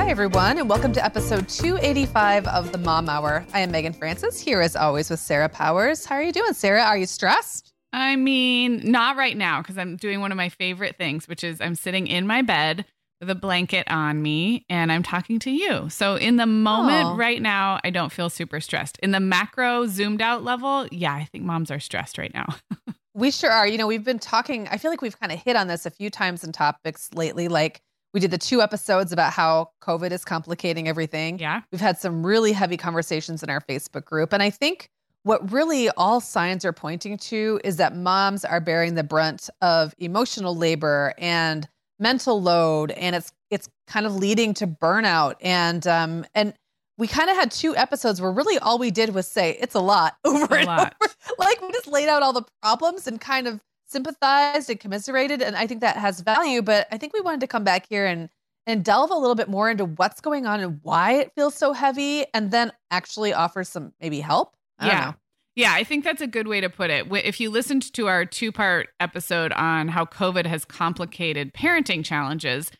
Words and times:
Hi, 0.00 0.08
everyone, 0.08 0.56
and 0.56 0.66
welcome 0.66 0.94
to 0.94 1.04
episode 1.04 1.46
285 1.46 2.46
of 2.48 2.72
the 2.72 2.78
Mom 2.78 3.10
Hour. 3.10 3.44
I 3.52 3.60
am 3.60 3.70
Meagan 3.70 3.92
Francis, 3.92 4.40
here 4.40 4.62
as 4.62 4.74
always 4.74 5.10
with 5.10 5.20
Sarah 5.20 5.50
Powers. 5.50 6.06
How 6.06 6.14
are 6.16 6.22
you 6.22 6.32
doing, 6.32 6.54
Sarah? 6.54 6.82
Are 6.82 6.96
you 6.96 7.04
stressed? 7.04 7.70
I 7.92 8.16
mean, 8.16 8.90
not 8.90 9.16
right 9.16 9.36
now 9.36 9.60
because 9.60 9.76
I'm 9.76 9.96
doing 9.96 10.20
one 10.20 10.32
of 10.32 10.36
my 10.36 10.48
favorite 10.48 10.96
things, 10.96 11.28
which 11.28 11.44
is 11.44 11.60
I'm 11.60 11.74
sitting 11.74 12.06
in 12.06 12.26
my 12.26 12.40
bed 12.40 12.86
with 13.20 13.28
a 13.28 13.34
blanket 13.34 13.86
on 13.90 14.22
me 14.22 14.64
and 14.70 14.90
I'm 14.90 15.02
talking 15.02 15.38
to 15.40 15.50
you. 15.50 15.90
So 15.90 16.16
in 16.16 16.36
the 16.36 16.46
moment 16.46 17.10
Oh. 17.10 17.16
right 17.16 17.40
now, 17.40 17.78
I 17.84 17.90
don't 17.90 18.10
feel 18.10 18.30
super 18.30 18.58
stressed. 18.60 18.98
In 19.02 19.10
the 19.10 19.20
macro 19.20 19.86
zoomed 19.86 20.22
out 20.22 20.42
level, 20.42 20.88
yeah, 20.90 21.14
I 21.14 21.24
think 21.26 21.44
moms 21.44 21.70
are 21.70 21.78
stressed 21.80 22.16
right 22.18 22.32
now. 22.34 22.46
We 23.12 23.32
sure 23.32 23.50
are. 23.50 23.66
You 23.66 23.76
know, 23.76 23.88
we've 23.88 24.04
been 24.04 24.20
talking, 24.20 24.68
I 24.68 24.78
feel 24.78 24.90
like 24.92 25.02
we've 25.02 25.18
kind 25.18 25.32
of 25.32 25.42
hit 25.42 25.56
on 25.56 25.66
this 25.66 25.84
a 25.84 25.90
few 25.90 26.10
times 26.10 26.44
in 26.44 26.52
topics 26.52 27.10
lately. 27.12 27.48
Like 27.48 27.82
we 28.12 28.20
did 28.20 28.30
the 28.30 28.38
two 28.38 28.60
episodes 28.60 29.12
about 29.12 29.32
how 29.32 29.70
COVID 29.82 30.10
is 30.10 30.24
complicating 30.24 30.88
everything. 30.88 31.38
yeah. 31.38 31.60
We've 31.70 31.80
had 31.80 31.98
some 31.98 32.24
really 32.26 32.52
heavy 32.52 32.76
conversations 32.76 33.42
in 33.42 33.50
our 33.50 33.60
Facebook 33.60 34.04
group. 34.04 34.32
And 34.32 34.42
I 34.42 34.50
think 34.50 34.90
what 35.22 35.52
really 35.52 35.90
all 35.90 36.20
signs 36.20 36.64
are 36.64 36.72
pointing 36.72 37.18
to 37.18 37.60
is 37.62 37.76
that 37.76 37.94
moms 37.94 38.44
are 38.44 38.60
bearing 38.60 38.94
the 38.94 39.04
brunt 39.04 39.50
of 39.60 39.94
emotional 39.98 40.56
labor 40.56 41.12
and 41.18 41.68
mental 41.98 42.40
load. 42.40 42.90
And 42.92 43.14
it's 43.14 43.32
it's 43.50 43.68
kind 43.86 44.06
of 44.06 44.14
leading 44.16 44.54
to 44.54 44.66
burnout. 44.66 45.34
And 45.40 45.86
um 45.86 46.24
and 46.34 46.54
we 46.98 47.06
kind 47.06 47.30
of 47.30 47.36
had 47.36 47.50
two 47.50 47.76
episodes 47.76 48.20
where 48.20 48.30
really 48.32 48.58
all 48.58 48.78
we 48.78 48.90
did 48.90 49.14
was 49.14 49.26
say 49.26 49.56
it's 49.60 49.74
a 49.74 49.80
lot 49.80 50.16
over 50.24 50.54
A 50.54 50.58
and 50.58 50.66
lot. 50.66 50.94
over. 51.02 51.12
Like 51.38 51.60
we 51.62 51.70
just 51.72 51.86
laid 51.86 52.08
out 52.08 52.22
all 52.22 52.32
the 52.32 52.44
problems 52.62 53.06
and 53.06 53.20
kind 53.20 53.46
of 53.46 53.60
sympathized 53.90 54.70
and 54.70 54.78
commiserated. 54.78 55.42
And 55.42 55.56
I 55.56 55.66
think 55.66 55.80
that 55.80 55.96
has 55.96 56.20
value. 56.20 56.62
But 56.62 56.86
I 56.92 56.98
think 56.98 57.12
we 57.12 57.20
wanted 57.20 57.40
to 57.40 57.46
come 57.46 57.64
back 57.64 57.86
here 57.88 58.06
and 58.06 58.28
and 58.66 58.84
delve 58.84 59.10
a 59.10 59.14
little 59.14 59.34
bit 59.34 59.48
more 59.48 59.70
into 59.70 59.86
what's 59.86 60.20
going 60.20 60.46
on 60.46 60.60
and 60.60 60.80
why 60.82 61.14
it 61.14 61.32
feels 61.34 61.54
so 61.54 61.72
heavy, 61.72 62.26
and 62.34 62.50
then 62.50 62.70
actually 62.90 63.32
offer 63.32 63.64
some 63.64 63.92
maybe 64.00 64.20
help. 64.20 64.54
I 64.78 64.86
yeah. 64.86 65.12
Yeah, 65.56 65.72
I 65.74 65.82
think 65.82 66.04
that's 66.04 66.22
a 66.22 66.26
good 66.26 66.46
way 66.46 66.60
to 66.60 66.70
put 66.70 66.90
it. 66.90 67.06
If 67.10 67.40
you 67.40 67.50
listened 67.50 67.92
to 67.94 68.06
our 68.06 68.24
two 68.24 68.52
part 68.52 68.88
episode 69.00 69.52
on 69.52 69.88
how 69.88 70.04
COVID 70.04 70.46
has 70.46 70.64
complicated 70.64 71.52
parenting 71.52 72.04
challenges, 72.04 72.70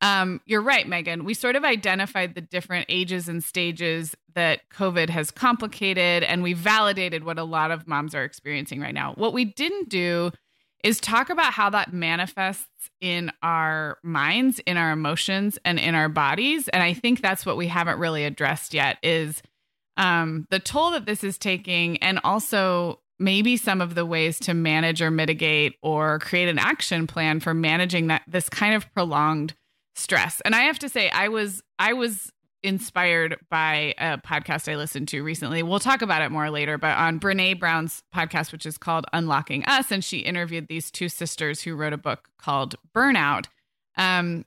um, 0.00 0.40
you're 0.46 0.62
right, 0.62 0.88
Meagan. 0.88 1.24
We 1.24 1.34
sort 1.34 1.56
of 1.56 1.64
identified 1.64 2.34
the 2.34 2.40
different 2.40 2.86
ages 2.88 3.28
and 3.28 3.42
stages 3.44 4.14
that 4.34 4.60
COVID 4.72 5.10
has 5.10 5.30
complicated, 5.30 6.22
and 6.22 6.42
we 6.42 6.52
validated 6.52 7.24
what 7.24 7.38
a 7.38 7.44
lot 7.44 7.70
of 7.70 7.86
moms 7.86 8.14
are 8.14 8.24
experiencing 8.24 8.80
right 8.80 8.94
now. 8.94 9.12
What 9.14 9.32
we 9.32 9.44
didn't 9.44 9.88
do 9.88 10.30
is 10.82 11.00
talk 11.00 11.30
about 11.30 11.52
how 11.52 11.70
that 11.70 11.92
manifests 11.92 12.90
in 13.00 13.30
our 13.42 13.98
minds, 14.02 14.60
in 14.66 14.76
our 14.76 14.92
emotions, 14.92 15.58
and 15.64 15.78
in 15.78 15.94
our 15.94 16.08
bodies. 16.08 16.68
And 16.68 16.82
I 16.82 16.94
think 16.94 17.20
that's 17.20 17.44
what 17.44 17.56
we 17.56 17.66
haven't 17.66 17.98
really 17.98 18.24
addressed 18.24 18.74
yet 18.74 18.98
is 19.02 19.42
um, 19.96 20.46
the 20.50 20.58
toll 20.58 20.92
that 20.92 21.06
this 21.06 21.22
is 21.24 21.38
taking, 21.38 21.98
and 21.98 22.20
also 22.24 23.00
maybe 23.18 23.56
some 23.56 23.80
of 23.80 23.94
the 23.94 24.06
ways 24.06 24.38
to 24.40 24.54
manage 24.54 25.02
or 25.02 25.10
mitigate 25.10 25.76
or 25.82 26.18
create 26.20 26.48
an 26.48 26.58
action 26.58 27.06
plan 27.06 27.38
for 27.38 27.52
managing 27.52 28.06
that 28.06 28.22
this 28.26 28.48
kind 28.48 28.74
of 28.74 28.90
prolonged 28.94 29.54
stress. 29.94 30.40
And 30.44 30.54
I 30.54 30.62
have 30.62 30.78
to 30.78 30.88
say, 30.88 31.10
I 31.10 31.28
was 31.28 31.62
I 31.78 31.92
was 31.92 32.32
inspired 32.62 33.36
by 33.50 33.94
a 33.98 34.18
podcast 34.18 34.70
I 34.70 34.76
listened 34.76 35.08
to 35.08 35.22
recently. 35.22 35.62
We'll 35.62 35.78
talk 35.78 36.02
about 36.02 36.22
it 36.22 36.30
more 36.30 36.50
later, 36.50 36.78
but 36.78 36.96
on 36.96 37.20
Brene 37.20 37.58
Brown's 37.58 38.02
podcast, 38.14 38.52
which 38.52 38.66
is 38.66 38.78
called 38.78 39.06
Unlocking 39.12 39.64
Us, 39.64 39.90
and 39.90 40.04
she 40.04 40.18
interviewed 40.18 40.68
these 40.68 40.90
two 40.90 41.08
sisters 41.08 41.62
who 41.62 41.74
wrote 41.74 41.92
a 41.92 41.98
book 41.98 42.28
called 42.38 42.76
Burnout. 42.94 43.46
Um, 43.96 44.44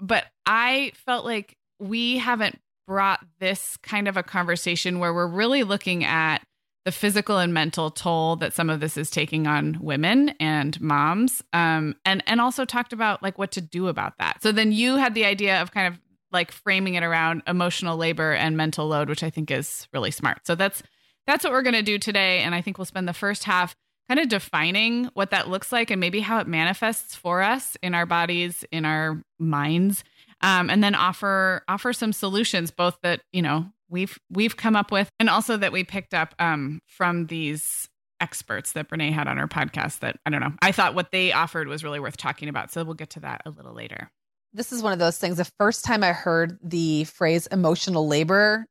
but 0.00 0.24
I 0.46 0.92
felt 0.94 1.24
like 1.24 1.56
we 1.78 2.18
haven't 2.18 2.60
brought 2.86 3.20
this 3.38 3.76
kind 3.78 4.08
of 4.08 4.16
a 4.16 4.22
conversation 4.22 4.98
where 4.98 5.14
we're 5.14 5.26
really 5.26 5.62
looking 5.62 6.04
at 6.04 6.38
the 6.84 6.92
physical 6.92 7.38
and 7.38 7.52
mental 7.52 7.90
toll 7.90 8.36
that 8.36 8.52
some 8.52 8.70
of 8.70 8.80
this 8.80 8.96
is 8.96 9.10
taking 9.10 9.46
on 9.46 9.78
women 9.80 10.30
and 10.40 10.80
moms 10.80 11.42
um, 11.52 11.94
and 12.04 12.22
and 12.26 12.40
also 12.40 12.64
talked 12.64 12.92
about 12.92 13.22
like 13.22 13.38
what 13.38 13.52
to 13.52 13.60
do 13.60 13.88
about 13.88 14.14
that 14.18 14.42
so 14.42 14.50
then 14.50 14.72
you 14.72 14.96
had 14.96 15.14
the 15.14 15.24
idea 15.24 15.60
of 15.60 15.70
kind 15.72 15.86
of 15.86 16.00
like 16.32 16.52
framing 16.52 16.94
it 16.94 17.02
around 17.02 17.42
emotional 17.46 17.96
labor 17.96 18.32
and 18.32 18.56
mental 18.56 18.86
load 18.86 19.08
which 19.08 19.22
i 19.22 19.30
think 19.30 19.50
is 19.50 19.88
really 19.92 20.10
smart. 20.10 20.46
So 20.46 20.54
that's 20.54 20.82
that's 21.26 21.44
what 21.44 21.52
we're 21.52 21.62
going 21.62 21.74
to 21.74 21.82
do 21.82 21.98
today. 21.98 22.40
And 22.40 22.54
i 22.54 22.60
think 22.60 22.78
we'll 22.78 22.84
spend 22.84 23.08
the 23.08 23.12
first 23.12 23.44
half 23.44 23.74
kind 24.08 24.18
of 24.18 24.28
defining 24.28 25.04
what 25.14 25.30
that 25.30 25.48
looks 25.48 25.70
like 25.70 25.88
and 25.88 26.00
maybe 26.00 26.18
how 26.18 26.40
it 26.40 26.46
manifests 26.48 27.14
for 27.14 27.42
us 27.42 27.76
in 27.80 27.94
our 27.94 28.06
bodies 28.06 28.64
in 28.72 28.84
our 28.84 29.22
minds 29.38 30.02
um, 30.40 30.68
and 30.68 30.82
then 30.82 30.96
offer 30.96 31.62
offer 31.68 31.92
some 31.92 32.12
solutions 32.12 32.72
both 32.72 32.98
that 33.02 33.20
you 33.32 33.40
know 33.40 33.66
we've 33.88 34.18
we've 34.28 34.56
come 34.56 34.74
up 34.74 34.90
with 34.90 35.08
and 35.20 35.30
also 35.30 35.56
that 35.56 35.70
we 35.70 35.84
picked 35.84 36.12
up 36.12 36.34
um, 36.40 36.80
from 36.86 37.26
these 37.26 37.88
experts 38.20 38.72
that 38.72 38.88
Brene 38.88 39.12
had 39.12 39.28
on 39.28 39.36
her 39.36 39.46
podcast 39.46 40.00
that 40.00 40.18
I 40.26 40.30
don't 40.30 40.40
know 40.40 40.54
I 40.60 40.72
thought 40.72 40.96
what 40.96 41.12
they 41.12 41.32
offered 41.32 41.68
was 41.68 41.84
really 41.84 42.00
worth 42.00 42.16
talking 42.16 42.48
about. 42.48 42.72
So 42.72 42.82
we'll 42.82 42.94
get 42.94 43.10
to 43.10 43.20
that 43.20 43.42
a 43.46 43.50
little 43.50 43.72
later 43.72 44.10
This 44.52 44.72
is 44.72 44.82
one 44.82 44.92
of 44.92 44.98
those 44.98 45.18
things. 45.18 45.36
The 45.36 45.50
first 45.58 45.84
time 45.84 46.02
I 46.02 46.12
heard 46.12 46.58
the 46.62 47.04
phrase 47.04 47.46
emotional 47.48 48.06
labor, 48.08 48.66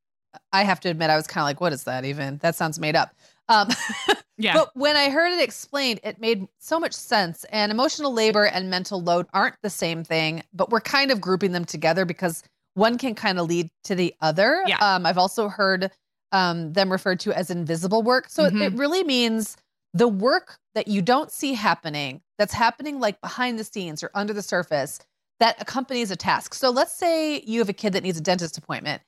I 0.52 0.64
have 0.64 0.80
to 0.82 0.90
admit 0.90 1.10
I 1.10 1.16
was 1.16 1.28
kind 1.28 1.42
of 1.44 1.46
like, 1.46 1.62
"What 1.62 1.74
is 1.74 1.84
that 1.86 2.06
even? 2.06 2.38
That 2.40 2.56
sounds 2.56 2.80
made 2.80 2.96
up." 2.96 3.14
Um, 3.48 3.70
yeah 4.38 4.54
But 4.54 4.70
when 4.76 4.96
I 4.96 5.10
heard 5.10 5.32
it 5.34 5.42
explained, 5.42 6.00
it 6.04 6.20
made 6.20 6.48
so 6.60 6.80
much 6.80 6.94
sense. 6.94 7.46
And 7.46 7.72
emotional 7.72 8.14
labor 8.14 8.46
and 8.46 8.70
mental 8.70 9.02
load 9.02 9.26
aren't 9.34 9.56
the 9.64 9.70
same 9.70 10.04
thing, 10.04 10.44
but 10.54 10.70
we're 10.70 10.82
kind 10.82 11.12
of 11.12 11.20
grouping 11.20 11.52
them 11.52 11.66
together 11.66 12.06
because 12.06 12.44
one 12.76 12.98
can 12.98 13.16
kind 13.16 13.40
of 13.40 13.48
lead 13.48 13.70
to 13.86 13.96
the 13.96 14.14
other. 14.22 14.62
Yeah. 14.68 14.78
Um, 14.78 15.06
I've 15.06 15.18
also 15.18 15.50
heard 15.50 15.92
um, 16.32 16.74
them 16.74 16.92
referred 16.92 17.20
to 17.22 17.34
as 17.34 17.50
invisible 17.50 18.04
work. 18.04 18.30
So 18.30 18.46
it, 18.46 18.54
Mhm. 18.54 18.62
it 18.62 18.74
really 18.74 19.04
means 19.04 19.58
the 19.96 20.08
work 20.08 20.60
that 20.76 20.88
you 20.88 21.02
don't 21.02 21.32
see 21.32 21.56
happening, 21.56 22.22
that's 22.38 22.54
happening 22.54 23.00
like 23.00 23.20
behind 23.22 23.58
the 23.58 23.64
scenes 23.64 24.04
or 24.04 24.12
under 24.14 24.32
the 24.34 24.44
surface, 24.44 25.00
that 25.40 25.62
accompanies 25.62 26.12
a 26.12 26.16
task. 26.16 26.54
So 26.54 26.70
let's 26.70 26.94
say 26.94 27.42
you 27.42 27.60
have 27.60 27.70
a 27.70 27.74
kid 27.74 27.94
that 27.94 28.04
needs 28.04 28.18
a 28.18 28.22
dentist 28.22 28.58
appointment. 28.58 29.02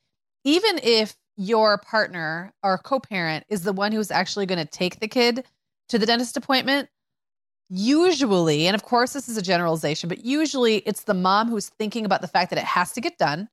Even 0.44 0.80
if 0.81 1.16
your 1.38 1.78
partner 1.78 2.54
or 2.63 2.78
co-parent 2.78 3.45
is 3.50 3.63
the 3.63 3.74
one 3.74 3.92
who's 3.92 4.12
actually 4.12 4.45
going 4.45 4.60
to 4.60 4.69
take 4.69 5.00
the 5.00 5.07
kid 5.07 5.45
to 5.89 6.00
the 6.00 6.06
dentist 6.06 6.38
appointment, 6.38 6.89
usually, 7.69 8.68
and 8.68 8.75
of 8.75 8.83
course 8.83 9.13
this 9.13 9.30
is 9.30 9.38
a 9.38 9.42
generalization, 9.42 10.10
but 10.10 10.25
usually 10.25 10.78
it's 10.78 11.04
the 11.04 11.13
mom 11.13 11.50
who's 11.50 11.69
thinking 11.69 12.06
about 12.06 12.22
the 12.22 12.28
fact 12.28 12.50
that 12.50 12.60
it 12.60 12.66
has 12.66 12.92
to 12.94 13.01
get 13.01 13.18
done. 13.18 13.50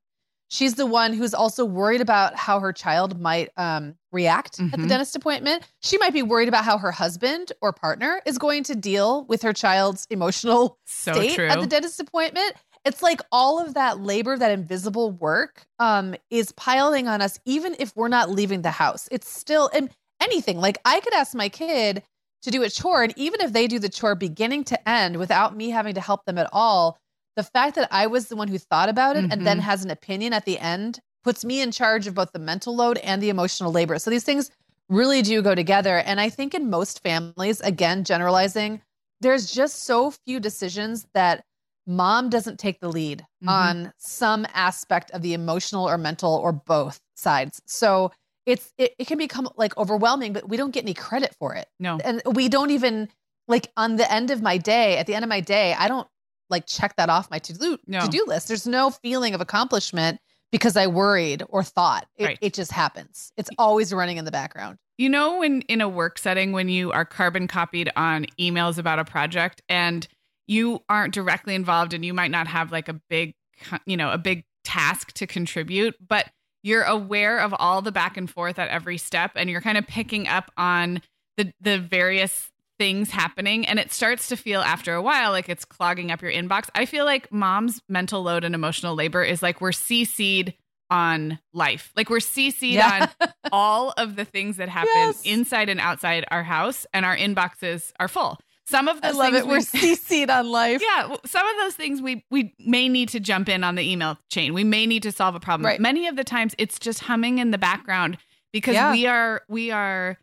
She's 0.51 0.75
the 0.75 0.87
one 0.87 1.13
who's 1.13 1.35
also 1.35 1.63
worried 1.63 2.01
about 2.01 2.35
how 2.35 2.59
her 2.59 2.73
child 2.73 3.21
might 3.21 3.49
um, 3.55 3.95
react 4.11 4.53
mm-hmm. 4.53 4.65
at 4.65 4.71
the 4.71 4.77
mm-hmm. 4.77 4.87
dentist 4.87 5.15
appointment. 5.15 5.63
She 5.81 5.97
might 5.99 6.11
be 6.11 6.23
worried 6.23 6.47
about 6.47 6.65
how 6.65 6.79
her 6.79 6.91
husband 6.91 7.51
or 7.61 7.71
partner 7.71 8.19
is 8.25 8.39
going 8.39 8.63
to 8.63 8.75
deal 8.75 9.25
with 9.25 9.43
her 9.43 9.53
child's 9.53 10.07
emotional 10.09 10.79
so 10.85 11.13
state 11.13 11.35
true. 11.35 11.47
at 11.47 11.61
the 11.61 11.67
dentist 11.67 11.99
appointment. 11.99 12.55
It's 12.85 13.01
like 13.01 13.21
all 13.31 13.59
of 13.59 13.73
that 13.73 13.99
labor, 13.99 14.37
that 14.37 14.51
invisible 14.51 15.11
work, 15.11 15.63
um, 15.79 16.15
is 16.29 16.51
piling 16.53 17.07
on 17.07 17.21
us, 17.21 17.39
even 17.45 17.75
if 17.79 17.95
we're 17.95 18.07
not 18.07 18.29
leaving 18.29 18.61
the 18.61 18.71
house. 18.71 19.07
It's 19.11 19.29
still 19.29 19.69
and 19.73 19.89
anything. 20.21 20.59
Like 20.59 20.77
I 20.85 20.99
could 20.99 21.13
ask 21.13 21.35
my 21.35 21.49
kid 21.49 22.03
to 22.41 22.51
do 22.51 22.63
a 22.63 22.69
chore, 22.69 23.03
and 23.03 23.13
even 23.17 23.41
if 23.41 23.51
they 23.51 23.67
do 23.67 23.79
the 23.79 23.89
chore 23.89 24.15
beginning 24.15 24.63
to 24.65 24.89
end 24.89 25.17
without 25.17 25.55
me 25.55 25.69
having 25.69 25.93
to 25.95 26.01
help 26.01 26.25
them 26.25 26.37
at 26.37 26.49
all, 26.53 26.97
the 27.35 27.43
fact 27.43 27.75
that 27.75 27.87
I 27.91 28.07
was 28.07 28.27
the 28.27 28.35
one 28.35 28.47
who 28.47 28.57
thought 28.57 28.89
about 28.89 29.15
it 29.15 29.23
mm-hmm. 29.23 29.31
and 29.31 29.47
then 29.47 29.57
mm-hmm. 29.57 29.65
has 29.65 29.83
an 29.83 29.91
opinion 29.91 30.33
at 30.33 30.45
the 30.45 30.59
end 30.59 30.99
puts 31.23 31.43
me 31.43 31.61
in 31.61 31.71
charge 31.71 32.07
of 32.07 32.15
both 32.15 32.31
the 32.31 32.39
mental 32.39 32.75
load 32.75 32.97
and 32.99 33.21
the 33.21 33.29
emotional 33.29 33.71
labor. 33.71 33.99
So 33.99 34.09
these 34.09 34.23
things 34.23 34.51
really 34.89 35.21
do 35.21 35.41
go 35.41 35.53
together. 35.53 35.97
And 35.97 36.19
I 36.19 36.29
think 36.29 36.53
in 36.53 36.69
most 36.69 37.03
families, 37.03 37.61
again, 37.61 38.03
generalizing, 38.03 38.81
there's 39.21 39.51
just 39.51 39.83
so 39.83 40.11
few 40.11 40.39
decisions 40.39 41.07
that 41.13 41.43
mom 41.89 42.29
doesn't 42.29 42.59
take 42.59 42.79
the 42.79 42.87
lead 42.87 43.21
mm-hmm. 43.43 43.49
on 43.49 43.93
some 43.97 44.45
aspect 44.53 45.09
of 45.11 45.23
the 45.23 45.33
emotional 45.33 45.89
or 45.89 45.97
mental 45.97 46.35
or 46.35 46.53
both 46.53 47.01
sides. 47.15 47.61
So 47.65 48.11
it's 48.45 48.71
it, 48.77 48.93
it 48.99 49.07
can 49.07 49.17
become 49.17 49.49
like 49.57 49.75
overwhelming, 49.75 50.31
but 50.31 50.47
we 50.47 50.55
don't 50.55 50.71
get 50.71 50.83
any 50.83 50.93
credit 50.93 51.35
for 51.39 51.55
it. 51.55 51.67
No. 51.79 51.97
And 52.03 52.21
we 52.25 52.47
don't 52.47 52.69
even 52.69 53.09
like 53.47 53.71
on 53.75 53.95
the 53.95 54.09
end 54.11 54.29
of 54.29 54.41
my 54.41 54.57
day, 54.57 54.97
at 54.97 55.07
the 55.07 55.15
end 55.15 55.25
of 55.25 55.29
my 55.29 55.39
day, 55.39 55.73
I 55.77 55.87
don't 55.87 56.07
like 56.49 56.67
check 56.67 56.95
that 56.97 57.09
off 57.09 57.29
my 57.31 57.39
to-do 57.39 57.79
no. 57.87 58.01
to-do 58.01 58.23
list. 58.27 58.47
There's 58.47 58.67
no 58.67 58.91
feeling 58.91 59.33
of 59.33 59.41
accomplishment 59.41 60.19
because 60.51 60.77
I 60.77 60.87
worried 60.87 61.43
or 61.49 61.63
thought. 61.63 62.07
It, 62.17 62.25
right. 62.25 62.37
it 62.41 62.53
just 62.53 62.71
happens. 62.71 63.31
It's 63.35 63.49
always 63.57 63.91
running 63.93 64.17
in 64.17 64.25
the 64.25 64.31
background. 64.31 64.77
You 64.97 65.09
know, 65.09 65.39
when 65.39 65.61
in 65.61 65.81
a 65.81 65.89
work 65.89 66.19
setting, 66.19 66.51
when 66.51 66.69
you 66.69 66.91
are 66.91 67.05
carbon 67.05 67.47
copied 67.47 67.91
on 67.95 68.27
emails 68.39 68.77
about 68.77 68.99
a 68.99 69.05
project 69.05 69.61
and 69.69 70.07
you 70.49 70.83
aren't 70.89 71.13
directly 71.13 71.55
involved 71.55 71.93
and 71.93 72.03
you 72.03 72.13
might 72.13 72.31
not 72.31 72.47
have 72.47 72.71
like 72.71 72.89
a 72.89 72.99
big 73.09 73.35
you 73.85 73.95
know 73.95 74.11
a 74.11 74.17
big 74.17 74.43
task 74.63 75.13
to 75.13 75.27
contribute 75.27 75.95
but 76.05 76.29
you're 76.63 76.83
aware 76.83 77.39
of 77.39 77.53
all 77.57 77.81
the 77.81 77.91
back 77.91 78.17
and 78.17 78.29
forth 78.29 78.59
at 78.59 78.67
every 78.67 78.97
step 78.97 79.31
and 79.35 79.49
you're 79.49 79.61
kind 79.61 79.77
of 79.77 79.87
picking 79.87 80.27
up 80.27 80.51
on 80.57 81.01
the 81.37 81.53
the 81.61 81.77
various 81.77 82.51
things 82.77 83.11
happening 83.11 83.67
and 83.67 83.77
it 83.77 83.91
starts 83.91 84.29
to 84.29 84.37
feel 84.37 84.61
after 84.61 84.93
a 84.93 85.01
while 85.01 85.31
like 85.31 85.49
it's 85.49 85.65
clogging 85.65 86.11
up 86.11 86.21
your 86.21 86.31
inbox 86.31 86.69
i 86.75 86.85
feel 86.85 87.05
like 87.05 87.31
mom's 87.31 87.81
mental 87.89 88.23
load 88.23 88.43
and 88.43 88.55
emotional 88.55 88.95
labor 88.95 89.21
is 89.21 89.43
like 89.43 89.61
we're 89.61 89.71
cc'd 89.71 90.53
on 90.89 91.37
life 91.53 91.91
like 91.95 92.09
we're 92.09 92.17
cc'd 92.17 92.63
yeah. 92.63 93.09
on 93.19 93.29
all 93.51 93.93
of 93.97 94.15
the 94.15 94.25
things 94.25 94.57
that 94.57 94.69
happen 94.69 94.89
yes. 94.95 95.21
inside 95.25 95.69
and 95.69 95.79
outside 95.79 96.25
our 96.31 96.43
house 96.43 96.85
and 96.93 97.05
our 97.05 97.15
inboxes 97.15 97.91
are 97.99 98.07
full 98.07 98.39
some 98.69 98.87
of 98.87 99.01
those 99.01 99.15
I 99.15 99.17
love 99.17 99.33
things 99.33 99.45
it. 99.45 99.47
We, 99.47 99.55
are 99.55 99.95
CC'd 99.95 100.29
on 100.29 100.49
life. 100.49 100.81
Yeah, 100.81 101.15
some 101.25 101.47
of 101.47 101.55
those 101.59 101.73
things 101.73 102.01
we 102.01 102.23
we 102.29 102.53
may 102.59 102.87
need 102.87 103.09
to 103.09 103.19
jump 103.19 103.49
in 103.49 103.63
on 103.63 103.75
the 103.75 103.89
email 103.89 104.17
chain. 104.29 104.53
We 104.53 104.63
may 104.63 104.85
need 104.85 105.03
to 105.03 105.11
solve 105.11 105.35
a 105.35 105.39
problem. 105.39 105.65
Right. 105.65 105.79
Many 105.79 106.07
of 106.07 106.15
the 106.15 106.23
times 106.23 106.53
it's 106.57 106.77
just 106.77 107.01
humming 107.01 107.39
in 107.39 107.51
the 107.51 107.57
background 107.57 108.17
because 108.53 108.75
yeah. 108.75 108.91
we 108.91 109.07
are 109.07 109.41
we 109.49 109.71
are 109.71 110.17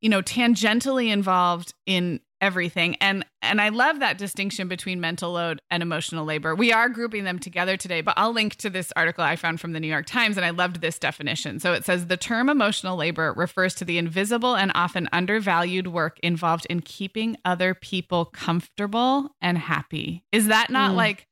you 0.00 0.08
know 0.08 0.22
tangentially 0.22 1.10
involved 1.10 1.74
in 1.86 2.20
everything. 2.40 2.96
And 2.96 3.24
and 3.40 3.60
i 3.60 3.68
love 3.68 4.00
that 4.00 4.18
distinction 4.18 4.66
between 4.66 5.00
mental 5.00 5.32
load 5.32 5.60
and 5.70 5.82
emotional 5.82 6.24
labor. 6.24 6.54
We 6.54 6.72
are 6.72 6.88
grouping 6.88 7.24
them 7.24 7.38
together 7.38 7.76
today 7.76 8.00
but 8.00 8.14
i'll 8.16 8.32
link 8.32 8.56
to 8.56 8.70
this 8.70 8.92
article 8.96 9.22
i 9.24 9.36
found 9.36 9.60
from 9.60 9.72
the 9.72 9.80
new 9.80 9.86
york 9.86 10.06
times 10.06 10.36
and 10.36 10.44
i 10.44 10.50
loved 10.50 10.80
this 10.80 10.98
definition. 10.98 11.60
So 11.60 11.72
it 11.72 11.84
says 11.84 12.06
the 12.06 12.16
term 12.16 12.48
emotional 12.48 12.96
labor 12.96 13.32
refers 13.36 13.74
to 13.76 13.84
the 13.84 13.98
invisible 13.98 14.56
and 14.56 14.72
often 14.74 15.08
undervalued 15.12 15.88
work 15.88 16.18
involved 16.22 16.66
in 16.68 16.80
keeping 16.80 17.36
other 17.44 17.74
people 17.74 18.24
comfortable 18.24 19.30
and 19.40 19.56
happy. 19.56 20.24
Is 20.32 20.48
that 20.48 20.70
not 20.70 20.92
mm. 20.92 20.96
like 20.96 21.26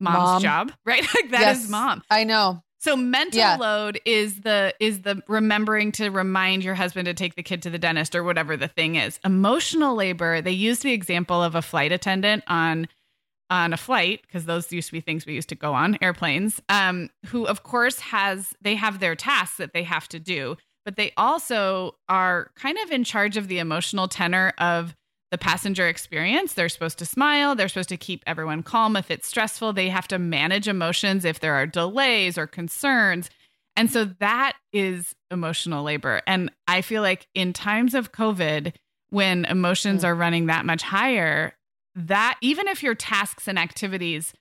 mom's 0.00 0.16
mom. 0.16 0.42
job? 0.42 0.72
Right? 0.84 1.02
Like 1.02 1.30
that 1.30 1.40
yes, 1.40 1.64
is 1.64 1.70
mom. 1.70 2.02
I 2.10 2.24
know 2.24 2.62
so 2.82 2.96
mental 2.96 3.38
yeah. 3.38 3.56
load 3.56 4.00
is 4.04 4.40
the 4.40 4.74
is 4.80 5.02
the 5.02 5.22
remembering 5.28 5.92
to 5.92 6.08
remind 6.08 6.64
your 6.64 6.74
husband 6.74 7.06
to 7.06 7.14
take 7.14 7.36
the 7.36 7.42
kid 7.42 7.62
to 7.62 7.70
the 7.70 7.78
dentist 7.78 8.16
or 8.16 8.24
whatever 8.24 8.56
the 8.56 8.66
thing 8.66 8.96
is. 8.96 9.20
Emotional 9.24 9.94
labor, 9.94 10.40
they 10.40 10.50
use 10.50 10.80
the 10.80 10.92
example 10.92 11.40
of 11.40 11.54
a 11.54 11.62
flight 11.62 11.92
attendant 11.92 12.42
on 12.48 12.88
on 13.50 13.72
a 13.72 13.76
flight 13.76 14.22
because 14.22 14.46
those 14.46 14.72
used 14.72 14.88
to 14.88 14.92
be 14.92 15.00
things 15.00 15.26
we 15.26 15.34
used 15.34 15.48
to 15.50 15.54
go 15.54 15.74
on 15.74 15.96
airplanes 16.00 16.60
um, 16.70 17.08
who 17.26 17.46
of 17.46 17.62
course 17.62 18.00
has 18.00 18.54
they 18.62 18.74
have 18.74 18.98
their 18.98 19.14
tasks 19.14 19.58
that 19.58 19.74
they 19.74 19.82
have 19.82 20.08
to 20.08 20.18
do 20.18 20.56
but 20.86 20.96
they 20.96 21.12
also 21.18 21.94
are 22.08 22.50
kind 22.56 22.78
of 22.82 22.90
in 22.90 23.04
charge 23.04 23.36
of 23.36 23.48
the 23.48 23.58
emotional 23.58 24.08
tenor 24.08 24.54
of 24.56 24.96
the 25.32 25.38
passenger 25.38 25.88
experience. 25.88 26.52
They're 26.52 26.68
supposed 26.68 26.98
to 26.98 27.06
smile. 27.06 27.54
They're 27.56 27.68
supposed 27.68 27.88
to 27.88 27.96
keep 27.96 28.22
everyone 28.26 28.62
calm 28.62 28.96
if 28.96 29.10
it's 29.10 29.26
stressful. 29.26 29.72
They 29.72 29.88
have 29.88 30.06
to 30.08 30.18
manage 30.18 30.68
emotions 30.68 31.24
if 31.24 31.40
there 31.40 31.54
are 31.54 31.66
delays 31.66 32.36
or 32.36 32.46
concerns. 32.46 33.30
And 33.74 33.90
so 33.90 34.04
that 34.20 34.52
is 34.74 35.14
emotional 35.30 35.82
labor. 35.82 36.20
And 36.26 36.52
I 36.68 36.82
feel 36.82 37.00
like 37.00 37.26
in 37.34 37.54
times 37.54 37.94
of 37.94 38.12
COVID, 38.12 38.74
when 39.08 39.46
emotions 39.46 40.02
mm. 40.02 40.08
are 40.08 40.14
running 40.14 40.46
that 40.46 40.66
much 40.66 40.82
higher, 40.82 41.54
that 41.94 42.36
even 42.42 42.68
if 42.68 42.82
your 42.82 42.94
tasks 42.94 43.48
and 43.48 43.58
activities 43.58 44.34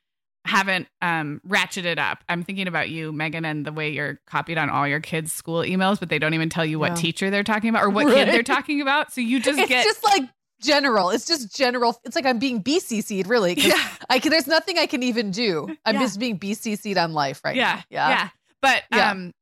haven't 0.44 0.88
um, 1.02 1.40
ratcheted 1.48 2.00
up. 2.00 2.24
I'm 2.28 2.44
thinking 2.44 2.68
about 2.68 2.90
you, 2.90 3.12
Meagan, 3.12 3.46
and 3.46 3.64
the 3.64 3.72
way 3.72 3.92
you're 3.92 4.20
copied 4.26 4.58
on 4.58 4.72
all 4.72 4.88
your 4.88 5.00
kids' 5.00 5.32
school 5.32 5.62
emails, 5.62 6.00
but 6.00 6.10
they 6.10 6.18
don't 6.18 6.34
even 6.34 6.50
tell 6.50 6.66
you 6.66 6.80
what 6.80 6.96
teacher 6.96 7.30
they're 7.30 7.44
talking 7.44 7.70
about 7.70 7.84
or 7.84 7.92
what 7.92 8.08
right. 8.08 8.16
kid 8.16 8.30
they're 8.30 8.42
talking 8.42 8.82
about. 8.82 9.14
So 9.14 9.22
you 9.22 9.40
just 9.44 9.60
it's 9.60 9.70
get 9.70 9.84
just 9.84 10.04
like 10.04 10.24
general. 10.62 11.10
It's 11.10 11.26
just 11.26 11.56
general. 11.56 12.00
It's 12.04 12.16
like 12.16 12.26
I'm 12.26 12.40
being 12.40 12.64
BCC'd, 12.64 13.28
really. 13.28 13.56
Yeah. 13.58 13.88
I 14.10 14.20
can, 14.20 14.32
there's 14.32 14.48
nothing 14.48 14.78
I 14.78 14.86
can 14.86 15.04
even 15.04 15.32
do. 15.32 15.68
I'm 15.86 15.96
yeah. 15.96 16.02
just 16.02 16.20
being 16.20 16.40
BCC'd 16.40 16.98
on 16.98 17.14
life 17.14 17.42
right 17.44 17.56
yeah. 17.56 17.76
now. 17.76 17.84
Yeah. 17.90 18.10
Yeah. 18.10 18.30
But, 18.62 18.84
yeah. 18.92 19.12
um, 19.12 19.34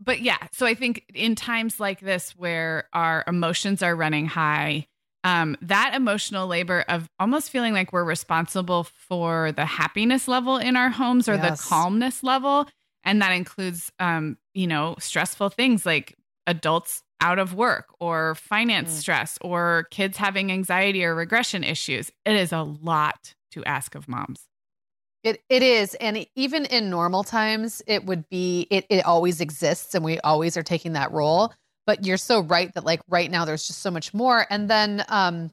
but 0.00 0.20
yeah, 0.20 0.38
so 0.52 0.66
I 0.66 0.74
think 0.74 1.04
in 1.14 1.34
times 1.34 1.80
like 1.80 2.00
this 2.00 2.30
where 2.36 2.88
our 2.92 3.24
emotions 3.26 3.82
are 3.82 3.94
running 3.94 4.26
high, 4.26 4.86
um, 5.24 5.56
that 5.62 5.94
emotional 5.94 6.46
labor 6.46 6.84
of 6.88 7.08
almost 7.18 7.50
feeling 7.50 7.72
like 7.72 7.92
we're 7.92 8.04
responsible 8.04 8.84
for 8.84 9.52
the 9.52 9.64
happiness 9.64 10.28
level 10.28 10.58
in 10.58 10.76
our 10.76 10.90
homes 10.90 11.28
or 11.28 11.34
yes. 11.36 11.62
the 11.62 11.68
calmness 11.68 12.22
level. 12.22 12.68
And 13.04 13.22
that 13.22 13.32
includes, 13.32 13.90
um, 13.98 14.36
you 14.52 14.66
know, 14.66 14.96
stressful 14.98 15.50
things 15.50 15.86
like 15.86 16.16
adults 16.46 17.02
out 17.20 17.38
of 17.38 17.54
work 17.54 17.86
or 18.00 18.34
finance 18.34 18.92
mm. 18.92 18.98
stress 18.98 19.38
or 19.40 19.86
kids 19.90 20.16
having 20.16 20.52
anxiety 20.52 21.04
or 21.04 21.14
regression 21.14 21.64
issues. 21.64 22.10
It 22.24 22.36
is 22.36 22.52
a 22.52 22.62
lot 22.62 23.34
to 23.52 23.64
ask 23.64 23.94
of 23.94 24.08
moms. 24.08 24.46
It 25.22 25.42
it 25.48 25.62
is, 25.62 25.94
and 25.94 26.26
even 26.36 26.66
in 26.66 26.90
normal 26.90 27.24
times, 27.24 27.80
it 27.86 28.04
would 28.04 28.28
be 28.28 28.66
it. 28.70 28.84
It 28.90 29.06
always 29.06 29.40
exists, 29.40 29.94
and 29.94 30.04
we 30.04 30.20
always 30.20 30.58
are 30.58 30.62
taking 30.62 30.92
that 30.92 31.12
role. 31.12 31.54
But 31.86 32.04
you're 32.04 32.18
so 32.18 32.40
right 32.40 32.72
that 32.74 32.84
like 32.84 33.00
right 33.08 33.30
now, 33.30 33.46
there's 33.46 33.66
just 33.66 33.80
so 33.80 33.90
much 33.90 34.12
more. 34.12 34.46
And 34.50 34.68
then, 34.68 35.02
um, 35.08 35.50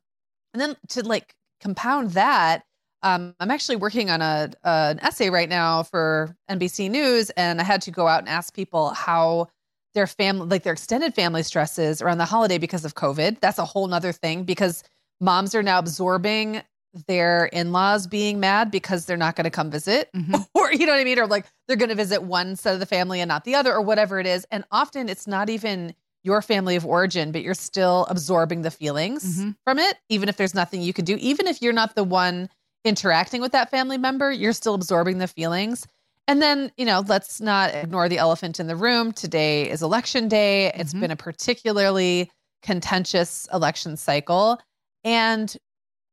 and 0.54 0.62
then 0.62 0.76
to 0.90 1.04
like 1.04 1.34
compound 1.62 2.12
that, 2.12 2.64
um, 3.04 3.34
I'm 3.40 3.52
actually 3.52 3.78
working 3.78 4.10
on 4.10 4.22
a, 4.22 4.52
an 4.64 5.00
essay 5.00 5.30
right 5.30 5.50
now 5.50 5.84
for 5.84 6.36
NBC 6.50 6.92
News, 6.92 7.30
and 7.32 7.62
I 7.62 7.64
had 7.64 7.82
to 7.84 7.92
go 7.92 8.08
out 8.08 8.20
and 8.20 8.30
ask 8.30 8.54
people 8.54 8.90
how 8.90 9.48
their 9.94 10.08
family, 10.08 10.48
like 10.48 10.64
their 10.64 10.74
extended 10.74 11.14
family 11.14 11.44
stresses 11.44 12.02
around 12.02 12.18
the 12.18 12.26
holiday 12.26 12.58
because 12.58 12.86
of 12.86 12.96
COVID. 12.96 13.40
That's 13.40 13.60
a 13.60 13.66
whole 13.66 13.88
nother 13.88 14.12
thing 14.12 14.44
because 14.44 14.84
moms 15.20 15.54
are 15.56 15.64
now 15.64 15.80
absorbing 15.80 16.64
their 17.08 17.46
in-laws 17.46 18.08
being 18.08 18.40
mad 18.40 18.70
because 18.70 19.06
they're 19.06 19.16
not 19.16 19.36
going 19.36 19.46
to 19.46 19.52
come 19.52 19.72
visit 19.72 20.10
mm-hmm. 20.14 20.36
or 20.54 20.74
you 20.74 20.86
know 20.86 20.92
what 20.92 21.00
i 21.00 21.04
mean 21.04 21.18
or 21.18 21.26
like 21.26 21.46
they're 21.68 21.78
going 21.78 21.90
to 21.90 21.96
visit 21.96 22.22
one 22.22 22.56
side 22.56 22.74
of 22.74 22.80
the 22.80 22.86
family 22.86 23.22
and 23.22 23.30
not 23.30 23.46
the 23.46 23.56
other 23.56 23.74
or 23.74 23.82
whatever 23.82 24.20
it 24.20 24.28
is 24.28 24.46
and 24.52 24.66
often 24.72 25.08
it's 25.08 25.26
not 25.26 25.50
even 25.50 25.96
your 26.24 26.42
family 26.42 26.76
of 26.76 26.86
origin 26.86 27.32
but 27.32 27.44
you're 27.44 27.54
still 27.54 28.06
absorbing 28.10 28.62
the 28.62 28.72
feelings 28.72 29.40
mm-hmm. 29.40 29.52
from 29.64 29.80
it 29.80 29.98
even 30.10 30.28
if 30.28 30.36
there's 30.36 30.54
nothing 30.54 30.82
you 30.82 30.92
can 30.92 31.06
do 31.06 31.16
even 31.22 31.48
if 31.48 31.62
you're 31.62 31.72
not 31.72 31.96
the 31.96 32.04
one 32.04 32.50
interacting 32.84 33.40
with 33.40 33.54
that 33.54 33.72
family 33.72 33.98
member 33.98 34.30
you're 34.30 34.52
still 34.52 34.74
absorbing 34.74 35.18
the 35.18 35.28
feelings 35.28 35.88
and 36.32 36.42
then, 36.42 36.72
you 36.78 36.86
know, 36.86 37.04
let's 37.10 37.42
not 37.42 37.76
ignore 37.76 38.08
the 38.08 38.18
elephant 38.18 38.58
in 38.58 38.68
the 38.68 38.76
room. 38.78 39.12
Today 39.12 39.70
is 39.70 39.82
election 39.82 40.30
day. 40.30 40.72
It's 40.76 40.92
mm-hmm. 40.92 41.02
been 41.02 41.12
a 41.12 41.18
particularly 41.18 42.32
contentious 42.64 43.50
election 43.52 43.98
cycle. 43.98 44.58
And 45.04 45.54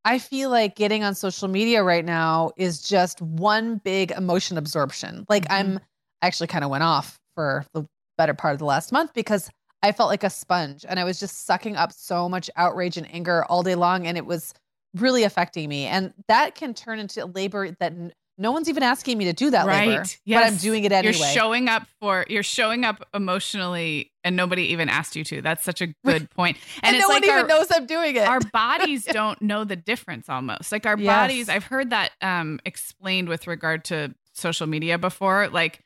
I 0.05 0.19
feel 0.19 0.51
like 0.51 0.75
getting 0.75 1.05
on 1.05 1.15
social 1.15 1.47
media 1.47 1.85
right 1.85 2.05
now 2.05 2.51
is 2.57 2.83
just 2.83 3.23
one 3.23 3.77
big 3.77 4.11
emotion 4.11 4.59
absorption. 4.59 5.25
Like 5.29 5.45
Mhm. 5.45 5.53
I'm 5.55 5.81
actually 6.21 6.49
kind 6.49 6.65
of 6.65 6.71
went 6.71 6.83
off 6.83 7.21
for 7.37 7.65
the 7.73 7.87
better 8.17 8.35
part 8.35 8.55
of 8.55 8.59
the 8.59 8.65
last 8.65 8.91
month 8.91 9.15
because 9.15 9.49
I 9.85 9.93
felt 9.93 10.09
like 10.09 10.25
a 10.25 10.31
sponge 10.31 10.85
and 10.89 10.99
I 10.99 11.05
was 11.05 11.21
just 11.21 11.47
sucking 11.47 11.77
up 11.77 11.93
so 11.93 12.29
much 12.29 12.51
outrage 12.57 12.97
and 12.97 13.09
anger 13.15 13.45
all 13.45 13.63
day 13.63 13.77
long 13.77 14.05
and 14.05 14.19
it 14.19 14.27
was 14.27 14.53
really 14.97 15.23
affecting 15.23 15.69
me. 15.69 15.87
And 15.87 16.13
that 16.27 16.57
can 16.57 16.75
turn 16.75 16.99
into 16.99 17.25
labor 17.25 17.71
that 17.79 17.93
no 18.41 18.53
one's 18.53 18.69
even 18.69 18.83
asking 18.85 19.19
me 19.19 19.25
to 19.25 19.33
do 19.33 19.51
that 19.51 19.67
labor, 19.67 19.99
Right. 19.99 20.19
but 20.27 20.45
I'm 20.45 20.57
doing 20.57 20.85
it 20.85 20.93
anyway. 20.93 21.13
You're 21.19 21.27
showing 21.33 21.69
up 21.69 21.87
for 22.01 22.25
you're 22.31 22.43
showing 22.45 22.85
up 22.85 23.07
emotionally 23.13 24.13
and 24.25 24.37
nobody 24.37 24.63
even 24.73 24.89
asked 24.89 25.17
you 25.17 25.25
to. 25.25 25.43
That's 25.43 25.65
such 25.65 25.81
a 25.83 25.89
good 26.05 26.31
point. 26.31 26.57
and, 26.83 26.95
it's 26.97 27.03
no 27.03 27.13
like 27.13 27.23
one 27.25 27.31
even 27.37 27.47
knows 27.49 27.67
I'm 27.73 27.87
doing 27.87 28.17
it. 28.17 28.27
our 28.29 28.41
bodies 28.53 29.05
don't 29.11 29.41
know 29.43 29.65
the 29.65 29.77
difference 29.77 30.29
almost. 30.29 30.71
Like 30.73 30.87
our 30.87 30.97
Yes. 30.99 31.07
bodies, 31.07 31.49
I've 31.49 31.65
heard 31.65 31.91
that 31.91 32.13
um 32.23 32.61
explained 32.65 33.29
with 33.29 33.47
regard 33.47 33.85
to 33.87 34.15
social 34.35 34.67
media 34.67 34.99
before. 34.99 35.49
Like 35.49 35.81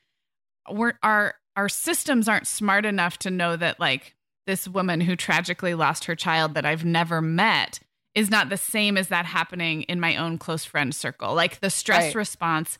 we're 0.69 0.93
our 1.03 1.35
our 1.55 1.69
systems 1.69 2.27
aren't 2.27 2.47
smart 2.47 2.85
enough 2.85 3.17
to 3.19 3.29
know 3.31 3.55
that 3.55 3.79
like 3.79 4.15
this 4.45 4.67
woman 4.67 5.01
who 5.01 5.15
tragically 5.15 5.73
lost 5.73 6.05
her 6.05 6.15
child 6.15 6.53
that 6.55 6.65
I've 6.65 6.83
never 6.85 7.21
met 7.21 7.79
is 8.15 8.29
not 8.29 8.49
the 8.49 8.57
same 8.57 8.97
as 8.97 9.07
that 9.07 9.25
happening 9.25 9.83
in 9.83 9.99
my 9.99 10.15
own 10.17 10.37
close 10.37 10.63
friend 10.65 10.93
circle. 10.93 11.33
Like 11.33 11.59
the 11.59 11.69
stress 11.69 12.05
Right. 12.07 12.15
response 12.15 12.77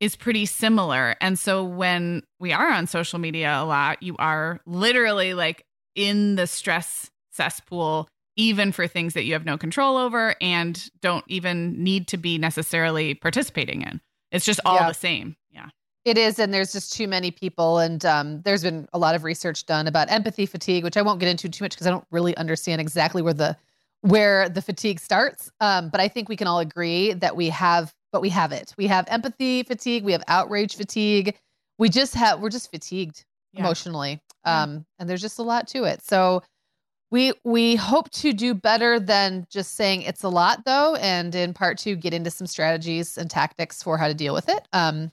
is 0.00 0.16
pretty 0.16 0.44
similar. 0.44 1.16
And 1.20 1.38
so 1.38 1.64
when 1.64 2.22
we 2.38 2.52
are 2.52 2.70
on 2.70 2.86
social 2.86 3.18
media 3.18 3.54
a 3.58 3.64
lot, 3.64 4.02
you 4.02 4.16
are 4.18 4.60
literally 4.66 5.32
like 5.34 5.64
in 5.94 6.34
the 6.36 6.46
stress 6.46 7.10
cesspool, 7.30 8.08
even 8.36 8.72
for 8.72 8.86
things 8.86 9.14
that 9.14 9.24
you 9.24 9.32
have 9.32 9.44
no 9.46 9.56
control 9.56 9.96
over 9.96 10.34
and 10.40 10.88
don't 11.00 11.24
even 11.28 11.82
need 11.82 12.08
to 12.08 12.16
be 12.16 12.36
necessarily 12.36 13.14
participating 13.14 13.82
in. 13.82 14.00
It's 14.32 14.44
just 14.44 14.60
all 14.66 14.74
Yeah. 14.76 14.88
the 14.88 14.94
same. 14.94 15.36
Yeah. 15.50 15.68
It 16.04 16.18
is, 16.18 16.38
and 16.38 16.52
there's 16.52 16.72
just 16.72 16.92
too 16.92 17.08
many 17.08 17.30
people. 17.30 17.78
And 17.78 18.04
um, 18.04 18.42
there's 18.42 18.62
been 18.62 18.86
a 18.92 18.98
lot 18.98 19.14
of 19.14 19.24
research 19.24 19.64
done 19.64 19.86
about 19.86 20.10
empathy 20.10 20.44
fatigue, 20.44 20.84
which 20.84 20.96
I 20.98 21.02
won't 21.02 21.20
get 21.20 21.28
into 21.30 21.48
too 21.48 21.64
much 21.64 21.72
because 21.72 21.86
I 21.86 21.90
don't 21.90 22.04
really 22.10 22.36
understand 22.36 22.80
exactly 22.80 23.22
where 23.22 23.32
the 23.32 23.56
where 24.04 24.50
the 24.50 24.60
fatigue 24.60 25.00
starts. 25.00 25.50
Um, 25.60 25.88
but 25.88 25.98
I 25.98 26.08
think 26.08 26.28
we 26.28 26.36
can 26.36 26.46
all 26.46 26.58
agree 26.58 27.14
that 27.14 27.34
we 27.36 27.48
have, 27.48 27.94
but 28.12 28.20
we 28.20 28.28
have 28.28 28.52
it. 28.52 28.74
We 28.76 28.86
have 28.88 29.06
empathy 29.08 29.62
fatigue. 29.62 30.04
We 30.04 30.12
have 30.12 30.22
outrage 30.28 30.76
fatigue. 30.76 31.34
We 31.78 31.88
just 31.88 32.14
have, 32.14 32.40
we're 32.40 32.50
just 32.50 32.70
fatigued 32.70 33.24
Yeah. 33.54 33.60
emotionally, 33.60 34.20
Yeah. 34.44 34.62
um, 34.62 34.84
and 34.98 35.08
there's 35.08 35.22
just 35.22 35.38
a 35.38 35.42
lot 35.42 35.66
to 35.68 35.84
it. 35.84 36.02
So 36.04 36.42
we 37.10 37.32
we 37.44 37.76
hope 37.76 38.10
to 38.10 38.32
do 38.34 38.52
better 38.54 39.00
than 39.00 39.46
just 39.48 39.74
saying 39.74 40.02
it's 40.02 40.22
a 40.22 40.28
lot, 40.28 40.64
though, 40.66 40.96
and 40.96 41.34
in 41.34 41.54
part 41.54 41.78
two, 41.78 41.96
get 41.96 42.12
into 42.12 42.30
some 42.30 42.46
strategies 42.46 43.16
and 43.16 43.30
tactics 43.30 43.82
for 43.82 43.96
how 43.96 44.08
to 44.08 44.14
deal 44.14 44.34
with 44.34 44.48
it. 44.50 44.66
Um, 44.74 45.12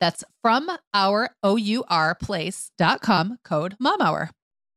That's 0.00 0.24
from 0.42 0.70
our 0.92 1.30
O-U-R 1.42 2.14
place.com 2.16 3.38
code 3.44 3.76
MOMHOUR. 3.80 4.30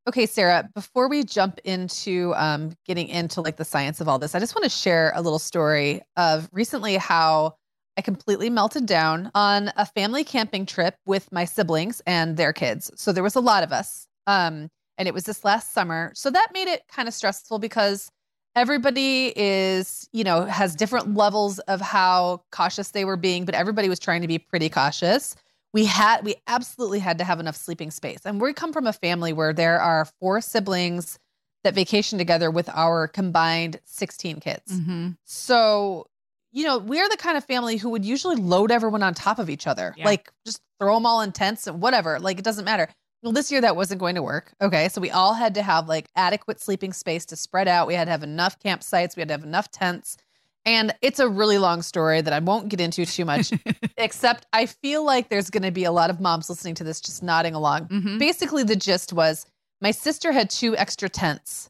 Okay, 0.08 0.26
Sarah, 0.26 0.70
before 0.74 1.10
we 1.10 1.24
jump 1.24 1.60
into 1.66 2.34
um, 2.38 2.72
getting 2.86 3.10
into 3.10 3.42
like 3.42 3.58
the 3.58 3.66
science 3.66 4.00
of 4.00 4.08
all 4.08 4.20
this, 4.20 4.36
I 4.36 4.40
just 4.40 4.56
want 4.56 4.64
to 4.64 4.70
share 4.70 5.12
a 5.16 5.22
little 5.22 5.40
story 5.40 6.02
of 6.16 6.48
recently 6.54 6.96
how 6.96 7.56
I 7.98 8.02
completely 8.02 8.50
melted 8.50 8.86
down 8.86 9.32
on 9.36 9.72
a 9.76 9.86
family 9.86 10.24
camping 10.24 10.66
trip 10.66 10.96
with 11.06 11.30
my 11.32 11.44
siblings 11.44 12.02
and 12.06 12.38
their 12.38 12.54
kids. 12.54 12.90
So 12.96 13.12
there 13.12 13.24
was 13.24 13.36
a 13.36 13.42
lot 13.42 13.64
of 13.64 13.74
us. 13.74 14.08
Um, 14.28 14.70
and 14.98 15.08
it 15.08 15.14
was 15.14 15.26
this 15.26 15.44
last 15.44 15.74
summer. 15.74 16.12
So 16.16 16.30
that 16.30 16.50
made 16.54 16.68
it 16.68 16.84
kind 16.90 17.08
of 17.08 17.14
stressful 17.14 17.60
because 17.60 18.10
everybody 18.58 19.32
is, 19.36 20.10
you 20.12 20.24
know, 20.24 20.46
has 20.46 20.76
different 20.76 21.14
levels 21.16 21.60
of 21.60 21.80
how 21.80 22.42
cautious 22.52 22.92
they 22.92 23.06
were 23.06 23.16
being, 23.18 23.46
but 23.46 23.54
everybody 23.56 23.88
was 23.88 24.00
trying 24.00 24.22
to 24.24 24.28
be 24.28 24.40
pretty 24.40 24.68
cautious. 24.68 25.36
We 25.74 25.86
had, 25.86 26.26
we 26.26 26.36
absolutely 26.48 27.00
had 27.00 27.20
to 27.20 27.24
have 27.24 27.40
enough 27.40 27.56
sleeping 27.56 27.92
space. 27.92 28.22
And 28.26 28.42
we 28.42 28.54
come 28.54 28.74
from 28.74 28.88
a 28.88 28.94
family 28.94 29.32
where 29.32 29.54
there 29.54 29.80
are 29.80 30.06
four 30.20 30.42
siblings 30.42 31.20
that 31.64 31.76
vacation 31.76 32.18
together 32.18 32.50
with 32.50 32.68
our 32.70 33.08
combined 33.08 33.80
16 33.86 34.40
kids. 34.40 34.72
Mm-hmm. 34.72 35.10
So, 35.24 36.08
you 36.52 36.64
know, 36.66 36.80
we're 36.80 37.08
the 37.10 37.18
kind 37.18 37.38
of 37.38 37.44
family 37.44 37.78
who 37.78 37.90
would 37.90 38.06
usually 38.06 38.38
load 38.38 38.72
everyone 38.72 39.04
on 39.04 39.14
top 39.14 39.38
of 39.38 39.50
each 39.50 39.68
other, 39.68 39.94
Yeah. 39.98 40.06
like 40.06 40.32
just 40.46 40.62
throw 40.80 40.96
them 40.96 41.06
all 41.06 41.22
in 41.22 41.32
tents 41.32 41.68
and 41.68 41.82
whatever. 41.82 42.20
Like 42.20 42.40
it 42.40 42.44
doesn't 42.46 42.66
matter. 42.66 42.88
Well, 43.24 43.32
this 43.34 43.52
year 43.52 43.62
that 43.62 43.76
wasn't 43.76 44.00
going 44.00 44.16
to 44.16 44.24
work. 44.24 44.54
Okay. 44.62 44.90
So 44.90 45.02
we 45.02 45.10
all 45.12 45.34
had 45.34 45.56
to 45.56 45.64
have 45.64 45.88
like 45.88 46.08
adequate 46.16 46.60
sleeping 46.62 46.94
space 46.94 47.26
to 47.28 47.36
spread 47.36 47.68
out. 47.68 47.88
We 47.88 47.96
had 47.96 48.06
to 48.06 48.12
have 48.12 48.24
enough 48.24 48.60
campsites. 48.60 49.16
We 49.16 49.22
had 49.22 49.30
to 49.30 49.34
have 49.34 49.44
enough 49.44 49.72
tents. 49.72 50.18
And 50.66 50.94
it's 51.02 51.20
a 51.20 51.30
really 51.30 51.58
long 51.58 51.82
story 51.82 52.20
that 52.22 52.34
I 52.34 52.40
won't 52.40 52.68
get 52.68 52.82
into 52.82 53.06
too 53.06 53.24
much, 53.26 53.54
except 53.98 54.46
I 54.52 54.66
feel 54.66 55.04
like 55.06 55.30
there's 55.30 55.50
going 55.50 55.64
to 55.64 55.72
be 55.72 55.86
a 55.86 55.92
lot 55.92 56.10
of 56.10 56.20
moms 56.20 56.50
listening 56.50 56.76
to 56.76 56.84
this 56.84 57.00
just 57.00 57.24
nodding 57.24 57.56
along. 57.56 57.88
Mhm. 57.88 58.20
Basically, 58.20 58.64
the 58.64 58.76
gist 58.76 59.14
was 59.14 59.46
my 59.82 59.92
sister 59.92 60.32
had 60.34 60.50
two 60.50 60.76
extra 60.76 61.08
tents 61.08 61.70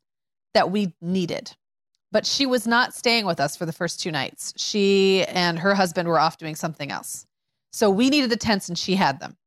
that 0.56 0.72
we 0.72 0.96
needed, 1.00 1.56
but 2.12 2.26
she 2.26 2.48
was 2.48 2.66
not 2.66 2.96
staying 2.96 3.28
with 3.28 3.40
us 3.40 3.56
for 3.56 3.68
the 3.68 3.74
first 3.74 4.00
two 4.02 4.12
nights. 4.12 4.52
She 4.58 5.24
and 5.26 5.60
her 5.60 5.76
husband 5.76 6.10
were 6.10 6.20
off 6.20 6.40
doing 6.40 6.56
something 6.56 6.90
else. 6.92 7.28
So 7.72 7.92
we 7.92 8.10
needed 8.10 8.32
the 8.32 8.38
tents 8.38 8.68
and 8.68 8.78
she 8.78 8.96
had 8.96 9.20
them. 9.20 9.38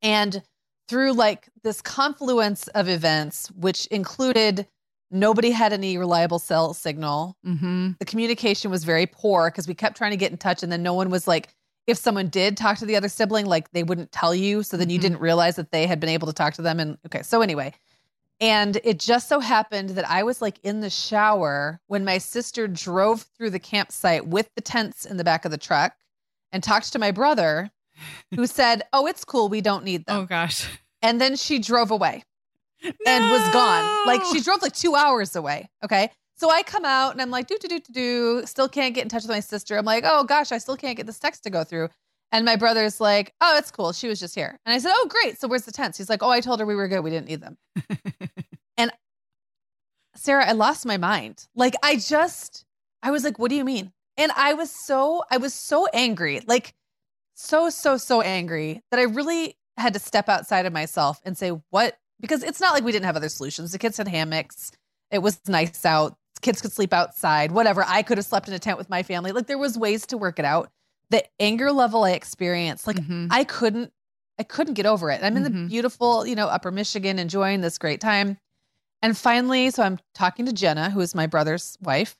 And 0.00 0.42
through 0.88 1.12
like 1.12 1.48
this 1.62 1.80
confluence 1.80 2.68
of 2.68 2.88
events, 2.88 3.50
which 3.52 3.86
included 3.86 4.66
nobody 5.10 5.50
had 5.50 5.72
any 5.72 5.98
reliable 5.98 6.38
cell 6.38 6.74
signal, 6.74 7.36
Mm-hmm. 7.46 7.90
the 7.98 8.04
communication 8.04 8.70
was 8.70 8.84
very 8.84 9.06
poor 9.06 9.50
because 9.50 9.68
we 9.68 9.74
kept 9.74 9.96
trying 9.96 10.10
to 10.12 10.16
get 10.16 10.32
in 10.32 10.38
touch 10.38 10.62
and 10.62 10.72
then 10.72 10.82
no 10.82 10.94
one 10.94 11.10
was 11.10 11.28
like 11.28 11.48
if 11.86 11.98
someone 11.98 12.28
did 12.28 12.56
talk 12.56 12.78
to 12.78 12.86
the 12.86 12.96
other 12.96 13.08
sibling 13.08 13.44
like 13.46 13.70
they 13.72 13.82
wouldn't 13.82 14.12
tell 14.12 14.34
you 14.34 14.62
so 14.62 14.76
then 14.76 14.88
you 14.88 14.98
Mhm. 14.98 15.02
didn't 15.02 15.20
realize 15.20 15.56
that 15.56 15.70
they 15.72 15.86
had 15.86 15.98
been 16.00 16.08
able 16.08 16.26
to 16.28 16.32
talk 16.32 16.54
to 16.54 16.62
them 16.62 16.78
and 16.80 16.96
okay 17.06 17.22
so 17.22 17.42
anyway 17.42 17.72
and 18.40 18.78
it 18.84 18.98
just 18.98 19.28
so 19.28 19.40
happened 19.40 19.90
that 19.90 20.08
i 20.08 20.22
was 20.22 20.40
like 20.40 20.58
in 20.62 20.80
the 20.80 20.88
shower 20.88 21.80
when 21.88 22.04
my 22.04 22.18
sister 22.18 22.66
drove 22.68 23.22
through 23.36 23.50
the 23.50 23.58
campsite 23.58 24.26
with 24.26 24.48
the 24.54 24.62
tents 24.62 25.04
in 25.04 25.16
the 25.16 25.24
back 25.24 25.44
of 25.44 25.50
the 25.50 25.58
truck 25.58 25.94
and 26.52 26.62
talked 26.62 26.92
to 26.92 26.98
my 26.98 27.10
brother 27.10 27.70
who 28.34 28.46
said 28.46 28.82
oh 28.92 29.06
it's 29.06 29.24
cool 29.24 29.48
we 29.48 29.60
don't 29.60 29.84
need 29.84 30.04
them 30.06 30.20
Oh 30.20 30.24
gosh. 30.24 30.68
and 31.02 31.20
then 31.20 31.36
she 31.36 31.58
drove 31.58 31.90
away 31.90 32.24
and 33.06 33.30
was 33.30 33.48
gone. 33.52 34.06
Like 34.06 34.22
she 34.24 34.40
drove 34.40 34.62
like 34.62 34.72
two 34.72 34.94
hours 34.94 35.36
away. 35.36 35.68
Okay. 35.84 36.10
So 36.36 36.50
I 36.50 36.62
come 36.62 36.84
out 36.84 37.12
and 37.12 37.22
I'm 37.22 37.30
like, 37.30 37.46
do, 37.46 37.56
do, 37.60 37.68
do, 37.68 37.78
do, 37.78 37.92
do. 37.92 38.46
Still 38.46 38.68
can't 38.68 38.94
get 38.94 39.02
in 39.02 39.08
touch 39.08 39.22
with 39.22 39.30
my 39.30 39.40
sister. 39.40 39.76
I'm 39.76 39.84
like, 39.84 40.04
oh 40.06 40.24
gosh, 40.24 40.50
I 40.50 40.58
still 40.58 40.76
can't 40.76 40.96
get 40.96 41.06
this 41.06 41.18
text 41.18 41.44
to 41.44 41.50
go 41.50 41.62
through. 41.62 41.88
And 42.32 42.44
my 42.44 42.56
brother's 42.56 43.00
like, 43.00 43.34
oh, 43.40 43.58
it's 43.58 43.70
cool. 43.70 43.92
She 43.92 44.08
was 44.08 44.18
just 44.18 44.34
here. 44.34 44.58
And 44.64 44.74
I 44.74 44.78
said, 44.78 44.92
oh, 44.94 45.06
great. 45.08 45.38
So 45.38 45.46
where's 45.46 45.62
the 45.62 45.72
tents? 45.72 45.98
He's 45.98 46.08
like, 46.08 46.22
oh, 46.22 46.30
I 46.30 46.40
told 46.40 46.60
her 46.60 46.66
we 46.66 46.74
were 46.74 46.88
good. 46.88 47.04
We 47.04 47.10
didn't 47.10 47.28
need 47.28 47.40
them. 47.40 47.58
And 48.78 48.90
Sarah, 50.16 50.48
I 50.48 50.52
lost 50.52 50.86
my 50.86 50.96
mind. 50.96 51.46
Like 51.54 51.74
I 51.82 51.96
just, 51.96 52.64
I 53.02 53.10
was 53.10 53.22
like, 53.22 53.38
what 53.38 53.50
do 53.50 53.54
you 53.54 53.66
mean? 53.66 53.92
And 54.16 54.32
I 54.32 54.54
was 54.54 54.70
so, 54.70 55.24
I 55.30 55.36
was 55.36 55.52
so 55.52 55.86
angry, 55.92 56.40
like 56.46 56.72
so, 57.34 57.70
so, 57.70 57.96
so 57.96 58.20
angry 58.20 58.82
that 58.90 59.00
I 59.00 59.04
really 59.04 59.56
had 59.76 59.94
to 59.94 59.98
step 59.98 60.28
outside 60.28 60.66
of 60.66 60.72
myself 60.72 61.20
and 61.24 61.36
say, 61.36 61.50
what? 61.70 61.96
Because 62.20 62.42
it's 62.42 62.60
not 62.60 62.72
like 62.74 62.84
we 62.84 62.92
didn't 62.92 63.06
have 63.06 63.16
other 63.16 63.28
solutions. 63.28 63.72
The 63.72 63.78
kids 63.78 63.96
had 63.96 64.08
hammocks. 64.08 64.70
It 65.10 65.18
was 65.20 65.40
nice 65.48 65.84
out. 65.84 66.16
Kids 66.40 66.60
could 66.60 66.72
sleep 66.72 66.92
outside, 66.92 67.52
whatever. 67.52 67.84
I 67.86 68.02
could 68.02 68.18
have 68.18 68.26
slept 68.26 68.48
in 68.48 68.54
a 68.54 68.58
tent 68.58 68.78
with 68.78 68.90
my 68.90 69.02
family. 69.02 69.32
Like 69.32 69.46
there 69.46 69.58
was 69.58 69.78
ways 69.78 70.06
to 70.06 70.18
work 70.18 70.38
it 70.38 70.44
out. 70.44 70.70
The 71.10 71.24
anger 71.40 71.72
level 71.72 72.04
I 72.04 72.12
experienced, 72.12 72.86
like 72.86 72.96
Mhm. 72.96 73.28
I 73.30 73.44
couldn't, 73.44 73.92
I 74.38 74.42
couldn't 74.44 74.74
get 74.74 74.86
over 74.86 75.10
it. 75.10 75.22
I'm 75.22 75.36
in 75.36 75.42
the 75.42 75.50
Mhm. 75.50 75.68
beautiful, 75.68 76.26
you 76.26 76.34
know, 76.34 76.48
upper 76.48 76.70
Michigan 76.70 77.18
enjoying 77.18 77.60
this 77.60 77.78
great 77.78 78.00
time. 78.00 78.38
And 79.02 79.16
finally, 79.16 79.70
so 79.70 79.82
I'm 79.82 79.98
talking 80.14 80.46
to 80.46 80.52
Jenna, 80.52 80.90
who 80.90 81.00
is 81.00 81.14
my 81.14 81.26
brother's 81.26 81.76
wife. 81.82 82.16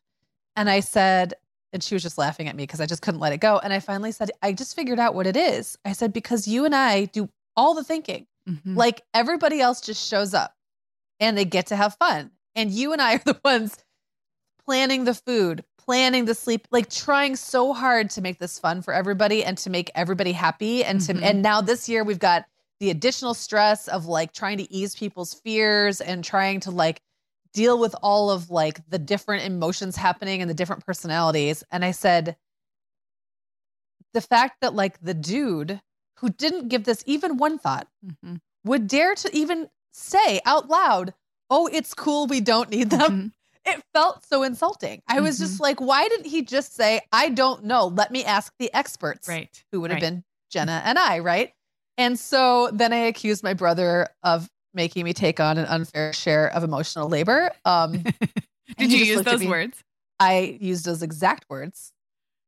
And 0.56 0.68
I 0.68 0.80
said, 0.80 1.34
and 1.72 1.82
she 1.82 1.94
was 1.94 2.02
just 2.02 2.18
laughing 2.18 2.48
at 2.48 2.56
me 2.56 2.64
because 2.64 2.80
I 2.80 2.86
just 2.86 3.02
couldn't 3.02 3.20
let 3.20 3.32
it 3.32 3.38
go. 3.40 3.58
And 3.58 3.72
I 3.72 3.80
finally 3.80 4.12
said, 4.12 4.30
I 4.42 4.52
just 4.52 4.76
figured 4.76 4.98
out 4.98 5.14
what 5.14 5.26
it 5.26 5.36
is. 5.36 5.78
I 5.84 5.92
said, 5.92 6.12
because 6.12 6.46
you 6.46 6.64
and 6.64 6.74
I 6.74 7.06
do 7.06 7.28
all 7.56 7.74
the 7.74 7.84
thinking. 7.84 8.26
Mhm. 8.48 8.76
Like 8.76 9.02
everybody 9.14 9.60
else 9.60 9.80
just 9.80 10.08
shows 10.08 10.34
up 10.34 10.54
and 11.20 11.36
they 11.38 11.44
get 11.44 11.66
to 11.68 11.76
have 11.76 11.94
fun. 11.96 12.30
And 12.54 12.70
you 12.70 12.92
and 12.92 13.00
I 13.00 13.14
are 13.14 13.18
the 13.24 13.40
ones 13.44 13.78
planning 14.64 15.04
the 15.04 15.14
food, 15.14 15.64
planning 15.78 16.24
the 16.24 16.34
sleep, 16.34 16.68
like 16.70 16.88
trying 16.90 17.36
so 17.36 17.72
hard 17.72 18.10
to 18.10 18.20
make 18.20 18.38
this 18.38 18.58
fun 18.58 18.82
for 18.82 18.94
everybody 18.94 19.44
and 19.44 19.58
to 19.58 19.70
make 19.70 19.90
everybody 19.94 20.32
happy. 20.32 20.84
And 20.84 21.00
to 21.02 21.14
Mhm. 21.14 21.22
and 21.22 21.42
now 21.42 21.60
this 21.60 21.88
year 21.88 22.04
we've 22.04 22.18
got 22.18 22.46
the 22.80 22.90
additional 22.90 23.34
stress 23.34 23.88
of 23.88 24.06
like 24.06 24.32
trying 24.32 24.58
to 24.58 24.72
ease 24.72 24.94
people's 24.96 25.34
fears 25.34 26.00
and 26.00 26.24
trying 26.24 26.60
to 26.60 26.70
like 26.70 27.00
deal 27.52 27.78
with 27.78 27.94
all 28.02 28.30
of 28.30 28.50
like 28.50 28.80
the 28.88 28.98
different 28.98 29.44
emotions 29.44 29.96
happening 29.96 30.40
and 30.40 30.50
the 30.50 30.54
different 30.54 30.84
personalities. 30.86 31.62
And 31.70 31.84
I 31.84 31.90
said, 31.90 32.36
the 34.14 34.20
fact 34.20 34.58
that 34.60 34.74
like 34.74 35.00
the 35.00 35.14
dude 35.14 35.80
who 36.18 36.30
didn't 36.30 36.68
give 36.68 36.84
this 36.84 37.02
even 37.06 37.36
one 37.36 37.58
thought 37.58 37.88
Mhm. 38.04 38.40
would 38.64 38.86
dare 38.86 39.14
to 39.14 39.34
even 39.36 39.70
say 39.92 40.40
out 40.44 40.68
loud, 40.68 41.14
Oh, 41.54 41.66
it's 41.70 41.92
cool. 41.92 42.26
We 42.26 42.40
don't 42.40 42.70
need 42.70 42.88
them. 42.88 43.00
Mhm. 43.00 43.32
It 43.66 43.84
felt 43.92 44.24
so 44.24 44.42
insulting. 44.42 45.02
I 45.06 45.20
was 45.20 45.38
just 45.38 45.60
like, 45.60 45.80
why 45.80 46.08
didn't 46.08 46.26
he 46.26 46.40
just 46.42 46.74
say, 46.74 47.02
I 47.12 47.28
don't 47.28 47.64
know. 47.64 47.88
Let 47.88 48.10
me 48.10 48.24
ask 48.24 48.54
the 48.58 48.72
experts, 48.72 49.28
Right. 49.28 49.62
who 49.70 49.82
would 49.82 49.90
have 49.90 49.96
right. 49.96 50.14
been 50.14 50.24
Jenna 50.48 50.80
and 50.84 50.98
I, 50.98 51.18
right? 51.18 51.52
And 51.98 52.18
so 52.18 52.70
then 52.72 52.92
I 52.94 52.96
accused 52.96 53.42
my 53.44 53.52
brother 53.52 54.08
of 54.22 54.48
making 54.74 55.04
me 55.04 55.12
take 55.12 55.40
on 55.40 55.58
an 55.58 55.66
unfair 55.66 56.12
share 56.12 56.48
of 56.52 56.64
emotional 56.64 57.08
labor. 57.08 57.50
Um, 57.64 58.04
Did 58.78 58.92
you 58.92 59.04
use 59.04 59.22
those 59.22 59.40
me- 59.40 59.48
words? 59.48 59.82
I 60.20 60.56
used 60.60 60.84
those 60.84 61.02
exact 61.02 61.46
words 61.50 61.92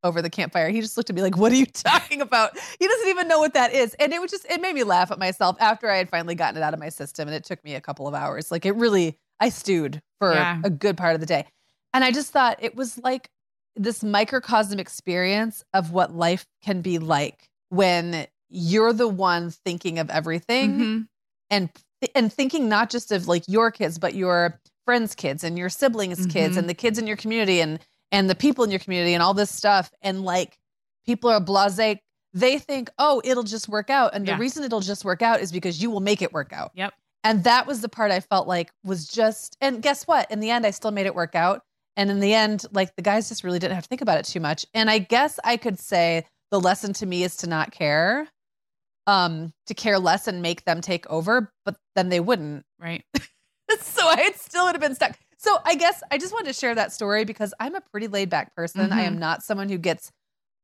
over 0.02 0.20
the 0.22 0.30
campfire. 0.30 0.68
He 0.68 0.80
just 0.80 0.96
looked 0.96 1.10
at 1.10 1.16
me 1.16 1.22
like, 1.22 1.36
"What 1.36 1.50
are 1.52 1.56
you 1.56 1.66
talking 1.72 2.20
about?" 2.20 2.56
He 2.78 2.86
doesn't 2.86 3.08
even 3.08 3.26
know 3.28 3.38
what 3.38 3.54
that 3.54 3.72
is, 3.72 3.94
and 3.94 4.12
it 4.12 4.20
was 4.20 4.30
just 4.30 4.46
it 4.50 4.60
made 4.60 4.74
me 4.74 4.84
laugh 4.84 5.10
at 5.10 5.18
myself 5.18 5.56
after 5.60 5.90
I 5.90 5.96
had 5.96 6.08
finally 6.08 6.34
gotten 6.34 6.56
it 6.56 6.62
out 6.62 6.74
of 6.74 6.80
my 6.80 6.88
system, 6.88 7.26
and 7.28 7.34
it 7.34 7.44
took 7.44 7.62
me 7.64 7.74
a 7.74 7.80
couple 7.80 8.06
of 8.06 8.14
hours. 8.14 8.50
Like 8.50 8.64
it 8.66 8.72
really, 8.76 9.16
I 9.40 9.48
stewed 9.48 10.00
for 10.20 10.34
Yeah. 10.34 10.60
a 10.64 10.70
good 10.70 10.96
part 10.96 11.14
of 11.14 11.20
the 11.20 11.26
day, 11.26 11.46
and 11.92 12.04
I 12.04 12.12
just 12.12 12.32
thought 12.32 12.58
it 12.62 12.76
was 12.76 12.96
like 12.98 13.28
this 13.76 14.04
microcosm 14.04 14.78
experience 14.78 15.64
of 15.74 15.90
what 15.90 16.14
life 16.14 16.46
can 16.62 16.80
be 16.80 16.98
like 16.98 17.48
when 17.70 18.26
you're 18.48 18.92
the 18.92 19.08
one 19.08 19.50
thinking 19.50 19.98
of 19.98 20.08
everything 20.10 20.78
Mhm. 20.78 21.08
and 21.50 21.70
and 22.14 22.32
thinking 22.32 22.68
not 22.68 22.90
just 22.90 23.12
of 23.12 23.28
like 23.28 23.44
your 23.48 23.70
kids 23.70 23.98
but 23.98 24.14
your 24.14 24.60
friends 24.84 25.14
kids 25.14 25.42
and 25.44 25.58
your 25.58 25.68
siblings 25.70 26.26
kids 26.26 26.54
Mhm. 26.54 26.58
and 26.60 26.68
the 26.68 26.74
kids 26.74 26.98
in 26.98 27.06
your 27.06 27.16
community 27.16 27.60
and 27.60 27.78
and 28.12 28.28
the 28.30 28.34
people 28.34 28.62
in 28.64 28.70
your 28.70 28.78
community 28.80 29.12
and 29.14 29.22
all 29.22 29.34
this 29.34 29.50
stuff. 29.50 29.90
And 30.02 30.24
like 30.24 30.56
people 31.06 31.28
are 31.30 31.40
blasé. 31.40 31.98
They 32.32 32.58
think 32.58 32.90
oh 32.98 33.20
it'll 33.24 33.42
just 33.42 33.68
work 33.68 33.90
out. 33.90 34.14
And 34.14 34.26
Yeah. 34.26 34.34
the 34.34 34.40
reason 34.40 34.62
it'll 34.64 34.80
just 34.80 35.04
work 35.04 35.22
out 35.22 35.40
is 35.40 35.50
because 35.52 35.80
you 35.82 35.90
will 35.90 36.00
make 36.00 36.22
it 36.22 36.32
work 36.32 36.52
out. 36.52 36.70
Yep. 36.74 36.92
and 37.26 37.42
that 37.44 37.66
was 37.66 37.80
the 37.80 37.88
part 37.88 38.10
i 38.10 38.20
felt 38.20 38.46
like 38.46 38.70
was 38.84 39.08
just 39.08 39.56
and 39.62 39.80
guess 39.80 40.06
what? 40.06 40.30
In 40.30 40.40
the 40.40 40.50
end 40.50 40.66
i 40.66 40.70
still 40.70 40.90
made 40.90 41.06
it 41.06 41.14
work 41.14 41.34
out. 41.34 41.62
And 41.96 42.10
in 42.10 42.20
the 42.20 42.34
end 42.34 42.64
like 42.72 42.94
the 42.96 43.02
guys 43.02 43.28
just 43.30 43.42
really 43.44 43.58
didn't 43.58 43.74
have 43.76 43.84
to 43.84 43.88
think 43.88 44.02
about 44.02 44.18
it 44.18 44.26
too 44.26 44.40
much. 44.40 44.66
And 44.74 44.90
i 44.90 44.98
guess 44.98 45.40
i 45.44 45.56
could 45.56 45.78
say 45.78 46.26
the 46.50 46.60
lesson 46.60 46.92
to 46.94 47.06
me 47.06 47.24
is 47.24 47.36
to 47.38 47.46
not 47.46 47.70
care 47.72 48.28
um 49.06 49.52
to 49.66 49.74
care 49.74 49.98
less 49.98 50.26
and 50.26 50.40
make 50.40 50.64
them 50.64 50.80
take 50.80 51.06
over 51.10 51.52
but 51.64 51.76
then 51.94 52.08
they 52.08 52.20
wouldn't 52.20 52.64
Right. 52.84 53.04
so 53.80 54.06
I 54.06 54.32
still 54.36 54.66
would 54.66 54.74
have 54.74 54.80
been 54.80 54.94
stuck. 54.94 55.16
So 55.38 55.58
I 55.64 55.74
guess 55.74 56.02
I 56.10 56.18
just 56.18 56.32
wanted 56.32 56.48
to 56.48 56.52
share 56.52 56.74
that 56.74 56.92
story 56.92 57.24
because 57.24 57.54
I'm 57.58 57.74
a 57.74 57.80
pretty 57.80 58.08
laid 58.08 58.30
back 58.30 58.54
person. 58.54 58.92
I 58.92 59.02
am 59.02 59.18
not 59.18 59.42
someone 59.42 59.68
who 59.68 59.78
gets 59.78 60.10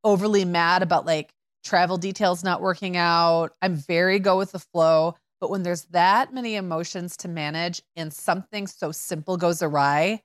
overly 0.04 0.44
mad 0.44 0.82
about 0.82 1.06
like 1.06 1.30
travel 1.64 1.96
details 1.96 2.44
not 2.44 2.60
working 2.60 2.96
out. 2.96 3.52
I'm 3.60 3.74
very 3.74 4.18
go 4.18 4.38
with 4.38 4.52
the 4.52 4.58
flow. 4.58 5.16
But 5.40 5.50
when 5.50 5.62
there's 5.62 5.84
that 5.86 6.34
many 6.34 6.56
emotions 6.56 7.16
to 7.18 7.28
manage 7.28 7.80
and 7.96 8.12
something 8.12 8.66
so 8.66 8.92
simple 8.92 9.38
goes 9.38 9.62
awry, 9.62 10.22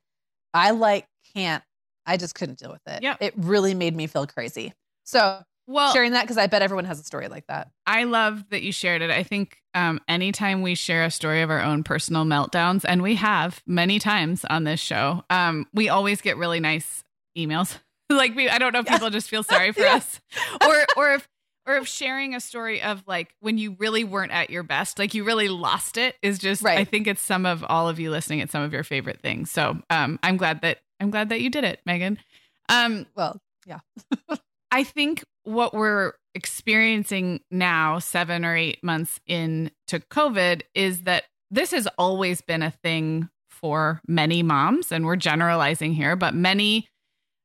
I 0.54 0.72
like 0.72 1.08
can't, 1.34 1.64
I 2.06 2.18
just 2.18 2.36
couldn't 2.36 2.60
deal 2.60 2.72
with 2.72 2.82
it. 2.88 3.02
Yeah. 3.04 3.16
It 3.22 3.34
really 3.38 3.74
made 3.74 3.96
me 3.96 4.08
feel 4.08 4.28
crazy. 4.28 4.74
So 5.06 5.42
Well, 5.68 5.94
sharing 5.94 6.12
that 6.12 6.22
because 6.24 6.38
I 6.38 6.48
bet 6.48 6.62
everyone 6.62 6.86
has 6.86 7.00
a 7.00 7.04
story 7.04 7.28
like 7.28 7.48
that. 7.48 7.72
I 7.88 8.04
love 8.04 8.44
that 8.50 8.62
you 8.62 8.72
shared 8.72 9.02
it. 9.02 9.10
I 9.10 9.24
think 9.24 9.58
um, 9.74 10.00
anytime 10.08 10.62
we 10.62 10.76
share 10.76 11.04
a 11.04 11.12
story 11.12 11.42
of 11.42 11.50
our 11.50 11.62
own 11.62 11.84
personal 11.84 12.24
meltdowns, 12.26 12.86
and 12.88 13.02
we 13.02 13.16
have 13.16 13.62
many 13.66 13.98
times 14.00 14.46
on 14.50 14.64
this 14.64 14.80
show, 14.80 15.24
um, 15.30 15.66
we 15.74 15.90
always 15.90 16.22
get 16.22 16.38
really 16.38 16.60
nice 16.60 17.04
emails. 17.38 17.78
like 18.10 18.36
we, 18.36 18.48
I 18.50 18.58
don't 18.60 18.74
know 18.74 18.80
if 18.80 18.86
Yeah. 18.86 18.94
people 18.94 19.10
just 19.10 19.30
feel 19.30 19.44
sorry 19.44 19.72
for 19.72 19.80
Yeah. 19.84 19.96
us, 19.96 20.20
or 20.62 20.86
or 20.96 21.14
if 21.16 21.28
or 21.68 21.78
if 21.78 21.88
sharing 21.88 22.36
a 22.36 22.40
story 22.40 22.80
of 22.84 23.02
like 23.08 23.34
when 23.40 23.58
you 23.58 23.76
really 23.80 24.04
weren't 24.04 24.32
at 24.32 24.52
your 24.52 24.62
best, 24.62 25.00
like 25.00 25.16
you 25.16 25.24
really 25.24 25.48
lost 25.50 25.98
it, 25.98 26.16
is 26.22 26.38
just. 26.38 26.62
Right. 26.62 26.78
I 26.78 26.84
think 26.86 27.08
it's 27.08 27.22
some 27.24 27.46
of 27.48 27.66
all 27.68 27.90
of 27.90 28.00
you 28.00 28.12
listening. 28.12 28.40
It's 28.40 28.52
some 28.52 28.62
of 28.62 28.72
your 28.72 28.84
favorite 28.84 29.20
things. 29.20 29.50
So 29.50 29.82
um, 29.90 30.20
I'm 30.22 30.38
glad 30.38 30.62
that 30.62 30.78
I'm 31.00 31.10
glad 31.10 31.30
that 31.30 31.42
you 31.42 31.50
did 31.50 31.64
it, 31.64 31.80
Meagan. 31.88 32.20
Um, 32.70 33.08
Well, 33.16 33.42
I 34.72 34.84
think 34.84 35.24
what 35.44 35.74
we're 35.74 36.14
experiencing 36.34 37.42
now, 37.50 38.00
seven 38.00 38.44
or 38.44 38.56
eight 38.56 38.84
months 38.84 39.20
into 39.28 39.72
COVID, 39.92 40.62
is 40.74 41.04
that 41.04 41.24
this 41.52 41.72
has 41.72 41.88
always 41.98 42.42
been 42.42 42.62
a 42.62 42.72
thing 42.72 43.30
for 43.50 44.02
many 44.08 44.44
moms, 44.44 44.92
and 44.92 45.06
we're 45.06 45.16
generalizing 45.16 45.94
here, 45.94 46.16
but 46.16 46.34
many, 46.34 46.88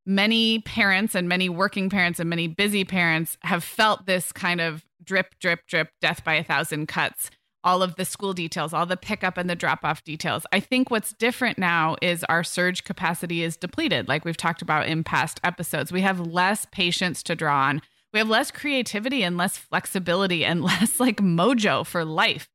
many 0.04 0.58
parents 0.60 1.14
and 1.14 1.28
many 1.28 1.48
working 1.48 1.88
parents 1.88 2.18
and 2.18 2.28
many 2.28 2.48
busy 2.48 2.84
parents 2.84 3.38
have 3.42 3.62
felt 3.62 4.06
this 4.06 4.32
kind 4.32 4.60
of 4.60 4.84
drip, 5.02 5.34
drip, 5.40 5.60
drip, 5.66 5.90
death 6.00 6.24
by 6.24 6.34
a 6.34 6.44
thousand 6.44 6.86
cuts 6.86 7.30
all 7.64 7.82
of 7.82 7.96
the 7.96 8.04
school 8.04 8.32
details, 8.32 8.72
all 8.72 8.86
the 8.86 8.96
pickup 8.96 9.36
and 9.36 9.48
the 9.48 9.54
drop 9.54 9.84
off 9.84 10.02
details. 10.04 10.46
I 10.52 10.60
think 10.60 10.90
what's 10.90 11.12
different 11.12 11.58
now 11.58 11.96
is 12.00 12.24
our 12.24 12.42
surge 12.42 12.84
capacity 12.84 13.42
is 13.42 13.56
depleted, 13.56 14.08
like 14.08 14.24
we've 14.24 14.36
talked 14.36 14.62
about 14.62 14.86
in 14.86 15.04
past 15.04 15.40
episodes. 15.44 15.92
We 15.92 16.00
have 16.02 16.20
less 16.20 16.66
patience 16.72 17.22
to 17.24 17.36
draw 17.36 17.68
on. 17.68 17.82
We 18.12 18.18
have 18.18 18.28
less 18.28 18.50
creativity 18.50 19.22
and 19.22 19.36
less 19.36 19.56
flexibility 19.56 20.44
and 20.44 20.62
less 20.64 20.98
like 20.98 21.18
mojo 21.18 21.86
for 21.86 22.04
life. 22.04 22.48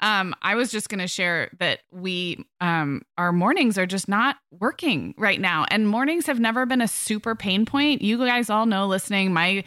Um, 0.00 0.34
I 0.42 0.56
was 0.56 0.70
just 0.70 0.90
going 0.90 1.00
to 1.00 1.06
share 1.06 1.50
that 1.58 1.80
we, 1.90 2.44
um, 2.60 3.02
our 3.16 3.32
mornings 3.32 3.78
are 3.78 3.86
just 3.86 4.08
not 4.08 4.36
working 4.50 5.14
right 5.16 5.40
now. 5.40 5.64
And 5.70 5.88
mornings 5.88 6.26
have 6.26 6.38
never 6.38 6.66
been 6.66 6.82
a 6.82 6.88
super 6.88 7.34
pain 7.34 7.64
point. 7.64 8.02
You 8.02 8.18
guys 8.18 8.50
all 8.50 8.66
know 8.66 8.86
listening, 8.86 9.32
my 9.32 9.64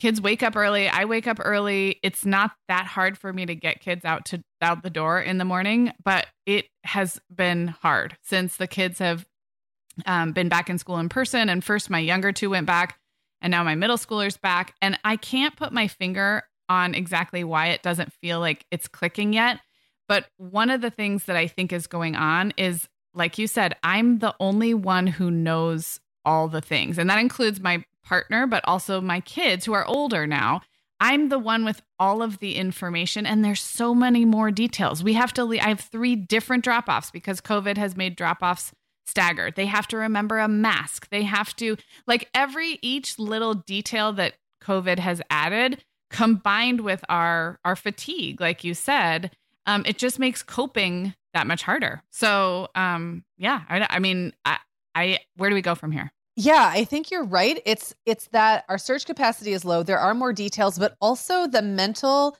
kids 0.00 0.20
wake 0.20 0.42
up 0.42 0.56
early. 0.56 0.88
I 0.88 1.04
wake 1.04 1.26
up 1.26 1.38
early. 1.40 2.00
It's 2.02 2.24
not 2.24 2.52
that 2.68 2.86
hard 2.86 3.18
for 3.18 3.32
me 3.32 3.46
to 3.46 3.54
get 3.54 3.80
kids 3.80 4.04
out 4.04 4.24
to 4.26 4.42
out 4.62 4.82
the 4.82 4.90
door 4.90 5.20
in 5.20 5.38
the 5.38 5.44
morning, 5.44 5.92
but 6.02 6.26
it 6.46 6.66
has 6.84 7.20
been 7.34 7.68
hard 7.68 8.16
since 8.22 8.56
the 8.56 8.66
kids 8.66 8.98
have 8.98 9.26
um, 10.06 10.32
been 10.32 10.48
back 10.48 10.68
in 10.68 10.78
school 10.78 10.98
in 10.98 11.08
person. 11.08 11.48
And 11.48 11.62
first, 11.62 11.90
my 11.90 11.98
younger 11.98 12.32
two 12.32 12.50
went 12.50 12.66
back, 12.66 12.98
and 13.40 13.50
now 13.50 13.62
my 13.62 13.74
middle 13.74 13.98
schooler's 13.98 14.36
back. 14.36 14.74
And 14.82 14.98
I 15.04 15.16
can't 15.16 15.54
put 15.54 15.72
my 15.72 15.86
finger 15.86 16.42
on 16.68 16.94
exactly 16.94 17.44
why 17.44 17.68
it 17.68 17.82
doesn't 17.82 18.12
feel 18.14 18.40
like 18.40 18.64
it's 18.70 18.88
clicking 18.88 19.32
yet. 19.32 19.60
But 20.08 20.26
one 20.38 20.70
of 20.70 20.80
the 20.80 20.90
things 20.90 21.24
that 21.26 21.36
I 21.36 21.46
think 21.46 21.72
is 21.72 21.86
going 21.86 22.16
on 22.16 22.52
is, 22.56 22.88
like 23.14 23.38
you 23.38 23.46
said, 23.46 23.76
I'm 23.82 24.18
the 24.18 24.34
only 24.40 24.74
one 24.74 25.06
who 25.06 25.30
knows 25.30 26.00
all 26.24 26.48
the 26.48 26.60
things. 26.60 26.98
And 26.98 27.08
that 27.10 27.18
includes 27.18 27.60
my 27.60 27.84
partner, 28.02 28.46
but 28.46 28.64
also 28.66 29.00
my 29.00 29.20
kids 29.20 29.64
who 29.64 29.72
are 29.72 29.86
older 29.86 30.26
now. 30.26 30.62
I'm 31.02 31.30
the 31.30 31.38
one 31.38 31.64
with 31.64 31.80
all 31.98 32.22
of 32.22 32.38
the 32.40 32.56
information, 32.56 33.24
and 33.24 33.42
there's 33.42 33.62
so 33.62 33.94
many 33.94 34.26
more 34.26 34.50
details. 34.50 35.02
We 35.02 35.14
have 35.14 35.32
to, 35.34 35.44
leave. 35.44 35.62
I 35.62 35.68
have 35.68 35.80
three 35.80 36.14
different 36.14 36.62
drop 36.62 36.88
offs 36.88 37.10
because 37.10 37.40
COVID 37.40 37.78
has 37.78 37.96
made 37.96 38.16
drop 38.16 38.42
offs 38.42 38.72
staggered. 39.06 39.56
They 39.56 39.66
have 39.66 39.88
to 39.88 39.96
remember 39.96 40.38
a 40.38 40.48
mask. 40.48 41.08
They 41.08 41.22
have 41.22 41.56
to, 41.56 41.78
like, 42.06 42.28
every, 42.34 42.78
each 42.82 43.18
little 43.18 43.54
detail 43.54 44.12
that 44.14 44.34
COVID 44.62 44.98
has 44.98 45.22
added 45.30 45.82
combined 46.10 46.80
with 46.80 47.04
our 47.08 47.60
our 47.64 47.76
fatigue 47.76 48.40
like 48.40 48.64
you 48.64 48.74
said 48.74 49.30
um, 49.66 49.84
it 49.86 49.98
just 49.98 50.18
makes 50.18 50.42
coping 50.42 51.14
that 51.32 51.46
much 51.46 51.62
harder. 51.62 52.02
So, 52.10 52.68
um, 52.74 53.24
yeah, 53.38 53.62
I, 53.68 53.86
I 53.88 53.98
mean, 53.98 54.32
I, 54.44 54.58
I, 54.94 55.18
where 55.36 55.48
do 55.48 55.54
we 55.54 55.62
go 55.62 55.74
from 55.74 55.92
here? 55.92 56.12
Yeah, 56.36 56.70
I 56.72 56.84
think 56.84 57.10
you're 57.10 57.24
right. 57.24 57.60
It's 57.66 57.94
it's 58.06 58.28
that 58.28 58.64
our 58.68 58.78
surge 58.78 59.04
capacity 59.04 59.52
is 59.52 59.64
low. 59.64 59.82
There 59.82 59.98
are 59.98 60.14
more 60.14 60.32
details, 60.32 60.78
but 60.78 60.96
also 61.00 61.46
the 61.46 61.62
mental 61.62 62.36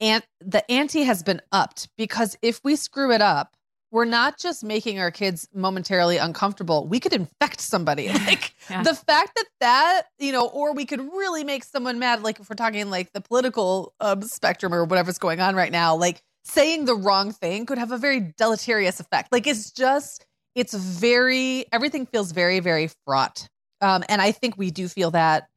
and 0.00 0.22
the 0.40 0.68
ante 0.70 1.04
has 1.04 1.22
been 1.22 1.40
upped 1.52 1.88
because 1.96 2.36
if 2.42 2.60
we 2.64 2.76
screw 2.76 3.12
it 3.12 3.22
up, 3.22 3.56
we're 3.90 4.04
not 4.04 4.38
just 4.38 4.64
making 4.64 4.98
our 4.98 5.12
kids 5.12 5.48
momentarily 5.54 6.16
uncomfortable. 6.16 6.88
We 6.88 6.98
could 6.98 7.12
infect 7.12 7.60
somebody. 7.60 8.08
Like 8.26 8.54
yeah. 8.70 8.82
the 8.82 8.94
fact 8.94 9.36
that 9.36 9.44
that, 9.60 10.02
you 10.18 10.32
know, 10.32 10.48
or 10.48 10.74
we 10.74 10.84
could 10.86 11.00
really 11.00 11.44
make 11.44 11.62
someone 11.62 11.98
mad 11.98 12.22
like 12.22 12.40
if 12.40 12.48
we're 12.48 12.56
talking 12.56 12.90
like 12.90 13.12
the 13.12 13.20
political 13.20 13.94
um, 14.00 14.22
spectrum 14.22 14.74
or 14.74 14.84
whatever's 14.84 15.18
going 15.18 15.40
on 15.40 15.54
right 15.54 15.70
now, 15.70 15.94
like 15.94 16.22
saying 16.44 16.86
the 16.86 16.94
wrong 16.94 17.30
thing 17.30 17.66
could 17.66 17.78
have 17.78 17.92
a 17.92 17.98
very 17.98 18.32
deleterious 18.36 18.98
effect. 18.98 19.30
Like 19.30 19.46
it's 19.46 19.70
just, 19.70 20.26
it's 20.54 20.74
very, 20.74 21.66
everything 21.72 22.06
feels 22.06 22.32
very, 22.32 22.60
very 22.60 22.88
fraught. 23.04 23.48
Um, 23.80 24.04
and 24.08 24.22
I 24.22 24.32
think 24.32 24.56
we 24.56 24.70
do 24.70 24.88
feel 24.88 25.10
that 25.12 25.48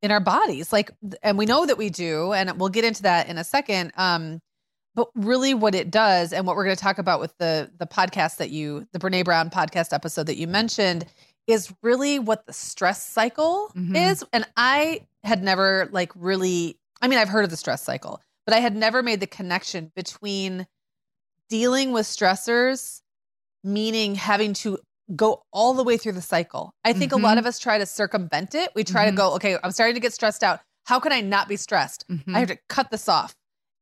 in 0.00 0.10
our 0.10 0.20
bodies. 0.20 0.72
Like, 0.72 0.90
and 1.22 1.36
we 1.38 1.46
know 1.46 1.66
that 1.66 1.78
we 1.78 1.90
do, 1.90 2.32
and 2.32 2.58
we'll 2.58 2.68
get 2.68 2.84
into 2.84 3.02
that 3.02 3.28
in 3.28 3.38
a 3.38 3.44
second. 3.44 3.92
Um, 3.96 4.40
but 4.94 5.08
really 5.14 5.54
what 5.54 5.74
it 5.74 5.90
does, 5.90 6.32
and 6.32 6.46
what 6.46 6.56
we're 6.56 6.64
going 6.64 6.76
to 6.76 6.82
talk 6.82 6.98
about 6.98 7.20
with 7.20 7.36
the 7.38 7.70
the 7.78 7.86
podcast 7.86 8.36
that 8.36 8.50
you, 8.50 8.86
the 8.92 8.98
Brene 8.98 9.24
Brown 9.24 9.50
podcast 9.50 9.92
episode 9.92 10.26
that 10.26 10.36
you 10.36 10.46
mentioned, 10.46 11.04
is 11.46 11.72
really 11.82 12.18
what 12.18 12.46
the 12.46 12.52
stress 12.52 13.02
cycle 13.02 13.72
mm-hmm. 13.76 13.96
is. 13.96 14.24
And 14.32 14.46
I 14.56 15.06
had 15.24 15.42
never 15.42 15.88
like 15.90 16.12
really, 16.14 16.78
I 17.02 17.08
mean, 17.08 17.18
I've 17.18 17.28
heard 17.28 17.44
of 17.44 17.50
the 17.50 17.56
stress 17.56 17.82
cycle, 17.82 18.20
but 18.46 18.54
I 18.54 18.60
had 18.60 18.76
never 18.76 19.02
made 19.02 19.20
the 19.20 19.26
connection 19.26 19.90
between 19.96 20.66
dealing 21.48 21.92
with 21.92 22.06
stressors, 22.06 23.02
meaning 23.64 24.14
having 24.14 24.52
to 24.54 24.78
go 25.16 25.42
all 25.52 25.74
the 25.74 25.82
way 25.82 25.96
through 25.96 26.12
the 26.12 26.22
cycle. 26.22 26.72
I 26.84 26.92
think 26.92 27.12
mm-hmm. 27.12 27.20
a 27.20 27.26
lot 27.26 27.30
mm-hmm. 27.32 27.40
of 27.40 27.46
us 27.46 27.58
try 27.58 27.78
to 27.78 27.86
circumvent 27.86 28.54
it. 28.54 28.70
We 28.74 28.84
try 28.84 29.06
mm-hmm. 29.06 29.16
to 29.16 29.16
go, 29.16 29.34
okay, 29.34 29.56
I'm 29.62 29.72
starting 29.72 29.94
to 29.94 30.00
get 30.00 30.12
stressed 30.12 30.42
out. 30.42 30.60
How 30.84 31.00
can 31.00 31.12
I 31.12 31.20
not 31.20 31.48
be 31.48 31.56
stressed? 31.56 32.06
Mm-hmm. 32.08 32.34
I 32.34 32.38
have 32.40 32.48
to 32.48 32.58
cut 32.68 32.90
this 32.90 33.08
off. 33.08 33.34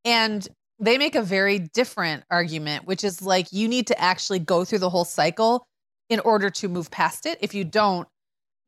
And 0.04 0.46
they 0.78 0.98
make 0.98 1.14
a 1.14 1.22
very 1.22 1.58
different 1.58 2.24
argument, 2.30 2.86
which 2.86 3.04
is 3.04 3.22
like 3.22 3.52
you 3.52 3.68
need 3.68 3.86
to 3.88 4.00
actually 4.00 4.40
go 4.40 4.64
through 4.64 4.80
the 4.80 4.90
whole 4.90 5.04
cycle 5.04 5.64
in 6.08 6.20
order 6.20 6.50
to 6.50 6.68
move 6.68 6.90
past 6.90 7.24
it. 7.26 7.38
If 7.40 7.54
you 7.54 7.64
don't, 7.64 8.08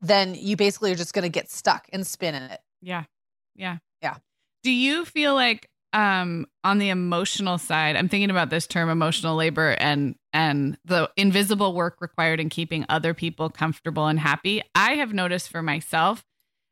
then 0.01 0.35
you 0.35 0.55
basically 0.55 0.91
are 0.91 0.95
just 0.95 1.13
going 1.13 1.23
to 1.23 1.29
get 1.29 1.51
stuck 1.51 1.87
and 1.91 2.05
spin 2.05 2.35
in 2.35 2.43
it. 2.43 2.59
Yeah. 2.81 3.03
Yeah. 3.55 3.77
Yeah. 4.01 4.15
Do 4.63 4.71
you 4.71 5.05
feel 5.05 5.33
like 5.33 5.67
um, 5.95 6.45
on 6.65 6.77
the 6.77 6.89
emotional 6.89 7.57
side, 7.57 7.95
I'm 7.95 8.09
thinking 8.09 8.29
about 8.29 8.49
this 8.49 8.67
term 8.67 8.89
emotional 8.89 9.35
labor 9.35 9.71
and 9.79 10.15
and 10.33 10.77
the 10.83 11.09
invisible 11.15 11.73
work 11.73 12.01
required 12.01 12.41
in 12.41 12.49
keeping 12.49 12.85
other 12.89 13.13
people 13.13 13.49
comfortable 13.49 14.07
and 14.07 14.19
happy. 14.19 14.61
I 14.75 14.95
have 14.95 15.13
noticed 15.13 15.49
for 15.49 15.61
myself 15.61 16.25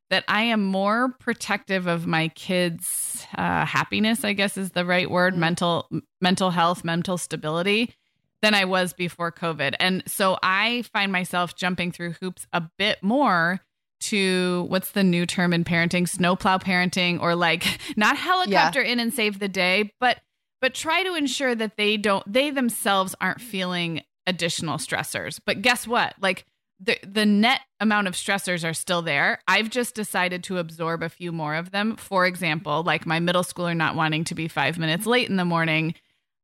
that 0.09 0.25
I 0.27 0.43
am 0.43 0.65
more 0.65 1.15
protective 1.21 1.88
of 1.88 2.05
my 2.05 2.27
kids' 2.27 3.25
uh, 3.38 3.65
happiness. 3.65 4.25
I 4.25 4.33
guess 4.33 4.57
is 4.57 4.71
the 4.71 4.86
right 4.86 5.09
word. 5.09 5.33
Mm-hmm. 5.33 5.39
Mental 5.39 5.89
mental 6.19 6.49
health, 6.51 6.83
mental 6.83 7.17
stability 7.17 7.95
than 8.41 8.53
I 8.53 8.65
was 8.65 8.91
before 8.91 9.31
COVID, 9.31 9.75
and 9.79 10.03
so 10.05 10.38
I 10.43 10.83
find 10.91 11.13
myself 11.13 11.55
jumping 11.55 11.93
through 11.93 12.15
hoops 12.19 12.45
a 12.51 12.62
bit 12.77 13.01
more 13.01 13.62
to 14.03 14.65
what's 14.69 14.91
the 14.91 15.03
new 15.03 15.25
term 15.25 15.53
in 15.53 15.63
parenting? 15.63 16.07
Snowplow 16.07 16.57
parenting 16.59 17.21
or 17.21 17.35
like 17.35 17.65
not 17.95 18.17
helicopter 18.17 18.81
yeah. 18.81 18.91
in 18.91 18.99
and 18.99 19.13
save 19.13 19.39
the 19.39 19.47
day 19.47 19.91
but 19.99 20.19
but 20.61 20.73
try 20.73 21.03
to 21.03 21.13
ensure 21.15 21.53
that 21.53 21.75
they 21.75 21.97
don't 21.97 22.23
they 22.31 22.49
themselves 22.49 23.15
aren't 23.19 23.41
feeling 23.41 24.01
additional 24.25 24.77
stressors. 24.77 25.39
But 25.45 25.61
guess 25.61 25.85
what? 25.85 26.15
Like 26.21 26.45
the 26.79 26.97
the 27.05 27.25
net 27.25 27.61
amount 27.79 28.07
of 28.07 28.13
stressors 28.13 28.67
are 28.67 28.73
still 28.73 29.01
there. 29.01 29.39
I've 29.47 29.69
just 29.69 29.95
decided 29.95 30.43
to 30.45 30.57
absorb 30.57 31.03
a 31.03 31.09
few 31.09 31.31
more 31.31 31.55
of 31.55 31.71
them. 31.71 31.95
For 31.97 32.25
example 32.25 32.83
like 32.83 33.05
my 33.05 33.19
middle 33.19 33.43
schooler 33.43 33.75
not 33.75 33.95
wanting 33.95 34.23
to 34.25 34.35
be 34.35 34.47
5 34.47 34.77
minutes 34.77 35.05
late 35.05 35.29
in 35.29 35.35
the 35.35 35.45
morning 35.45 35.95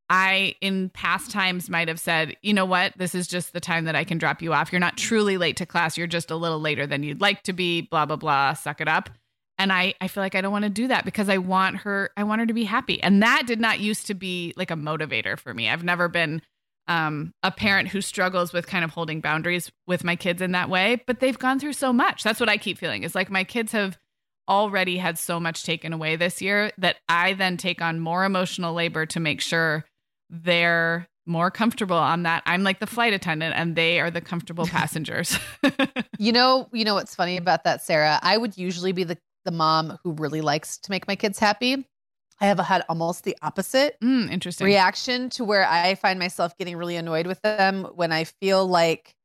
I, 0.10 0.56
in 0.60 0.90
past 0.90 1.30
times, 1.30 1.70
might 1.70 1.88
have 1.88 2.00
said, 2.00 2.36
you 2.42 2.54
know 2.54 2.66
what, 2.66 2.94
this 2.98 3.14
is 3.14 3.28
just 3.28 3.54
the 3.54 3.60
time 3.60 3.86
that 3.86 3.96
I 3.96 4.04
can 4.04 4.18
drop 4.18 4.42
you 4.42 4.54
off. 4.54 4.72
You're 4.72 4.80
not 4.80 4.98
truly 4.98 5.38
late 5.38 5.58
to 5.58 5.66
class. 5.66 5.98
You're 5.98 6.08
just 6.08 6.32
a 6.32 6.36
little 6.36 6.60
later 6.60 6.88
than 6.88 7.04
you'd 7.04 7.22
like 7.22 7.44
to 7.44 7.54
be, 7.54 7.82
blah, 7.82 8.06
blah, 8.06 8.16
blah, 8.16 8.54
suck 8.54 8.82
it 8.82 8.88
up. 8.88 9.10
And 9.60 9.72
I, 9.74 9.94
I 10.02 10.08
feel 10.08 10.24
like 10.24 10.36
I 10.36 10.42
don't 10.42 10.54
want 10.54 10.64
to 10.64 10.70
do 10.70 10.88
that 10.88 11.06
because 11.06 11.30
I 11.30 11.38
want 11.38 11.78
her, 11.78 12.10
I 12.18 12.24
want 12.24 12.40
her 12.40 12.48
to 12.48 12.54
be 12.54 12.64
happy. 12.64 13.04
And 13.04 13.22
that 13.22 13.44
did 13.46 13.60
not 13.60 13.80
used 13.80 14.08
to 14.08 14.14
be 14.14 14.54
like 14.56 14.72
a 14.72 14.76
motivator 14.76 15.38
for 15.38 15.54
me. 15.54 15.70
I've 15.70 15.84
never 15.84 16.08
been 16.08 16.42
um, 16.88 17.34
a 17.44 17.52
parent 17.52 17.90
who 17.90 18.02
struggles 18.02 18.52
with 18.52 18.66
kind 18.66 18.84
of 18.84 18.90
holding 18.90 19.22
boundaries 19.22 19.72
with 19.86 20.04
my 20.04 20.16
kids 20.16 20.42
in 20.42 20.54
that 20.54 20.70
way, 20.70 21.04
but 21.06 21.20
they've 21.20 21.38
gone 21.38 21.60
through 21.60 21.74
so 21.74 21.94
much. 21.94 22.24
That's 22.24 22.40
what 22.40 22.50
I 22.50 22.58
keep 22.58 22.80
feeling 22.80 23.04
is 23.04 23.14
like 23.14 23.30
my 23.30 23.44
kids 23.44 23.74
have 23.74 23.98
already 24.48 24.98
had 24.98 25.20
so 25.20 25.40
much 25.40 25.64
taken 25.64 25.94
away 25.94 26.16
this 26.16 26.42
year 26.42 26.72
that 26.80 26.96
I 27.08 27.34
then 27.34 27.58
take 27.58 27.82
on 27.82 28.00
more 28.00 28.26
emotional 28.26 28.74
labor 28.74 29.06
to 29.06 29.20
make 29.20 29.42
sure 29.42 29.86
they're 30.30 31.08
more 31.26 31.52
comfortable 31.52 31.98
on 31.98 32.24
that. 32.24 32.44
I'm 32.46 32.64
like 32.64 32.80
the 32.80 32.88
flight 32.88 33.14
attendant 33.14 33.56
and 33.56 33.76
they 33.76 34.00
are 34.00 34.12
the 34.12 34.22
comfortable 34.22 34.66
passengers. 34.68 35.38
you 36.20 36.32
know, 36.32 36.68
you 36.74 36.84
know 36.84 36.96
what's 36.96 37.16
funny 37.16 37.38
about 37.38 37.64
that, 37.64 37.82
Sarah? 37.82 38.20
I 38.22 38.38
would 38.38 38.58
usually 38.58 38.92
be 38.92 39.04
the 39.04 39.18
the 39.46 39.52
mom 39.52 39.98
who 40.04 40.12
really 40.12 40.42
likes 40.42 40.78
to 40.80 40.92
make 40.92 41.08
my 41.08 41.16
kids 41.16 41.40
happy. 41.40 41.88
I 42.42 42.46
have 42.46 42.60
had 42.60 42.84
almost 42.90 43.24
the 43.24 43.38
opposite 43.42 43.98
mm, 44.02 44.30
interesting 44.32 44.66
reaction 44.66 45.30
to 45.32 45.44
where 45.44 45.66
I 45.68 45.96
find 45.96 46.20
myself 46.20 46.58
getting 46.58 46.78
really 46.78 46.96
annoyed 46.96 47.28
with 47.28 47.42
them 47.42 47.86
when 47.96 48.12
I 48.12 48.26
feel 48.26 48.68
like 48.68 49.16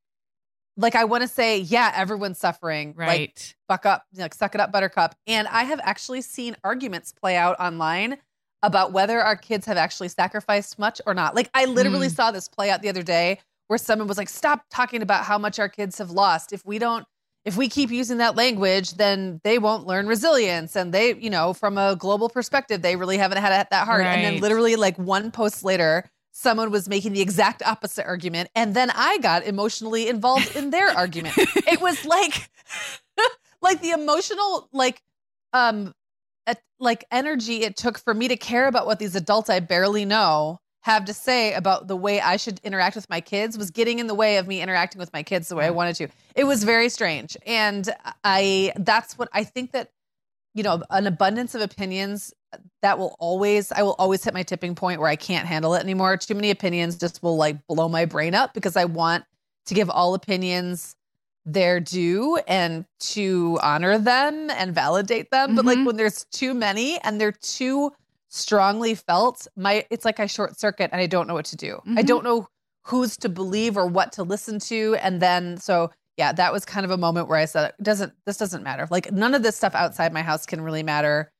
like 0.77 0.95
I 0.95 1.05
want 1.05 1.21
to 1.21 1.27
say, 1.27 1.59
yeah, 1.59 1.93
everyone's 1.95 2.37
suffering. 2.37 2.93
Right. 2.97 3.07
Like, 3.07 3.55
fuck 3.69 3.85
up, 3.85 4.05
like 4.15 4.33
suck 4.33 4.55
it 4.55 4.61
up, 4.61 4.71
buttercup. 4.71 5.15
And 5.25 5.47
I 5.47 5.63
have 5.63 5.79
actually 5.83 6.21
seen 6.21 6.57
arguments 6.63 7.13
play 7.13 7.37
out 7.37 7.57
online 7.59 8.17
about 8.65 8.91
whether 8.91 9.21
our 9.21 9.35
kids 9.35 9.65
have 9.65 9.77
actually 9.77 10.09
sacrificed 10.09 10.77
much 10.79 11.01
or 11.05 11.13
not. 11.13 11.35
Like 11.35 11.49
I 11.53 11.65
literally 11.65 12.07
mm. 12.07 12.15
saw 12.15 12.31
this 12.31 12.47
play 12.47 12.69
out 12.69 12.81
the 12.81 12.89
other 12.89 13.03
day 13.03 13.39
where 13.67 13.79
someone 13.79 14.07
was 14.07 14.17
like, 14.17 14.29
"Stop 14.29 14.65
talking 14.69 15.01
about 15.01 15.25
how 15.25 15.37
much 15.37 15.59
our 15.59 15.69
kids 15.69 15.97
have 15.97 16.11
lost. 16.11 16.53
If 16.53 16.65
we 16.65 16.79
don't 16.79 17.05
if 17.45 17.55
we 17.55 17.69
keep 17.69 17.91
using 17.91 18.17
that 18.17 18.35
language, 18.35 18.95
then 18.95 19.39
they 19.43 19.59
won't 19.59 19.85
learn 19.85 20.07
resilience. 20.07 20.75
And 20.75 20.91
they, 20.91 21.13
you 21.13 21.29
know, 21.29 21.53
from 21.53 21.77
a 21.77 21.95
global 21.95 22.27
perspective, 22.27 22.81
they 22.81 22.95
really 22.95 23.17
haven't 23.17 23.37
had 23.37 23.61
it 23.61 23.69
that 23.69 23.85
hard. 23.85 24.01
Right. 24.01 24.15
And 24.15 24.25
then 24.25 24.41
literally 24.41 24.75
like 24.75 24.97
one 24.97 25.29
post 25.31 25.63
later, 25.63 26.09
someone 26.31 26.71
was 26.71 26.89
making 26.89 27.13
the 27.13 27.21
exact 27.21 27.61
opposite 27.63 28.05
argument. 28.07 28.49
And 28.55 28.73
then 28.73 28.89
I 28.89 29.19
got 29.19 29.45
emotionally 29.45 30.09
involved 30.09 30.55
in 30.55 30.71
their 30.71 30.89
argument. 30.97 31.35
It 31.37 31.79
was 31.79 32.03
like 32.03 32.49
like 33.61 33.79
the 33.79 33.91
emotional 33.91 34.67
like 34.73 35.01
um 35.53 35.93
like 36.79 37.05
energy 37.11 37.63
it 37.63 37.77
took 37.77 37.97
for 37.97 38.13
me 38.13 38.27
to 38.27 38.35
care 38.35 38.67
about 38.67 38.85
what 38.85 38.99
these 38.99 39.15
adults 39.15 39.49
I 39.49 39.59
barely 39.59 40.05
know 40.05 40.59
have 40.81 41.05
to 41.05 41.13
say 41.13 41.53
about 41.53 41.87
the 41.87 41.95
way 41.95 42.21
I 42.21 42.37
should 42.37 42.59
interact 42.63 42.95
with 42.95 43.09
my 43.09 43.19
kids 43.19 43.57
was 43.57 43.71
getting 43.71 43.97
in 43.97 44.07
the 44.07 44.13
way 44.13 44.37
of 44.37 44.47
me 44.47 44.61
interacting 44.61 44.99
with 44.99 45.11
my 45.13 45.23
kids 45.23 45.47
the 45.47 45.55
way 45.55 45.65
I 45.65 45.71
wanted 45.71 45.95
to. 45.95 46.07
It 46.35 46.43
was 46.43 46.63
very 46.63 46.89
strange. 46.89 47.35
And 47.45 47.89
I 48.23 48.71
that's 48.75 49.17
what 49.17 49.29
I 49.33 49.43
think 49.43 49.71
that 49.71 49.89
you 50.53 50.63
know, 50.63 50.81
an 50.89 51.05
abundance 51.05 51.53
of 51.53 51.61
opinions 51.61 52.33
that 52.81 52.97
will 52.97 53.15
always 53.19 53.71
I 53.71 53.83
will 53.83 53.95
always 53.97 54.23
hit 54.23 54.33
my 54.33 54.43
tipping 54.43 54.75
point 54.75 55.01
where 55.01 55.09
I 55.09 55.15
can't 55.15 55.47
handle 55.47 55.73
it 55.75 55.83
anymore. 55.83 56.17
Too 56.17 56.35
many 56.35 56.51
opinions 56.51 56.97
just 56.97 57.21
will 57.23 57.35
like 57.35 57.65
blow 57.67 57.89
my 57.89 58.05
brain 58.05 58.35
up 58.35 58.53
because 58.53 58.77
I 58.77 58.85
want 58.85 59.25
to 59.65 59.73
give 59.73 59.89
all 59.89 60.13
opinions 60.13 60.94
their 61.45 61.79
due 61.79 62.37
and 62.47 62.85
to 62.99 63.59
honor 63.61 63.97
them 63.97 64.49
and 64.49 64.73
validate 64.73 65.29
them. 65.31 65.49
Mm-hmm. 65.49 65.55
But 65.55 65.65
like 65.65 65.77
mm-hmm. 65.77 65.85
when 65.85 65.95
there's 65.97 66.25
too 66.31 66.53
many 66.53 66.99
and 67.01 67.21
they're 67.21 67.31
too 67.31 67.91
strongly 68.29 68.95
felt, 68.95 69.47
my 69.55 69.85
it's 69.89 70.05
like 70.05 70.19
I 70.19 70.25
short 70.25 70.59
circuit 70.59 70.89
and 70.91 70.99
I 70.99 71.05
don't 71.05 71.27
know 71.27 71.35
what 71.35 71.45
to 71.45 71.55
do. 71.55 71.75
Mm-hmm. 71.75 71.99
I 71.99 72.01
don't 72.01 72.23
know 72.23 72.47
who's 72.83 73.17
to 73.17 73.29
believe 73.29 73.77
or 73.77 73.87
what 73.87 74.11
to 74.13 74.23
listen 74.23 74.59
to. 74.59 74.97
And 75.01 75.21
then 75.21 75.57
so 75.57 75.91
yeah, 76.17 76.31
that 76.31 76.53
was 76.53 76.65
kind 76.65 76.85
of 76.85 76.91
a 76.91 76.97
moment 76.97 77.27
where 77.27 77.37
I 77.37 77.45
said, 77.45 77.73
it 77.77 77.83
doesn't 77.83 78.13
this 78.25 78.37
doesn't 78.37 78.63
matter. 78.63 78.87
Like 78.89 79.11
none 79.11 79.35
of 79.35 79.43
this 79.43 79.55
stuff 79.55 79.75
outside 79.75 80.13
my 80.13 80.21
house 80.21 80.45
can 80.45 80.61
really 80.61 80.83
matter 80.83 81.31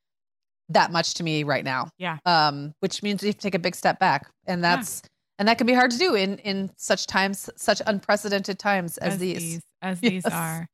that 0.70 0.92
much 0.92 1.16
to 1.16 1.24
me 1.24 1.44
right 1.44 1.64
now. 1.64 1.90
Yeah. 1.98 2.18
Um, 2.26 2.74
which 2.80 3.02
means 3.04 3.22
we 3.22 3.30
have 3.30 3.36
to 3.36 3.42
take 3.42 3.56
a 3.56 3.60
big 3.60 3.76
step 3.76 4.00
back. 4.00 4.30
And 4.46 4.64
that's 4.64 5.02
yeah. 5.04 5.10
and 5.40 5.48
that 5.48 5.58
can 5.58 5.68
be 5.68 5.74
hard 5.74 5.92
to 5.92 5.98
do 5.98 6.16
in 6.16 6.38
in 6.40 6.72
such 6.78 7.08
times, 7.08 7.50
such 7.56 7.82
unprecedented 7.86 8.60
times 8.60 8.98
as, 8.98 9.14
as 9.14 9.20
these. 9.20 9.40
these. 9.40 9.62
As 9.86 10.00
yes. 10.02 10.12
these 10.12 10.26
are. 10.26 10.68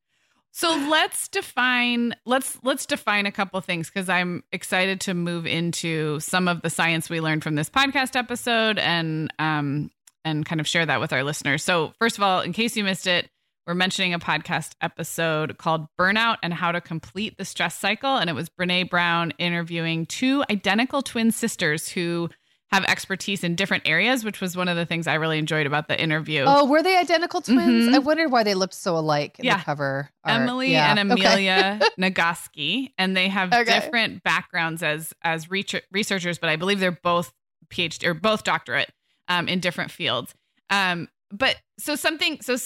So 0.52 0.68
let's 0.90 1.28
define 1.28 2.14
let's 2.26 2.58
let's 2.62 2.84
define 2.84 3.26
a 3.26 3.32
couple 3.32 3.60
things 3.62 3.88
because 3.88 4.08
I'm 4.08 4.44
excited 4.52 5.00
to 5.02 5.14
move 5.14 5.46
into 5.46 6.20
some 6.20 6.46
of 6.46 6.60
the 6.60 6.68
science 6.68 7.08
we 7.08 7.20
learned 7.20 7.42
from 7.42 7.54
this 7.54 7.70
podcast 7.70 8.16
episode 8.16 8.78
and 8.78 9.32
um 9.38 9.90
and 10.24 10.44
kind 10.44 10.60
of 10.60 10.68
share 10.68 10.86
that 10.86 11.00
with 11.00 11.12
our 11.12 11.24
listeners. 11.24 11.62
So 11.62 11.94
first 11.98 12.18
of 12.18 12.22
all, 12.22 12.42
in 12.42 12.52
case 12.52 12.76
you 12.76 12.84
missed 12.84 13.06
it, 13.06 13.28
we're 13.66 13.74
mentioning 13.74 14.12
a 14.12 14.18
podcast 14.18 14.72
episode 14.80 15.56
called 15.56 15.86
Burnout 15.98 16.36
and 16.42 16.52
How 16.52 16.72
to 16.72 16.80
Complete 16.80 17.38
the 17.38 17.44
Stress 17.44 17.78
Cycle. 17.78 18.16
And 18.16 18.28
it 18.28 18.34
was 18.34 18.48
Brene 18.48 18.90
Brown 18.90 19.32
interviewing 19.38 20.06
two 20.06 20.44
identical 20.50 21.00
twin 21.00 21.30
sisters 21.30 21.88
who 21.88 22.28
have 22.72 22.84
expertise 22.84 23.44
in 23.44 23.54
different 23.54 23.86
areas, 23.86 24.24
which 24.24 24.40
was 24.40 24.56
one 24.56 24.66
of 24.66 24.76
the 24.76 24.86
things 24.86 25.06
I 25.06 25.14
really 25.14 25.38
enjoyed 25.38 25.66
about 25.66 25.88
the 25.88 26.00
interview. 26.00 26.44
Oh, 26.46 26.64
were 26.64 26.82
they 26.82 26.96
identical 26.96 27.42
twins? 27.42 27.86
Mm-hmm. 27.86 27.94
I 27.94 27.98
wondered 27.98 28.32
why 28.32 28.42
they 28.44 28.54
looked 28.54 28.74
so 28.74 28.96
alike 28.96 29.38
in 29.38 29.44
yeah. 29.44 29.58
the 29.58 29.64
cover. 29.64 30.10
Art. 30.24 30.40
Emily 30.40 30.72
yeah. 30.72 30.90
and 30.90 30.98
Amelia 30.98 31.78
okay. 31.82 31.90
Nagoski, 32.00 32.92
and 32.96 33.16
they 33.16 33.28
have 33.28 33.52
okay. 33.52 33.64
different 33.64 34.22
backgrounds 34.22 34.82
as 34.82 35.12
as 35.22 35.50
researchers, 35.50 36.38
but 36.38 36.48
I 36.48 36.56
believe 36.56 36.80
they're 36.80 36.92
both 36.92 37.32
PhD 37.68 38.06
or 38.06 38.14
both 38.14 38.42
doctorate 38.42 38.90
um, 39.28 39.48
in 39.48 39.60
different 39.60 39.90
fields. 39.90 40.34
Um, 40.70 41.08
but 41.30 41.56
so 41.78 41.94
something 41.96 42.38
so 42.42 42.56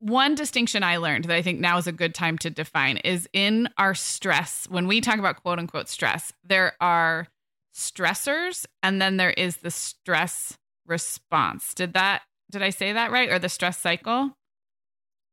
one 0.00 0.34
distinction 0.34 0.82
i 0.82 0.96
learned 0.96 1.26
that 1.26 1.36
i 1.36 1.40
think 1.40 1.60
now 1.60 1.78
is 1.78 1.86
a 1.86 1.92
good 1.92 2.12
time 2.12 2.36
to 2.36 2.50
define 2.50 2.96
is 2.98 3.28
in 3.32 3.68
our 3.78 3.94
stress 3.94 4.66
when 4.68 4.88
we 4.88 5.00
talk 5.00 5.20
about 5.20 5.40
quote 5.42 5.60
unquote 5.60 5.88
stress 5.88 6.32
there 6.42 6.72
are 6.80 7.28
stressors 7.76 8.64
and 8.82 9.00
then 9.02 9.16
there 9.16 9.30
is 9.30 9.58
the 9.58 9.70
stress 9.70 10.56
response 10.86 11.74
did 11.74 11.92
that 11.92 12.22
did 12.50 12.62
i 12.62 12.70
say 12.70 12.92
that 12.92 13.10
right 13.10 13.28
or 13.30 13.38
the 13.38 13.48
stress 13.48 13.78
cycle 13.78 14.30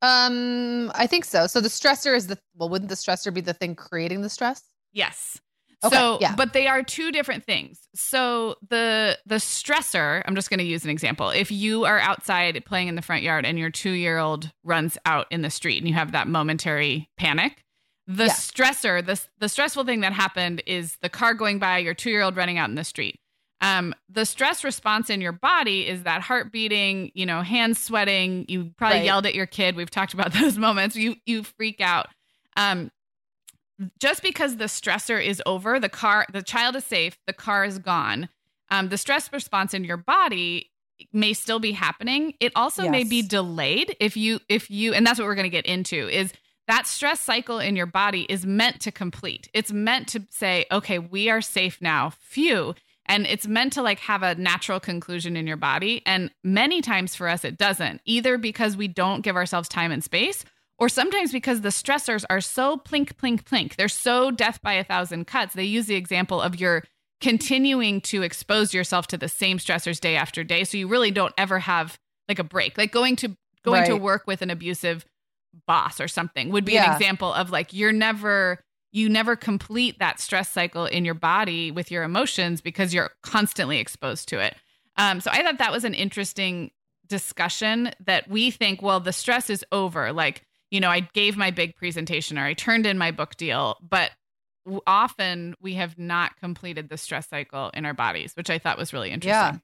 um 0.01 0.91
i 0.95 1.07
think 1.07 1.23
so 1.23 1.47
so 1.47 1.61
the 1.61 1.69
stressor 1.69 2.15
is 2.15 2.27
the 2.27 2.37
well 2.55 2.67
wouldn't 2.67 2.89
the 2.89 2.95
stressor 2.95 3.33
be 3.33 3.39
the 3.39 3.53
thing 3.53 3.75
creating 3.75 4.21
the 4.21 4.29
stress 4.29 4.61
yes 4.91 5.39
Okay, 5.85 5.97
so, 5.97 6.17
yeah. 6.21 6.33
but 6.35 6.53
they 6.53 6.67
are 6.67 6.81
two 6.81 7.11
different 7.11 7.43
things. 7.43 7.81
So 7.93 8.55
the 8.69 9.17
the 9.25 9.35
stressor, 9.35 10.23
I'm 10.25 10.35
just 10.35 10.49
going 10.49 10.59
to 10.59 10.65
use 10.65 10.85
an 10.85 10.89
example. 10.89 11.29
If 11.29 11.51
you 11.51 11.83
are 11.83 11.99
outside 11.99 12.63
playing 12.65 12.87
in 12.87 12.95
the 12.95 13.01
front 13.01 13.23
yard 13.23 13.45
and 13.45 13.59
your 13.59 13.69
2-year-old 13.69 14.51
runs 14.63 14.97
out 15.05 15.27
in 15.29 15.41
the 15.41 15.49
street 15.49 15.79
and 15.79 15.87
you 15.87 15.93
have 15.93 16.13
that 16.13 16.27
momentary 16.27 17.09
panic, 17.17 17.62
the 18.07 18.25
yeah. 18.25 18.33
stressor, 18.33 19.05
the 19.05 19.21
the 19.39 19.49
stressful 19.49 19.85
thing 19.85 20.01
that 20.01 20.13
happened 20.13 20.61
is 20.65 20.97
the 21.01 21.09
car 21.09 21.33
going 21.33 21.59
by, 21.59 21.77
your 21.77 21.95
2-year-old 21.95 22.35
running 22.35 22.57
out 22.57 22.69
in 22.69 22.75
the 22.75 22.83
street. 22.83 23.19
Um, 23.61 23.95
the 24.09 24.25
stress 24.25 24.65
response 24.65 25.09
in 25.09 25.21
your 25.21 25.31
body 25.31 25.87
is 25.87 26.03
that 26.03 26.21
heart 26.21 26.51
beating, 26.51 27.11
you 27.13 27.25
know, 27.25 27.41
hands 27.41 27.79
sweating. 27.79 28.45
You 28.49 28.73
probably 28.77 28.99
right. 28.99 29.05
yelled 29.05 29.25
at 29.25 29.35
your 29.35 29.45
kid. 29.45 29.77
We've 29.77 29.89
talked 29.89 30.13
about 30.13 30.33
those 30.39 30.57
moments. 30.57 30.95
You 30.95 31.15
you 31.25 31.43
freak 31.43 31.79
out. 31.79 32.07
Um, 32.57 32.91
just 33.99 34.21
because 34.21 34.57
the 34.57 34.65
stressor 34.65 35.23
is 35.23 35.41
over, 35.45 35.79
the 35.79 35.89
car, 35.89 36.25
the 36.31 36.43
child 36.43 36.75
is 36.75 36.85
safe, 36.85 37.17
the 37.25 37.33
car 37.33 37.65
is 37.65 37.79
gone. 37.79 38.29
Um, 38.69 38.89
the 38.89 38.97
stress 38.97 39.31
response 39.31 39.73
in 39.73 39.83
your 39.83 39.97
body 39.97 40.69
may 41.11 41.33
still 41.33 41.59
be 41.59 41.71
happening. 41.71 42.33
It 42.39 42.51
also 42.55 42.83
yes. 42.83 42.91
may 42.91 43.03
be 43.03 43.21
delayed 43.21 43.95
if 43.99 44.15
you 44.17 44.39
if 44.49 44.69
you 44.69 44.93
and 44.93 45.05
that's 45.05 45.19
what 45.19 45.25
we're 45.25 45.35
going 45.35 45.43
to 45.43 45.49
get 45.49 45.65
into 45.65 46.09
is 46.09 46.33
that 46.67 46.87
stress 46.87 47.19
cycle 47.19 47.59
in 47.59 47.75
your 47.75 47.85
body 47.85 48.25
is 48.29 48.45
meant 48.45 48.79
to 48.81 48.91
complete. 48.91 49.49
It's 49.53 49.71
meant 49.71 50.07
to 50.09 50.25
say, 50.29 50.65
okay, 50.71 50.99
we 50.99 51.29
are 51.29 51.41
safe 51.41 51.81
now. 51.81 52.11
Phew. 52.19 52.75
And 53.05 53.25
it's 53.25 53.47
meant 53.47 53.73
to 53.73 53.81
like 53.81 53.99
have 53.99 54.23
a 54.23 54.35
natural 54.35 54.79
conclusion 54.79 55.35
in 55.35 55.45
your 55.45 55.57
body. 55.57 56.01
And 56.05 56.31
many 56.43 56.81
times 56.81 57.15
for 57.15 57.27
us, 57.27 57.43
it 57.43 57.57
doesn't, 57.57 58.01
either 58.05 58.37
because 58.37 58.77
we 58.77 58.87
don't 58.87 59.21
give 59.21 59.35
ourselves 59.35 59.67
time 59.67 59.91
and 59.91 60.03
space 60.03 60.45
or 60.79 60.89
sometimes 60.89 61.31
because 61.31 61.61
the 61.61 61.69
stressors 61.69 62.23
are 62.29 62.41
so 62.41 62.77
plink, 62.77 63.13
plink, 63.13 63.43
plink, 63.43 63.75
they're 63.75 63.87
so 63.87 64.31
death 64.31 64.61
by 64.61 64.73
a 64.73 64.83
thousand 64.83 65.27
cuts. 65.27 65.53
They 65.53 65.63
use 65.63 65.85
the 65.85 65.95
example 65.95 66.41
of 66.41 66.59
your 66.59 66.83
continuing 67.21 68.01
to 68.01 68.21
expose 68.21 68.73
yourself 68.73 69.07
to 69.07 69.17
the 69.17 69.29
same 69.29 69.57
stressors 69.57 69.99
day 69.99 70.15
after 70.15 70.43
day. 70.43 70.63
So 70.63 70.77
you 70.77 70.87
really 70.87 71.11
don't 71.11 71.33
ever 71.37 71.59
have 71.59 71.97
like 72.27 72.39
a 72.39 72.43
break. 72.43 72.77
Like 72.77 72.91
going 72.91 73.15
to 73.17 73.35
going 73.63 73.81
right. 73.81 73.87
to 73.87 73.95
work 73.95 74.27
with 74.27 74.41
an 74.41 74.49
abusive 74.49 75.05
boss 75.67 75.99
or 75.99 76.07
something 76.07 76.49
would 76.49 76.65
be 76.65 76.73
yeah. 76.73 76.89
an 76.89 76.95
example 76.95 77.33
of 77.33 77.51
like 77.51 77.73
you're 77.73 77.91
never 77.91 78.59
you 78.91 79.09
never 79.09 79.35
complete 79.35 79.97
that 79.99 80.19
stress 80.19 80.49
cycle 80.49 80.85
in 80.85 81.03
your 81.03 81.15
body 81.15 81.71
with 81.71 81.89
your 81.89 82.03
emotions 82.03 82.61
because 82.61 82.93
you're 82.93 83.09
constantly 83.23 83.79
exposed 83.79 84.29
to 84.29 84.39
it. 84.39 84.55
Um, 84.97 85.19
so 85.19 85.31
I 85.31 85.41
thought 85.41 85.57
that 85.57 85.71
was 85.71 85.83
an 85.83 85.95
interesting 85.95 86.69
discussion 87.07 87.91
that 88.05 88.29
we 88.29 88.51
think, 88.51 88.83
well, 88.83 88.99
the 88.99 89.13
stress 89.13 89.49
is 89.49 89.65
over. 89.71 90.11
Like 90.11 90.43
you 90.73 90.79
know, 90.79 90.89
I 90.89 91.01
gave 91.13 91.37
my 91.37 91.51
big 91.51 91.75
presentation 91.75 92.39
or 92.39 92.45
I 92.45 92.53
turned 92.53 92.87
in 92.87 92.97
my 92.97 93.11
book 93.11 93.35
deal, 93.35 93.77
but 93.87 94.09
often 94.87 95.53
we 95.61 95.75
have 95.75 95.99
not 95.99 96.35
completed 96.37 96.89
the 96.89 96.97
stress 96.97 97.27
cycle 97.27 97.69
in 97.75 97.85
our 97.85 97.93
bodies, 97.93 98.33
which 98.35 98.49
I 98.49 98.57
thought 98.57 98.77
was 98.77 98.91
really 98.91 99.11
interesting. 99.11 99.31
Yeah. 99.31 99.59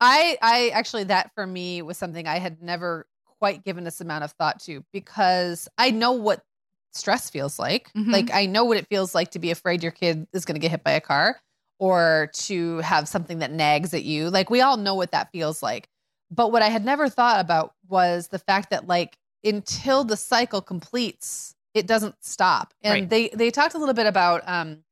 I 0.00 0.38
I 0.40 0.68
actually 0.70 1.04
that 1.04 1.32
for 1.34 1.46
me 1.46 1.82
was 1.82 1.98
something 1.98 2.26
I 2.26 2.38
had 2.38 2.62
never 2.62 3.06
quite 3.44 3.62
given 3.62 3.84
this 3.84 4.00
amount 4.00 4.24
of 4.24 4.32
thought 4.32 4.58
to 4.58 4.82
because 4.90 5.68
I 5.76 5.90
know 5.90 6.12
what 6.12 6.42
stress 6.92 7.28
feels 7.28 7.58
like. 7.58 7.92
Mm-hmm. 7.92 8.10
Like 8.10 8.30
I 8.32 8.46
know 8.46 8.64
what 8.64 8.78
it 8.78 8.86
feels 8.88 9.14
like 9.14 9.32
to 9.32 9.38
be 9.38 9.50
afraid 9.50 9.82
your 9.82 9.92
kid 9.92 10.26
is 10.32 10.46
going 10.46 10.54
to 10.54 10.60
get 10.60 10.70
hit 10.70 10.82
by 10.82 10.92
a 10.92 11.00
car 11.02 11.38
or 11.78 12.30
to 12.32 12.78
have 12.78 13.06
something 13.06 13.40
that 13.40 13.52
nags 13.52 13.92
at 13.92 14.02
you. 14.02 14.30
Like 14.30 14.48
we 14.48 14.62
all 14.62 14.78
know 14.78 14.94
what 14.94 15.10
that 15.10 15.30
feels 15.30 15.62
like. 15.62 15.90
But 16.30 16.52
what 16.52 16.62
I 16.62 16.68
had 16.68 16.86
never 16.86 17.10
thought 17.10 17.38
about 17.38 17.74
was 17.86 18.28
the 18.28 18.38
fact 18.38 18.70
that 18.70 18.88
like 18.88 19.18
until 19.44 20.04
the 20.04 20.16
cycle 20.16 20.62
completes, 20.62 21.54
it 21.74 21.86
doesn't 21.86 22.14
stop. 22.24 22.72
And 22.80 22.94
right. 22.94 23.10
they 23.10 23.28
they 23.28 23.50
talked 23.50 23.74
a 23.74 23.78
little 23.78 23.92
bit 23.92 24.06
about 24.06 24.42
um, 24.48 24.84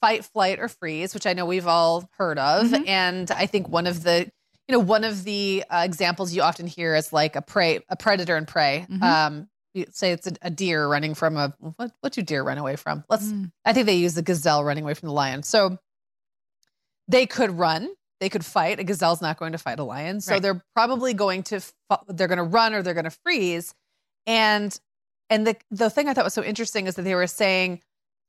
fight, 0.00 0.24
flight, 0.24 0.58
or 0.58 0.66
freeze, 0.66 1.14
which 1.14 1.28
I 1.28 1.34
know 1.34 1.46
we've 1.46 1.68
all 1.68 2.10
heard 2.18 2.40
of. 2.40 2.66
Mm-hmm. 2.66 2.88
And 2.88 3.30
I 3.30 3.46
think 3.46 3.68
one 3.68 3.86
of 3.86 4.02
the 4.02 4.28
you 4.68 4.72
know 4.72 4.78
one 4.78 5.04
of 5.04 5.24
the 5.24 5.64
uh, 5.70 5.82
examples 5.84 6.32
you 6.32 6.42
often 6.42 6.66
hear 6.66 6.94
is 6.94 7.12
like 7.12 7.36
a 7.36 7.42
prey, 7.42 7.80
a 7.88 7.96
predator 7.96 8.36
and 8.36 8.46
prey. 8.46 8.86
Mm-hmm. 8.90 9.02
Um, 9.02 9.48
say 9.90 10.12
it's 10.12 10.26
a, 10.26 10.32
a, 10.42 10.50
deer 10.50 10.86
running 10.86 11.14
from 11.14 11.36
a 11.36 11.54
what 11.76 11.92
what 12.00 12.12
do 12.12 12.22
deer 12.22 12.42
run 12.42 12.58
away 12.58 12.76
from? 12.76 13.04
Let's 13.08 13.26
mm. 13.26 13.50
I 13.64 13.72
think 13.72 13.86
they 13.86 13.96
use 13.96 14.14
the 14.14 14.22
gazelle 14.22 14.64
running 14.64 14.84
away 14.84 14.94
from 14.94 15.08
the 15.08 15.14
lion. 15.14 15.42
So 15.42 15.78
they 17.08 17.26
could 17.26 17.50
run, 17.58 17.88
they 18.20 18.28
could 18.28 18.44
fight. 18.44 18.78
A 18.78 18.84
gazelle's 18.84 19.22
not 19.22 19.38
going 19.38 19.52
to 19.52 19.58
fight 19.58 19.78
a 19.78 19.84
lion, 19.84 20.20
so 20.20 20.34
right. 20.34 20.42
they're 20.42 20.62
probably 20.74 21.14
going 21.14 21.42
to 21.44 21.60
they're 22.08 22.28
going 22.28 22.38
to 22.38 22.44
run 22.44 22.74
or 22.74 22.82
they're 22.82 22.94
going 22.94 23.04
to 23.04 23.16
freeze. 23.24 23.74
And 24.26 24.78
and 25.30 25.46
the 25.46 25.56
the 25.70 25.90
thing 25.90 26.08
I 26.08 26.14
thought 26.14 26.24
was 26.24 26.34
so 26.34 26.44
interesting 26.44 26.86
is 26.86 26.94
that 26.96 27.02
they 27.02 27.14
were 27.14 27.26
saying 27.26 27.80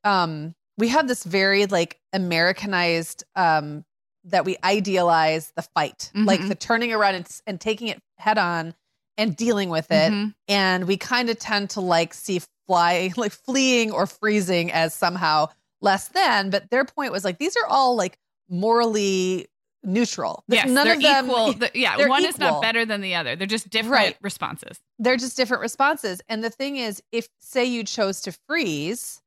um, 0.03 0.55
we 0.77 0.87
have 0.89 1.07
this 1.07 1.23
very 1.23 1.65
like 1.65 1.99
Americanized 2.13 3.23
um, 3.35 3.85
that 4.25 4.45
we 4.45 4.57
idealize 4.63 5.51
the 5.55 5.61
fight, 5.61 6.11
mm-hmm. 6.15 6.25
like 6.25 6.47
the 6.47 6.55
turning 6.55 6.93
around 6.93 7.15
and, 7.15 7.39
and, 7.45 7.61
taking 7.61 7.89
it 7.89 8.01
head 8.17 8.37
on 8.37 8.73
and 9.17 9.35
dealing 9.35 9.69
with 9.69 9.91
it. 9.91 10.11
Mm-hmm. 10.11 10.29
And 10.47 10.87
we 10.87 10.97
kind 10.97 11.29
of 11.29 11.39
tend 11.39 11.71
to 11.71 11.81
like 11.81 12.13
see 12.13 12.41
fly 12.67 13.11
like 13.17 13.31
fleeing 13.31 13.91
or 13.91 14.07
freezing 14.07 14.71
as 14.71 14.93
somehow 14.93 15.49
less 15.81 16.09
than. 16.09 16.49
But 16.49 16.69
their 16.69 16.85
point 16.85 17.11
was 17.11 17.23
like 17.23 17.37
these 17.37 17.55
are 17.57 17.67
all 17.67 17.95
like 17.95 18.17
morally 18.49 19.47
neutral. 19.83 20.43
Yes, 20.47 20.69
none 20.69 20.87
of 20.87 21.01
them. 21.01 21.25
Equal. 21.25 21.53
The, 21.59 21.71
yeah, 21.73 21.97
one 22.07 22.21
equal. 22.21 22.29
is 22.29 22.39
not 22.39 22.61
better 22.61 22.85
than 22.85 23.01
the 23.01 23.15
other. 23.15 23.35
They're 23.35 23.47
just 23.47 23.69
different 23.69 23.91
right. 23.91 24.17
responses. 24.21 24.79
They're 24.99 25.17
just 25.17 25.37
different 25.37 25.61
responses. 25.61 26.21
And 26.29 26.43
the 26.43 26.49
thing 26.49 26.77
is, 26.77 27.03
if 27.11 27.27
say 27.39 27.65
you 27.65 27.83
chose 27.83 28.21
to 28.21 28.31
freeze, 28.47 29.21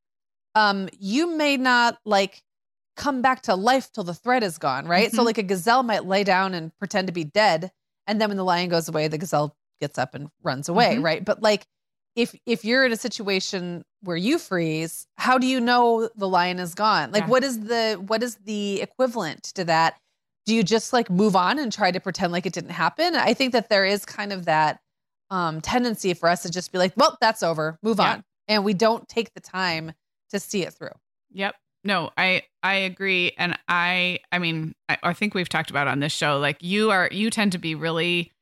um, 0.55 0.89
you 0.99 1.37
may 1.37 1.57
not 1.57 1.99
like 2.05 2.43
come 2.97 3.23
back 3.23 3.43
to 3.43 3.55
life 3.55 3.91
till 3.93 4.05
the 4.05 4.15
thread 4.15 4.43
is 4.43 4.59
gone, 4.59 4.87
right? 4.89 5.13
So 5.13 5.23
Mhm. 5.23 5.27
like 5.27 5.39
a 5.39 5.43
gazelle 5.43 5.83
might 5.83 6.05
lay 6.07 6.25
down 6.25 6.55
and 6.55 6.77
pretend 6.79 7.07
to 7.09 7.13
be 7.13 7.25
dead, 7.25 7.71
and 8.07 8.21
then 8.21 8.29
when 8.31 8.37
the 8.37 8.45
lion 8.45 8.69
goes 8.71 8.89
away, 8.89 9.09
the 9.09 9.19
gazelle 9.19 9.55
gets 9.81 9.99
up 9.99 10.15
and 10.15 10.31
runs 10.43 10.69
away, 10.69 10.97
Mhm. 10.97 11.05
right? 11.05 11.25
But 11.25 11.43
like 11.43 11.67
if 12.15 12.35
if 12.47 12.65
you're 12.65 12.85
in 12.87 12.93
a 12.93 12.97
situation 12.97 13.85
where 14.03 14.17
you 14.17 14.39
freeze, 14.39 15.07
how 15.19 15.37
do 15.37 15.47
you 15.47 15.61
know 15.61 16.09
the 16.17 16.27
lion 16.29 16.59
is 16.59 16.75
gone? 16.75 17.13
Like 17.13 17.25
Yeah. 17.25 17.29
what 17.29 17.45
is 17.45 17.61
the 17.61 18.03
what 18.07 18.23
is 18.23 18.37
the 18.37 18.81
equivalent 18.81 19.45
to 19.55 19.65
that? 19.67 20.01
Do 20.47 20.55
you 20.55 20.63
just 20.63 20.93
like 20.95 21.11
move 21.11 21.37
on 21.37 21.59
and 21.59 21.71
try 21.73 21.91
to 21.91 22.01
pretend 22.01 22.33
like 22.33 22.47
it 22.47 22.53
didn't 22.55 22.71
happen? 22.71 23.15
I 23.17 23.35
think 23.35 23.53
that 23.53 23.69
there 23.69 23.85
is 23.85 24.05
kind 24.07 24.33
of 24.33 24.47
that 24.47 24.81
um 25.31 25.61
tendency 25.61 26.15
for 26.15 26.29
us 26.31 26.43
to 26.43 26.51
just 26.51 26.73
be 26.73 26.79
like, 26.79 26.93
well, 26.97 27.19
that's 27.21 27.43
over, 27.43 27.79
move 27.83 27.99
Yeah. 27.99 28.13
on. 28.13 28.25
And 28.49 28.65
we 28.65 28.73
don't 28.75 29.07
take 29.09 29.35
the 29.35 29.41
time 29.41 29.93
to 30.31 30.39
see 30.41 30.63
it 30.63 30.73
through. 30.73 30.95
Yep. 31.33 31.55
No, 31.87 32.11
I 32.19 32.43
I 32.65 32.75
agree, 32.75 33.33
and 33.39 33.57
I 33.69 34.19
I 34.33 34.41
mean 34.41 34.75
I, 34.89 34.99
I 35.05 35.13
think 35.13 35.35
we've 35.35 35.49
talked 35.49 35.71
about 35.71 35.87
on 35.87 36.01
this 36.01 36.13
show 36.13 36.39
like 36.39 36.57
you 36.61 36.91
are 36.91 37.09
you 37.13 37.31
tend 37.31 37.53
to 37.53 37.59
be 37.59 37.77
really 37.77 38.33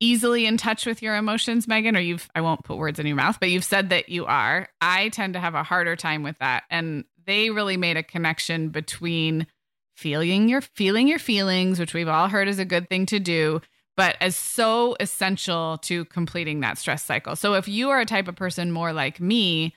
easily 0.00 0.44
in 0.44 0.58
touch 0.58 0.84
with 0.84 1.00
your 1.00 1.16
emotions, 1.16 1.66
Meagan. 1.66 1.96
Or 1.96 2.00
you've 2.00 2.28
I 2.34 2.42
won't 2.42 2.62
put 2.62 2.76
words 2.76 2.98
in 2.98 3.06
your 3.06 3.16
mouth, 3.16 3.38
but 3.40 3.48
you've 3.48 3.64
said 3.64 3.88
that 3.88 4.10
you 4.10 4.26
are. 4.26 4.68
I 4.82 5.08
tend 5.08 5.32
to 5.32 5.40
have 5.40 5.54
a 5.54 5.62
harder 5.62 5.96
time 5.96 6.22
with 6.22 6.38
that, 6.38 6.64
and 6.70 7.04
they 7.26 7.48
really 7.48 7.78
made 7.78 7.96
a 7.96 8.02
connection 8.02 8.68
between 8.68 9.46
feeling 9.96 10.50
your 10.50 10.60
feeling 10.60 11.08
your 11.08 11.18
feelings, 11.18 11.80
which 11.80 11.94
we've 11.94 12.08
all 12.08 12.28
heard 12.28 12.48
is 12.48 12.58
a 12.58 12.66
good 12.66 12.90
thing 12.90 13.06
to 13.06 13.18
do, 13.18 13.62
but 13.96 14.16
as 14.20 14.36
so 14.36 14.94
essential 15.00 15.78
to 15.78 16.04
completing 16.04 16.60
that 16.60 16.76
stress 16.76 17.02
cycle. 17.02 17.34
So 17.34 17.54
if 17.54 17.66
you 17.66 17.88
are 17.88 18.00
a 18.00 18.04
type 18.04 18.28
of 18.28 18.36
person 18.36 18.70
more 18.70 18.92
like 18.92 19.20
me 19.20 19.74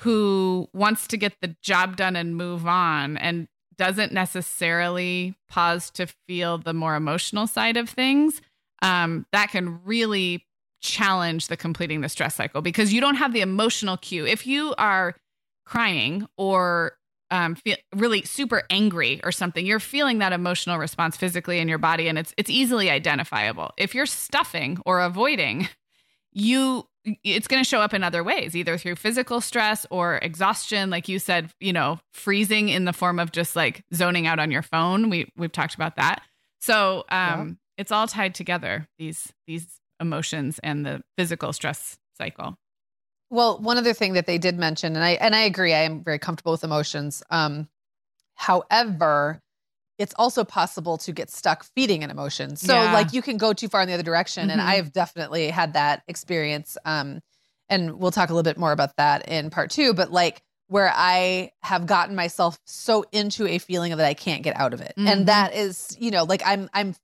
who 0.00 0.68
wants 0.72 1.06
to 1.08 1.16
get 1.16 1.34
the 1.40 1.56
job 1.62 1.96
done 1.96 2.16
and 2.16 2.36
move 2.36 2.66
on 2.66 3.16
and 3.16 3.48
doesn't 3.78 4.12
necessarily 4.12 5.34
pause 5.48 5.90
to 5.90 6.06
feel 6.26 6.58
the 6.58 6.74
more 6.74 6.94
emotional 6.94 7.46
side 7.46 7.76
of 7.76 7.88
things, 7.88 8.40
um, 8.82 9.26
that 9.32 9.50
can 9.50 9.80
really 9.84 10.46
challenge 10.80 11.48
the 11.48 11.56
completing 11.56 12.00
the 12.00 12.08
stress 12.08 12.34
cycle 12.34 12.62
because 12.62 12.92
you 12.92 13.00
don't 13.00 13.16
have 13.16 13.32
the 13.32 13.40
emotional 13.40 13.96
cue. 13.96 14.26
If 14.26 14.46
you 14.46 14.74
are 14.78 15.14
crying 15.64 16.26
or 16.36 16.96
um, 17.30 17.56
feel 17.56 17.76
really 17.94 18.22
super 18.22 18.62
angry 18.70 19.20
or 19.24 19.32
something, 19.32 19.66
you're 19.66 19.80
feeling 19.80 20.18
that 20.18 20.32
emotional 20.32 20.78
response 20.78 21.16
physically 21.16 21.58
in 21.58 21.68
your 21.68 21.78
body, 21.78 22.08
and 22.08 22.18
it's 22.18 22.32
it's 22.36 22.50
easily 22.50 22.88
identifiable. 22.88 23.72
If 23.76 23.94
you're 23.94 24.06
stuffing 24.06 24.78
or 24.86 25.00
avoiding, 25.00 25.68
you 26.32 26.86
it's 27.22 27.46
going 27.46 27.62
to 27.62 27.68
show 27.68 27.80
up 27.80 27.94
in 27.94 28.02
other 28.02 28.24
ways, 28.24 28.56
either 28.56 28.76
through 28.76 28.96
physical 28.96 29.40
stress 29.40 29.86
or 29.90 30.16
exhaustion, 30.16 30.90
like 30.90 31.08
you 31.08 31.18
said, 31.18 31.50
you 31.60 31.72
know, 31.72 32.00
freezing 32.12 32.68
in 32.68 32.84
the 32.84 32.92
form 32.92 33.18
of 33.18 33.32
just 33.32 33.54
like 33.54 33.84
zoning 33.94 34.26
out 34.26 34.38
on 34.38 34.50
your 34.50 34.62
phone. 34.62 35.08
We 35.10 35.32
we've 35.36 35.52
talked 35.52 35.74
about 35.74 35.96
that. 35.96 36.22
So 36.60 37.04
um, 37.10 37.58
it's 37.76 37.92
all 37.92 38.08
tied 38.08 38.34
together 38.34 38.88
these 38.98 39.32
these 39.46 39.80
emotions 40.00 40.58
and 40.62 40.84
the 40.84 41.02
physical 41.16 41.52
stress 41.52 41.98
cycle. 42.18 42.56
Well, 43.30 43.58
one 43.58 43.76
other 43.76 43.92
thing 43.92 44.14
that 44.14 44.26
they 44.26 44.38
did 44.38 44.58
mention, 44.58 44.94
and 44.94 45.04
I 45.04 45.10
and 45.12 45.34
I 45.34 45.42
agree, 45.42 45.74
I 45.74 45.82
am 45.82 46.02
very 46.02 46.18
comfortable 46.18 46.52
with 46.52 46.64
emotions. 46.64 47.22
Um, 47.30 47.68
however, 48.34 49.40
it's 49.98 50.14
also 50.16 50.44
possible 50.44 50.98
to 50.98 51.12
get 51.12 51.30
stuck 51.30 51.64
feeding 51.74 52.04
an 52.04 52.10
emotion. 52.10 52.56
So 52.56 52.74
Yeah. 52.74 52.92
like 52.92 53.12
you 53.12 53.22
can 53.22 53.36
go 53.38 53.52
too 53.52 53.68
far 53.68 53.80
in 53.82 53.88
the 53.88 53.94
other 53.94 54.02
direction. 54.02 54.50
And 54.50 54.60
Mhm. 54.60 54.66
I've 54.66 54.92
definitely 54.92 55.48
had 55.50 55.72
that 55.74 56.02
experience. 56.08 56.76
Um, 56.84 57.20
and 57.68 57.98
we'll 57.98 58.10
talk 58.10 58.28
a 58.30 58.32
little 58.34 58.42
bit 58.50 58.58
more 58.58 58.72
about 58.72 58.96
that 58.96 59.26
in 59.28 59.50
part 59.50 59.70
two, 59.70 59.94
but 59.94 60.12
like 60.12 60.42
where 60.68 60.92
I 60.94 61.52
have 61.62 61.86
gotten 61.86 62.14
myself 62.14 62.58
so 62.66 63.04
into 63.12 63.46
a 63.46 63.58
feeling 63.58 63.96
that 63.96 64.06
I 64.06 64.14
can't 64.14 64.42
get 64.42 64.56
out 64.56 64.74
of 64.74 64.80
it. 64.80 64.92
Mhm. 64.98 65.06
And 65.08 65.26
that 65.28 65.54
is, 65.54 65.96
you 65.98 66.10
know, 66.10 66.24
like 66.24 66.42
I'm 66.44 66.68
I'm 66.74 66.94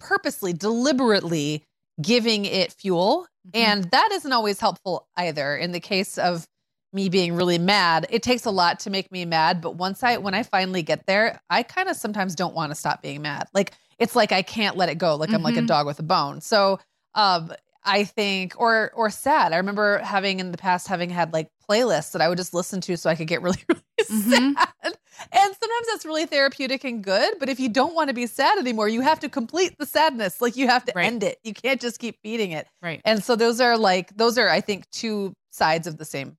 purposely, 0.00 0.52
deliberately 0.52 1.64
giving 2.02 2.44
it 2.44 2.72
fuel 2.72 3.26
Mm-hmm. 3.46 3.56
and 3.62 3.90
that 3.90 4.08
isn't 4.12 4.32
always 4.32 4.58
helpful 4.58 5.06
either. 5.16 5.54
In 5.56 5.72
the 5.72 5.80
case 5.80 6.16
of 6.18 6.46
me 6.94 7.08
being 7.08 7.34
really 7.34 7.58
mad, 7.58 8.06
it 8.08 8.22
takes 8.22 8.44
a 8.44 8.50
lot 8.50 8.78
to 8.80 8.90
make 8.90 9.10
me 9.12 9.24
mad. 9.24 9.60
But 9.60 9.76
once 9.76 10.02
I, 10.02 10.16
when 10.18 10.32
I 10.34 10.42
finally 10.44 10.82
get 10.82 11.06
there, 11.06 11.40
I 11.50 11.62
kind 11.64 11.88
of 11.88 11.96
sometimes 11.96 12.34
don't 12.34 12.54
want 12.54 12.70
to 12.70 12.76
stop 12.76 13.02
being 13.02 13.20
mad. 13.20 13.48
Like 13.52 13.72
it's 13.98 14.14
like 14.16 14.32
I 14.32 14.42
can't 14.42 14.76
let 14.76 14.88
it 14.88 14.96
go. 14.98 15.16
Like 15.16 15.32
I'm 15.32 15.42
like 15.42 15.56
a 15.56 15.60
Mhm. 15.60 15.66
dog 15.66 15.86
with 15.86 15.98
a 15.98 16.02
bone. 16.04 16.40
So, 16.40 16.78
um, 17.14 17.52
I 17.86 18.04
think, 18.04 18.54
or 18.58 18.92
or 18.94 19.10
sad. 19.10 19.52
I 19.52 19.56
remember 19.58 19.98
having 19.98 20.40
in 20.40 20.52
the 20.52 20.56
past 20.58 20.88
having 20.88 21.10
had 21.10 21.32
like 21.34 21.48
playlists 21.68 22.12
that 22.12 22.22
I 22.22 22.28
would 22.28 22.38
just 22.38 22.54
listen 22.54 22.80
to 22.82 22.96
so 22.96 23.10
I 23.10 23.14
could 23.14 23.26
get 23.26 23.42
really 23.42 23.58
really 23.68 23.82
Mhm. 24.10 24.54
sad. 24.54 24.68
And 25.32 25.54
sometimes 25.60 25.86
that's 25.92 26.04
really 26.04 26.26
therapeutic 26.26 26.82
and 26.84 27.04
good. 27.04 27.34
But 27.38 27.48
if 27.48 27.60
you 27.60 27.68
don't 27.68 27.94
want 27.94 28.08
to 28.08 28.14
be 28.14 28.26
sad 28.26 28.58
anymore, 28.58 28.88
you 28.88 29.00
have 29.02 29.20
to 29.20 29.28
complete 29.28 29.76
the 29.78 29.86
sadness. 29.86 30.40
Like 30.40 30.56
you 30.56 30.66
have 30.66 30.84
to 30.86 30.92
Right. 30.96 31.04
end 31.06 31.22
it. 31.22 31.38
You 31.44 31.54
can't 31.54 31.80
just 31.80 31.98
keep 31.98 32.18
feeding 32.22 32.52
it. 32.52 32.66
right. 32.82 33.00
And 33.04 33.22
so 33.22 33.36
those 33.36 33.60
are 33.60 33.76
like 33.76 34.16
those 34.16 34.38
are 34.38 34.48
I 34.48 34.60
think 34.60 34.88
two 34.90 35.34
sides 35.50 35.86
of 35.86 35.98
the 35.98 36.04
same 36.04 36.36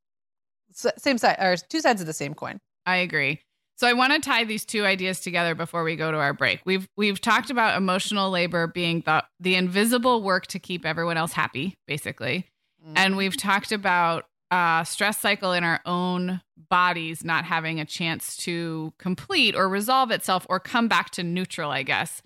same 0.76 1.18
side 1.18 1.38
or 1.40 1.56
two 1.58 1.82
sides 1.82 2.02
of 2.02 2.08
the 2.08 2.14
same 2.14 2.34
coin. 2.34 2.60
I 2.86 2.98
agree. 2.98 3.42
So 3.78 3.88
I 3.88 3.94
want 3.94 4.14
to 4.14 4.20
tie 4.20 4.46
these 4.46 4.64
two 4.64 4.86
ideas 4.86 5.20
together 5.20 5.54
before 5.54 5.84
we 5.84 5.98
go 5.98 6.12
to 6.12 6.18
our 6.18 6.34
break. 6.34 6.62
We've 6.66 6.88
we've 6.96 7.20
talked 7.20 7.50
about 7.50 7.78
emotional 7.78 8.30
labor 8.30 8.68
being 8.68 9.02
the 9.06 9.24
the 9.40 9.56
invisible 9.56 10.22
work 10.22 10.48
to 10.48 10.60
keep 10.60 10.86
everyone 10.86 11.18
else 11.18 11.34
happy, 11.34 11.76
basically. 11.88 12.48
And 12.96 13.18
we've 13.18 13.36
talked 13.36 13.72
about 13.72 14.26
uh, 14.52 14.84
stress 14.84 15.18
cycle 15.20 15.54
in 15.54 15.64
our 15.64 15.82
own 15.86 16.42
bodies 16.70 17.24
not 17.24 17.46
having 17.46 17.80
a 17.80 17.86
chance 17.86 18.38
to 18.38 18.94
complete 19.00 19.56
or 19.56 19.68
resolve 19.68 20.12
itself 20.12 20.46
or 20.50 20.60
come 20.60 20.88
back 20.88 21.10
to 21.12 21.24
neutral, 21.24 21.72
I 21.72 21.84
guess. 21.84 22.22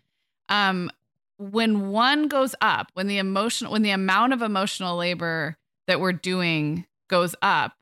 Um, 0.49 0.91
when 1.37 1.89
one 1.89 2.27
goes 2.27 2.55
up, 2.59 2.91
when 2.93 3.07
the 3.07 3.17
emotional, 3.17 3.71
when 3.71 3.83
the 3.83 3.91
amount 3.91 4.33
of 4.33 4.41
emotional 4.41 4.97
labor 4.97 5.55
that 5.87 6.01
we're 6.01 6.11
doing 6.11 6.85
goes 7.09 7.35
up, 7.41 7.73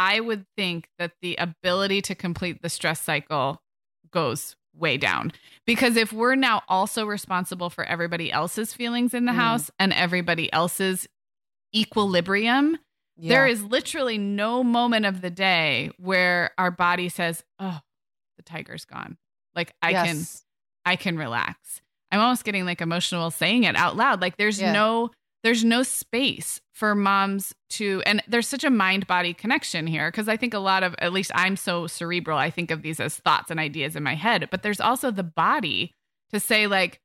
I 0.00 0.20
would 0.20 0.46
think 0.56 0.88
that 1.00 1.12
the 1.20 1.34
ability 1.36 2.02
to 2.02 2.14
complete 2.14 2.62
the 2.62 2.68
stress 2.68 3.00
cycle 3.00 3.60
goes 4.12 4.54
way 4.74 4.96
down. 4.96 5.32
Because 5.66 5.96
if 5.96 6.12
we're 6.12 6.36
now 6.36 6.62
also 6.68 7.04
responsible 7.04 7.68
for 7.68 7.84
everybody 7.84 8.30
else's 8.30 8.72
feelings 8.72 9.12
in 9.12 9.24
the 9.24 9.32
Mm. 9.32 9.36
house 9.36 9.70
and 9.80 9.92
everybody 9.92 10.52
else's 10.52 11.08
equilibrium, 11.74 12.78
Yeah. 13.16 13.28
there 13.30 13.46
is 13.48 13.62
literally 13.64 14.18
no 14.18 14.62
moment 14.62 15.04
of 15.06 15.20
the 15.20 15.30
day 15.30 15.90
where 15.98 16.52
our 16.58 16.70
body 16.70 17.08
says, 17.08 17.42
"Oh, 17.58 17.80
the 18.36 18.42
tiger's 18.42 18.84
gone." 18.84 19.18
Like 19.54 19.74
I 19.82 19.92
can 19.92 20.22
I 20.84 20.96
can 20.96 21.18
relax. 21.18 21.82
I'm 22.10 22.20
almost 22.20 22.44
getting 22.44 22.64
like 22.64 22.80
emotional 22.80 23.30
saying 23.30 23.64
it 23.64 23.76
out 23.76 23.96
loud. 23.96 24.20
Like 24.22 24.36
there's 24.36 24.60
Yeah. 24.60 24.72
no 24.72 25.10
there's 25.44 25.64
no 25.64 25.82
space 25.82 26.60
for 26.74 26.94
moms 26.94 27.54
to 27.70 28.02
and 28.06 28.22
there's 28.28 28.46
such 28.48 28.64
a 28.64 28.70
mind 28.70 29.06
body 29.06 29.32
connection 29.34 29.86
here 29.86 30.10
because 30.10 30.28
I 30.28 30.36
think 30.36 30.54
a 30.54 30.58
lot 30.58 30.82
of 30.82 30.94
at 30.98 31.12
least 31.12 31.30
I'm 31.34 31.56
so 31.56 31.86
cerebral. 31.86 32.38
I 32.38 32.50
think 32.50 32.70
of 32.70 32.82
these 32.82 32.98
as 33.00 33.16
thoughts 33.16 33.50
and 33.50 33.60
ideas 33.60 33.94
in 33.96 34.02
my 34.02 34.14
head, 34.14 34.48
but 34.50 34.62
there's 34.62 34.80
also 34.80 35.10
the 35.10 35.22
body 35.22 35.92
to 36.32 36.40
say 36.40 36.66
like, 36.66 37.00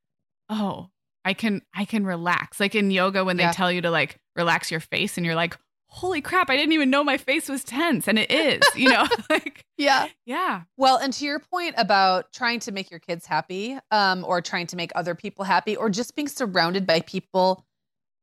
"Oh, 0.49 0.89
I 1.25 1.33
can 1.33 1.61
I 1.75 1.85
can 1.85 2.05
relax." 2.05 2.59
Like 2.59 2.75
in 2.75 2.91
yoga 2.91 3.23
when 3.23 3.37
Yeah. 3.37 3.47
they 3.51 3.53
tell 3.53 3.71
you 3.71 3.81
to 3.81 3.91
like 3.91 4.17
relax 4.35 4.71
your 4.71 4.79
face 4.79 5.15
and 5.17 5.25
you're 5.25 5.35
like, 5.35 5.55
"Holy 5.87 6.21
crap, 6.21 6.49
I 6.49 6.55
didn't 6.57 6.73
even 6.73 6.89
know 6.89 7.03
my 7.03 7.17
face 7.17 7.47
was 7.49 7.63
tense." 7.63 8.07
And 8.07 8.17
it 8.19 8.31
is, 8.31 8.61
you 8.75 8.89
know, 8.89 9.07
like 9.29 9.63
Yeah. 9.77 10.07
yeah. 10.25 10.61
Well, 10.77 10.97
and 10.97 11.13
to 11.13 11.25
your 11.25 11.39
point 11.39 11.75
about 11.77 12.31
trying 12.33 12.59
to 12.61 12.71
make 12.71 12.89
your 12.91 12.99
kids 12.99 13.25
happy, 13.25 13.77
um, 13.91 14.23
or 14.27 14.41
trying 14.41 14.67
to 14.67 14.75
make 14.75 14.91
other 14.95 15.13
people 15.15 15.45
happy, 15.45 15.75
or 15.75 15.89
just 15.89 16.15
being 16.15 16.27
surrounded 16.27 16.85
by 16.87 17.01
people 17.01 17.65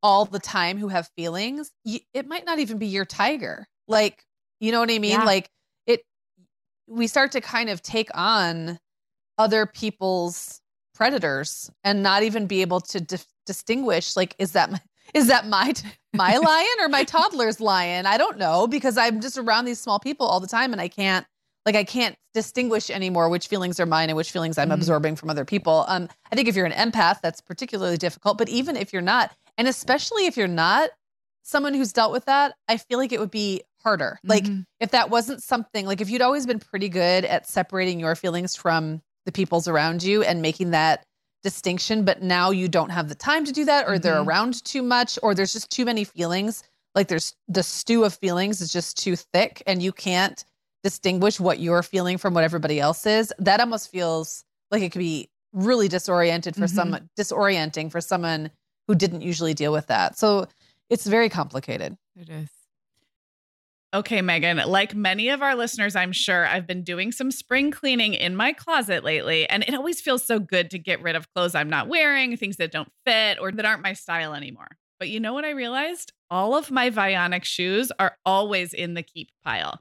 all 0.02 0.24
the 0.24 0.38
time 0.38 0.78
who 0.78 0.88
have 0.88 1.08
feelings, 1.16 1.70
it 1.84 2.26
might 2.26 2.44
not 2.46 2.58
even 2.58 2.78
be 2.78 2.86
your 2.86 3.04
tiger. 3.04 3.66
Like, 3.88 4.24
you 4.60 4.72
know 4.72 4.80
what 4.80 4.90
I 4.90 4.98
mean? 4.98 5.12
Yeah. 5.12 5.24
Like 5.24 5.50
it, 5.86 6.02
we 6.86 7.06
start 7.06 7.32
to 7.32 7.40
kind 7.40 7.68
of 7.70 7.82
take 7.82 8.08
on 8.14 8.78
other 9.38 9.66
people's 9.66 10.60
predators 10.94 11.70
and 11.84 12.02
not 12.02 12.22
even 12.22 12.46
be 12.46 12.60
able 12.60 12.80
to 12.80 13.00
dif- 13.00 13.26
distinguish. 13.46 14.16
Like, 14.16 14.34
is 14.38 14.52
that 14.52 14.70
my, 14.70 14.80
is 15.14 15.26
that 15.28 15.46
my 15.46 15.72
my 16.14 16.36
lion 16.42 16.66
or 16.80 16.88
my 16.88 17.04
toddler's 17.04 17.60
lion? 17.60 18.06
I 18.06 18.16
don't 18.18 18.38
know 18.38 18.66
because 18.66 18.96
I'm 18.98 19.20
just 19.20 19.38
around 19.38 19.64
these 19.64 19.80
small 19.80 19.98
people 19.98 20.26
all 20.26 20.40
the 20.40 20.46
time 20.46 20.72
and 20.72 20.80
I 20.80 20.88
can't 20.88 21.26
like 21.66 21.74
I 21.76 21.84
can't 21.84 22.16
distinguish 22.32 22.90
anymore 22.90 23.28
which 23.28 23.48
feelings 23.48 23.78
are 23.80 23.86
mine 23.86 24.08
and 24.08 24.16
which 24.16 24.30
feelings 24.30 24.56
I'm 24.56 24.68
Mhm. 24.70 24.74
absorbing 24.74 25.16
from 25.16 25.30
other 25.30 25.44
people. 25.44 25.84
Um, 25.88 26.08
I 26.30 26.36
think 26.36 26.48
if 26.48 26.56
you're 26.56 26.64
an 26.66 26.72
empath, 26.72 27.20
that's 27.20 27.40
particularly 27.40 27.96
difficult. 27.96 28.38
But 28.38 28.48
even 28.48 28.76
if 28.76 28.92
you're 28.92 29.02
not, 29.02 29.32
and 29.60 29.68
especially 29.68 30.24
if 30.24 30.38
you're 30.38 30.48
not 30.48 30.88
someone 31.42 31.74
who's 31.74 31.92
dealt 31.92 32.12
with 32.12 32.24
that, 32.24 32.54
I 32.66 32.78
feel 32.78 32.98
like 32.98 33.12
it 33.12 33.20
would 33.20 33.30
be 33.30 33.60
harder. 33.82 34.18
Like 34.24 34.44
Mhm. 34.44 34.64
if 34.78 34.90
that 34.92 35.10
wasn't 35.10 35.42
something 35.42 35.84
like 35.84 36.00
if 36.00 36.08
you'd 36.08 36.22
always 36.22 36.46
been 36.46 36.60
pretty 36.60 36.88
good 36.88 37.26
at 37.26 37.46
separating 37.46 38.00
your 38.00 38.14
feelings 38.16 38.56
from 38.56 39.02
the 39.26 39.32
people's 39.32 39.68
around 39.68 40.02
you 40.02 40.22
and 40.22 40.40
making 40.40 40.70
that 40.70 41.04
distinction, 41.42 42.06
but 42.06 42.22
now 42.22 42.50
you 42.50 42.68
don't 42.68 42.88
have 42.88 43.10
the 43.10 43.14
time 43.14 43.44
to 43.44 43.52
do 43.52 43.66
that, 43.66 43.86
or 43.86 43.98
they're 43.98 44.14
Mhm. 44.14 44.26
around 44.26 44.64
too 44.64 44.82
much, 44.82 45.18
or 45.22 45.34
there's 45.34 45.52
just 45.52 45.70
too 45.70 45.84
many 45.84 46.04
feelings. 46.04 46.62
Like 46.94 47.08
there's 47.08 47.34
the 47.46 47.62
stew 47.62 48.04
of 48.04 48.14
feelings 48.14 48.62
is 48.62 48.72
just 48.72 48.96
too 48.96 49.14
thick, 49.14 49.62
and 49.66 49.82
you 49.82 49.92
can't 49.92 50.42
distinguish 50.82 51.38
what 51.38 51.60
you're 51.60 51.82
feeling 51.82 52.16
from 52.16 52.32
what 52.32 52.44
everybody 52.44 52.80
else 52.80 53.04
is, 53.04 53.30
that 53.38 53.60
almost 53.60 53.90
feels 53.90 54.42
like 54.70 54.82
it 54.82 54.92
could 54.92 55.00
be 55.00 55.28
really 55.52 55.88
disoriented 55.88 56.54
for 56.54 56.62
mm-hmm. 56.62 56.76
someone 56.76 57.10
disorienting 57.18 57.90
for 57.92 58.00
someone 58.00 58.50
who 58.90 58.96
didn't 58.96 59.20
usually 59.20 59.54
deal 59.54 59.70
with 59.70 59.86
that. 59.86 60.18
So 60.18 60.48
it's 60.88 61.06
very 61.06 61.28
complicated. 61.28 61.96
It 62.16 62.28
is. 62.28 62.48
Okay, 63.94 64.20
Meagan, 64.20 64.56
like 64.66 64.96
many 64.96 65.28
of 65.28 65.42
our 65.42 65.54
listeners, 65.54 65.94
I'm 65.94 66.10
sure 66.10 66.44
I've 66.44 66.66
been 66.66 66.82
doing 66.82 67.12
some 67.12 67.30
spring 67.30 67.70
cleaning 67.70 68.14
in 68.14 68.34
my 68.34 68.52
closet 68.52 69.04
lately, 69.04 69.48
and 69.48 69.62
it 69.62 69.74
always 69.74 70.00
feels 70.00 70.24
so 70.24 70.40
good 70.40 70.70
to 70.70 70.78
get 70.80 71.00
rid 71.02 71.14
of 71.14 71.32
clothes 71.32 71.54
I'm 71.54 71.70
not 71.70 71.86
wearing, 71.86 72.36
things 72.36 72.56
that 72.56 72.72
don't 72.72 72.90
fit 73.06 73.38
or 73.40 73.52
that 73.52 73.64
aren't 73.64 73.84
my 73.84 73.92
style 73.92 74.34
anymore. 74.34 74.76
But 74.98 75.08
you 75.08 75.20
know 75.20 75.34
what 75.34 75.44
I 75.44 75.50
realized? 75.50 76.12
All 76.28 76.56
of 76.56 76.72
my 76.72 76.90
Vionic 76.90 77.44
shoes 77.44 77.92
are 78.00 78.16
always 78.26 78.74
in 78.74 78.94
the 78.94 79.04
keep 79.04 79.28
pile. 79.44 79.80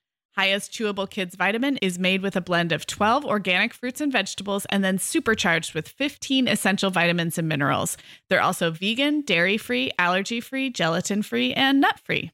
Hiya's 0.37 0.69
chewable 0.69 1.09
kids 1.09 1.35
vitamin 1.35 1.75
is 1.77 1.99
made 1.99 2.21
with 2.21 2.37
a 2.37 2.41
blend 2.41 2.71
of 2.71 2.87
12 2.87 3.25
organic 3.25 3.73
fruits 3.73 3.99
and 3.99 4.11
vegetables 4.11 4.65
and 4.69 4.81
then 4.81 4.97
supercharged 4.97 5.73
with 5.73 5.89
15 5.89 6.47
essential 6.47 6.89
vitamins 6.89 7.37
and 7.37 7.49
minerals. 7.49 7.97
They're 8.29 8.41
also 8.41 8.71
vegan, 8.71 9.21
dairy 9.21 9.57
free, 9.57 9.91
allergy 9.99 10.39
free, 10.39 10.69
gelatin 10.69 11.21
free, 11.21 11.53
and 11.53 11.81
nut 11.81 11.99
free. 11.99 12.31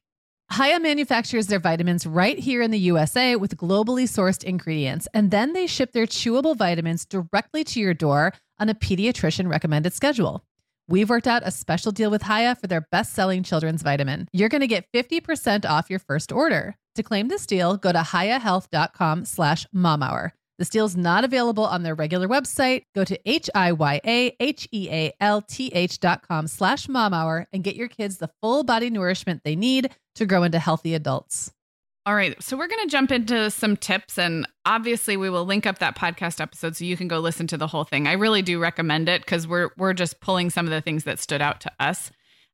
Hiya 0.55 0.79
manufactures 0.79 1.47
their 1.47 1.59
vitamins 1.59 2.05
right 2.05 2.37
here 2.37 2.61
in 2.61 2.71
the 2.71 2.79
USA 2.79 3.35
with 3.35 3.57
globally 3.57 4.03
sourced 4.03 4.43
ingredients, 4.43 5.07
and 5.13 5.31
then 5.31 5.53
they 5.53 5.67
ship 5.67 5.91
their 5.91 6.05
chewable 6.05 6.55
vitamins 6.55 7.03
directly 7.03 7.63
to 7.65 7.79
your 7.79 7.93
door 7.93 8.31
on 8.59 8.69
a 8.69 8.75
pediatrician 8.75 9.49
recommended 9.49 9.91
schedule. 9.93 10.45
We've 10.89 11.09
worked 11.09 11.27
out 11.27 11.41
a 11.45 11.51
special 11.51 11.91
deal 11.91 12.09
with 12.09 12.23
Hiya 12.23 12.55
for 12.55 12.67
their 12.67 12.87
best 12.91 13.13
selling 13.13 13.43
children's 13.43 13.81
vitamin. 13.81 14.29
You're 14.31 14.47
going 14.47 14.61
to 14.61 14.67
get 14.67 14.85
50% 14.93 15.65
off 15.65 15.89
your 15.89 15.99
first 15.99 16.31
order. 16.31 16.77
To 16.95 17.03
claim 17.03 17.27
this 17.27 17.45
deal, 17.45 17.75
go 17.75 17.91
to 17.91 17.99
hiyahealth.com 17.99 19.25
slash 19.25 19.67
momhour. 19.75 20.31
This 20.57 20.69
deal 20.69 20.85
is 20.85 20.95
not 20.95 21.25
available 21.25 21.65
on 21.65 21.83
their 21.83 21.93
regular 21.93 22.29
website. 22.29 22.83
Go 22.95 23.03
to 23.03 23.19
H-I-Y-A-H-E-A-L-T-H 23.29 23.99
dot 25.99 26.27
com 26.27 26.47
slash 26.47 26.87
mom 26.87 27.13
hour 27.13 27.47
and 27.51 27.63
get 27.63 27.75
your 27.75 27.89
kids 27.89 28.17
the 28.17 28.31
full 28.41 28.63
body 28.63 28.89
nourishment 28.89 29.41
they 29.43 29.57
need 29.57 29.91
to 30.15 30.25
grow 30.25 30.43
into 30.43 30.57
healthy 30.57 30.95
adults. 30.95 31.51
All 32.07 32.15
right. 32.15 32.41
So 32.41 32.55
we're 32.55 32.69
going 32.69 32.87
to 32.87 32.89
jump 32.89 33.11
into 33.11 33.51
some 33.51 33.75
tips 33.75 34.17
and 34.17 34.47
obviously 34.65 35.17
we 35.17 35.29
will 35.29 35.43
link 35.43 35.65
up 35.65 35.79
that 35.79 35.97
podcast 35.97 36.39
episode 36.39 36.77
so 36.77 36.85
you 36.85 36.95
can 36.95 37.09
go 37.09 37.19
listen 37.19 37.47
to 37.47 37.57
the 37.57 37.67
whole 37.67 37.83
thing. 37.83 38.07
I 38.07 38.13
really 38.13 38.41
do 38.41 38.59
recommend 38.59 39.09
it 39.09 39.25
cuz 39.25 39.45
we're 39.45 39.71
we're 39.75 39.91
just 39.91 40.21
pulling 40.21 40.49
some 40.49 40.65
of 40.65 40.71
the 40.71 40.79
things 40.79 41.03
that 41.03 41.19
stood 41.19 41.41
out 41.41 41.59
to 41.61 41.71
us. 41.81 42.09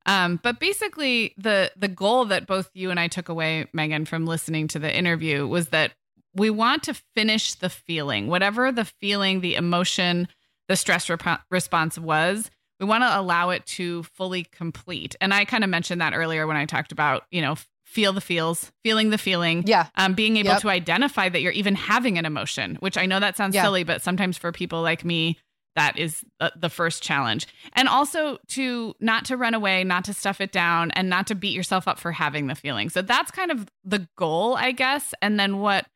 Um, 0.08 0.40
but 0.42 0.60
basically 0.60 1.36
the 1.38 1.72
the 1.76 1.88
goal 1.88 2.26
that 2.26 2.48
both 2.48 2.72
you 2.74 2.90
and 2.90 3.00
I 3.00 3.08
took 3.08 3.30
away 3.30 3.68
Meagan 3.74 4.06
from 4.06 4.26
listening 4.26 4.68
to 4.70 4.80
the 4.80 4.92
interview 4.92 5.46
was 5.46 5.68
that 5.68 5.94
we 6.34 6.50
want 6.50 6.82
to 6.84 6.96
finish 7.16 7.54
the 7.54 7.70
feeling, 7.70 8.30
whatever 8.30 8.72
the 8.72 8.86
feeling, 8.86 9.42
the 9.42 9.54
emotion, 9.54 10.30
the 10.68 10.76
stress 10.76 11.12
rep- 11.12 11.44
response 11.52 12.00
was. 12.00 12.50
We 12.80 12.88
want 12.88 13.04
to 13.04 13.20
allow 13.20 13.52
it 13.52 13.68
to 13.68 14.02
fully 14.02 14.46
complete. 14.46 15.16
And 15.22 15.32
I 15.32 15.46
kind 15.46 15.64
of 15.64 15.70
mentioned 15.70 16.02
that 16.02 16.16
earlier 16.16 16.48
when 16.48 16.58
I 16.58 16.66
talked 16.66 16.92
about, 16.92 17.26
you 17.30 17.40
know, 17.40 17.56
feel 17.94 18.12
the 18.12 18.22
feels, 18.22 18.72
feeling 18.84 19.12
the 19.12 19.18
feeling. 19.20 19.64
Yeah. 19.68 19.88
Um, 19.96 20.16
being 20.16 20.38
able 20.38 20.50
yep. 20.50 20.62
to 20.62 20.70
identify 20.70 21.30
that 21.30 21.42
you're 21.42 21.52
even 21.52 21.76
having 21.76 22.18
an 22.18 22.26
emotion, 22.26 22.76
which 22.80 22.98
I 22.98 23.06
know 23.06 23.20
that 23.20 23.38
sounds 23.38 23.54
yeah. 23.54 23.62
silly, 23.62 23.84
but 23.84 24.02
sometimes 24.02 24.36
for 24.36 24.52
people 24.52 24.82
like 24.82 25.06
me, 25.06 25.38
that 25.76 25.98
is 25.98 26.24
the 26.56 26.70
first 26.70 27.02
challenge 27.02 27.48
and 27.74 27.88
also 27.88 28.38
to 28.48 28.94
not 29.00 29.26
to 29.26 29.36
run 29.36 29.56
away 29.56 29.84
not 29.84 30.06
to 30.06 30.14
stuff 30.14 30.40
it 30.40 30.52
down 30.52 30.92
and 30.92 31.10
not 31.10 31.26
to 31.26 31.34
beat 31.34 31.56
yourself 31.56 31.88
up 31.88 31.98
for 31.98 32.12
having 32.12 32.46
the 32.46 32.54
feeling 32.54 32.90
so 32.90 33.02
that's 33.02 33.32
kind 33.32 33.50
of 33.50 33.68
the 33.84 34.08
goal 34.16 34.56
i 34.56 34.72
guess 34.72 35.16
and 35.20 35.40
then 35.40 35.58
what 35.58 35.88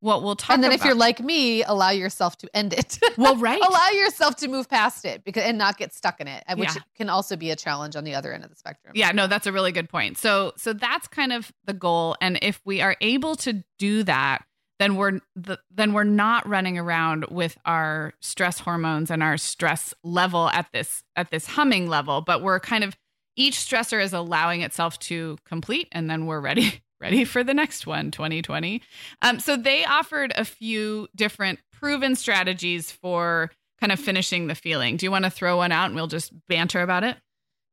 what 0.00 0.22
we'll 0.22 0.36
talk 0.36 0.50
about. 0.50 0.54
and 0.54 0.64
then 0.64 0.70
about. 0.72 0.80
if 0.80 0.84
you're 0.84 0.94
like 0.94 1.20
me 1.20 1.62
allow 1.62 1.90
yourself 1.90 2.36
to 2.36 2.48
end 2.54 2.72
it 2.72 2.98
well 3.16 3.36
right 3.36 3.60
allow 3.66 3.88
yourself 3.90 4.36
to 4.36 4.48
move 4.48 4.68
past 4.68 5.04
it 5.04 5.24
because 5.24 5.42
and 5.42 5.56
not 5.56 5.78
get 5.78 5.94
stuck 5.94 6.20
in 6.20 6.28
it 6.28 6.44
uh, 6.48 6.54
which 6.56 6.74
yeah. 6.74 6.82
can 6.96 7.08
also 7.08 7.36
be 7.36 7.50
a 7.50 7.56
challenge 7.56 7.96
on 7.96 8.04
the 8.04 8.14
other 8.14 8.32
end 8.32 8.44
of 8.44 8.50
the 8.50 8.56
spectrum 8.56 8.92
yeah 8.94 9.12
no 9.12 9.26
that's 9.26 9.46
a 9.46 9.52
really 9.52 9.72
good 9.72 9.88
point 9.88 10.18
so 10.18 10.52
so 10.56 10.72
that's 10.72 11.08
kind 11.08 11.32
of 11.32 11.50
the 11.64 11.72
goal 11.72 12.16
and 12.20 12.38
if 12.42 12.60
we 12.64 12.80
are 12.80 12.96
able 13.00 13.34
to 13.34 13.64
do 13.78 14.02
that 14.02 14.44
then 14.78 14.96
we're 14.96 15.20
the, 15.34 15.58
then 15.74 15.94
we're 15.94 16.04
not 16.04 16.46
running 16.46 16.76
around 16.76 17.24
with 17.30 17.56
our 17.64 18.12
stress 18.20 18.58
hormones 18.60 19.10
and 19.10 19.22
our 19.22 19.38
stress 19.38 19.94
level 20.04 20.50
at 20.50 20.66
this 20.72 21.02
at 21.16 21.30
this 21.30 21.46
humming 21.46 21.88
level 21.88 22.20
but 22.20 22.42
we're 22.42 22.60
kind 22.60 22.84
of 22.84 22.96
each 23.36 23.56
stressor 23.56 24.02
is 24.02 24.12
allowing 24.12 24.62
itself 24.62 24.98
to 24.98 25.36
complete 25.44 25.88
and 25.92 26.08
then 26.08 26.26
we're 26.26 26.40
ready 26.40 26.82
ready 27.00 27.24
for 27.24 27.44
the 27.44 27.54
next 27.54 27.86
one 27.86 28.10
2020 28.10 28.82
um, 29.22 29.38
so 29.38 29.56
they 29.56 29.84
offered 29.84 30.32
a 30.36 30.44
few 30.44 31.08
different 31.14 31.58
proven 31.72 32.14
strategies 32.14 32.90
for 32.90 33.50
kind 33.80 33.92
of 33.92 34.00
finishing 34.00 34.46
the 34.46 34.54
feeling 34.54 34.96
do 34.96 35.06
you 35.06 35.10
want 35.10 35.24
to 35.24 35.30
throw 35.30 35.56
one 35.56 35.72
out 35.72 35.86
and 35.86 35.94
we'll 35.94 36.06
just 36.06 36.32
banter 36.48 36.82
about 36.82 37.04
it 37.04 37.16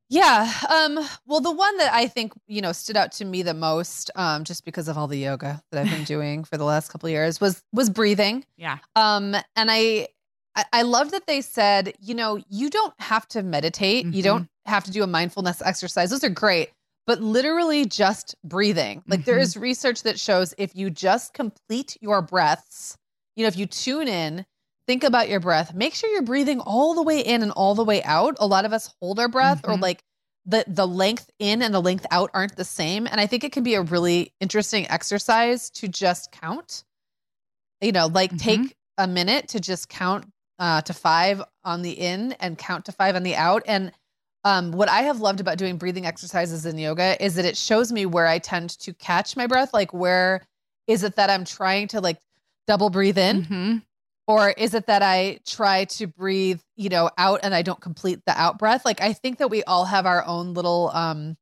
yeah 0.10 0.52
um, 0.70 1.00
well 1.26 1.40
the 1.40 1.52
one 1.52 1.78
that 1.78 1.94
i 1.94 2.08
think 2.08 2.34
you 2.48 2.62
know 2.62 2.72
stood 2.72 2.98
out 2.98 3.12
to 3.12 3.26
me 3.26 3.42
the 3.42 3.54
most 3.54 4.12
um, 4.16 4.44
just 4.44 4.66
because 4.66 4.88
of 4.88 4.98
all 4.98 5.08
the 5.08 5.18
yoga 5.18 5.62
that 5.72 5.86
i've 5.86 5.92
been 5.92 6.04
doing 6.06 6.44
for 6.44 6.58
the 6.58 6.66
last 6.66 6.90
couple 6.90 7.10
years 7.10 7.40
was 7.40 7.64
was 7.72 7.90
breathing 7.90 8.46
yeah 8.58 8.80
um 8.96 9.36
and 9.56 9.72
i 9.72 10.08
I, 10.72 10.84
love 10.84 11.12
that 11.12 11.26
they 11.26 11.42
said, 11.42 11.94
you 12.00 12.14
know, 12.14 12.40
you 12.50 12.70
don't 12.70 12.94
have 13.00 13.28
to 13.30 13.42
meditate. 13.42 14.06
Mm-hmm. 14.06 14.16
You 14.16 14.24
don't 14.24 14.50
have 14.66 14.84
to 14.84 14.92
do 14.92 15.04
a 15.04 15.08
mindfulness 15.08 15.62
exercise. 15.62 16.12
Those 16.12 16.24
are 16.24 16.30
great 16.30 16.70
but 17.06 17.22
literally 17.22 17.86
just 17.86 18.36
breathing. 18.44 19.04
Like 19.08 19.22
mm-hmm. 19.22 19.26
there 19.26 19.40
is 19.40 19.58
research 19.58 20.04
that 20.04 20.20
shows 20.20 20.54
if 20.58 20.76
you 20.76 20.90
just 20.90 21.34
complete 21.34 21.98
your 22.02 22.22
breaths, 22.22 22.98
you 23.36 23.44
know, 23.44 23.48
if 23.48 23.58
you 23.58 23.66
tune 23.66 24.08
in, 24.08 24.46
think 24.88 25.04
about 25.04 25.30
your 25.30 25.40
breath, 25.40 25.74
make 25.74 25.94
sure 25.94 26.10
you're 26.10 26.22
breathing 26.22 26.60
all 26.60 26.94
the 26.94 27.04
way 27.04 27.20
in 27.20 27.42
and 27.42 27.52
all 27.52 27.76
the 27.76 27.84
way 27.84 28.04
out. 28.04 28.36
A 28.40 28.48
lot 28.48 28.66
of 28.66 28.74
us 28.74 28.94
hold 29.02 29.20
our 29.20 29.28
breath 29.28 29.64
mm-hmm. 29.64 29.72
or 29.72 29.78
like 29.78 30.04
the 30.46 30.66
the 30.68 30.88
length 30.88 31.30
in 31.40 31.62
and 31.62 31.74
the 31.74 31.82
length 31.82 32.06
out 32.12 32.30
aren't 32.34 32.58
the 32.58 32.66
same 32.66 33.08
and 33.08 33.22
I 33.22 33.28
think 33.28 33.46
it 33.46 33.54
can 33.54 33.64
be 33.64 33.76
a 33.76 33.82
really 33.82 34.34
interesting 34.42 34.90
exercise 34.90 35.70
to 35.72 35.88
just 35.88 36.32
count. 36.32 36.84
You 37.82 37.92
know, 37.92 38.08
like 38.08 38.32
mm-hmm. 38.32 38.38
take 38.38 38.76
a 38.98 39.08
minute 39.08 39.50
to 39.50 39.60
just 39.60 39.90
count 39.90 40.26
uh, 40.60 40.82
to 40.82 40.94
5 40.94 41.44
on 41.64 41.82
the 41.82 41.92
in 41.92 42.34
and 42.34 42.58
count 42.58 42.86
to 42.86 42.92
5 42.92 43.16
on 43.16 43.24
the 43.24 43.36
out 43.36 43.64
and 43.66 43.92
um, 44.44 44.72
what 44.72 44.90
I 44.90 45.02
have 45.04 45.20
loved 45.22 45.40
about 45.40 45.58
doing 45.58 45.78
breathing 45.78 46.06
exercises 46.06 46.66
in 46.66 46.78
yoga 46.78 47.22
is 47.24 47.36
that 47.36 47.46
it 47.46 47.56
shows 47.58 47.92
me 47.92 48.06
where 48.06 48.28
I 48.28 48.40
tend 48.40 48.72
to 48.80 48.94
catch 48.94 49.38
my 49.38 49.48
breath. 49.48 49.74
Like, 49.74 49.94
where 49.94 50.42
is 50.88 51.04
it 51.04 51.16
that 51.16 51.30
I'm 51.30 51.46
trying 51.46 51.88
to 51.90 52.02
like 52.02 52.20
double 52.68 52.90
breathe 52.90 53.18
in? 53.18 53.44
Mm-hmm. 53.44 53.78
Or 54.28 54.50
is 54.52 54.74
it 54.74 54.88
that 54.88 55.02
I 55.02 55.40
try 55.46 55.86
to 55.86 56.08
breathe, 56.08 56.62
you 56.78 56.90
know, 56.90 57.10
out 57.18 57.42
and 57.44 57.54
I 57.54 57.62
don't 57.62 57.82
complete 57.82 58.20
the 58.26 58.40
out 58.40 58.58
breath? 58.58 58.86
Like 58.86 59.02
I 59.02 59.14
think 59.14 59.38
that 59.40 59.50
we 59.50 59.64
all 59.64 59.86
have 59.86 60.06
our 60.06 60.26
own 60.26 60.54
little 60.54 60.90
um 60.94 61.36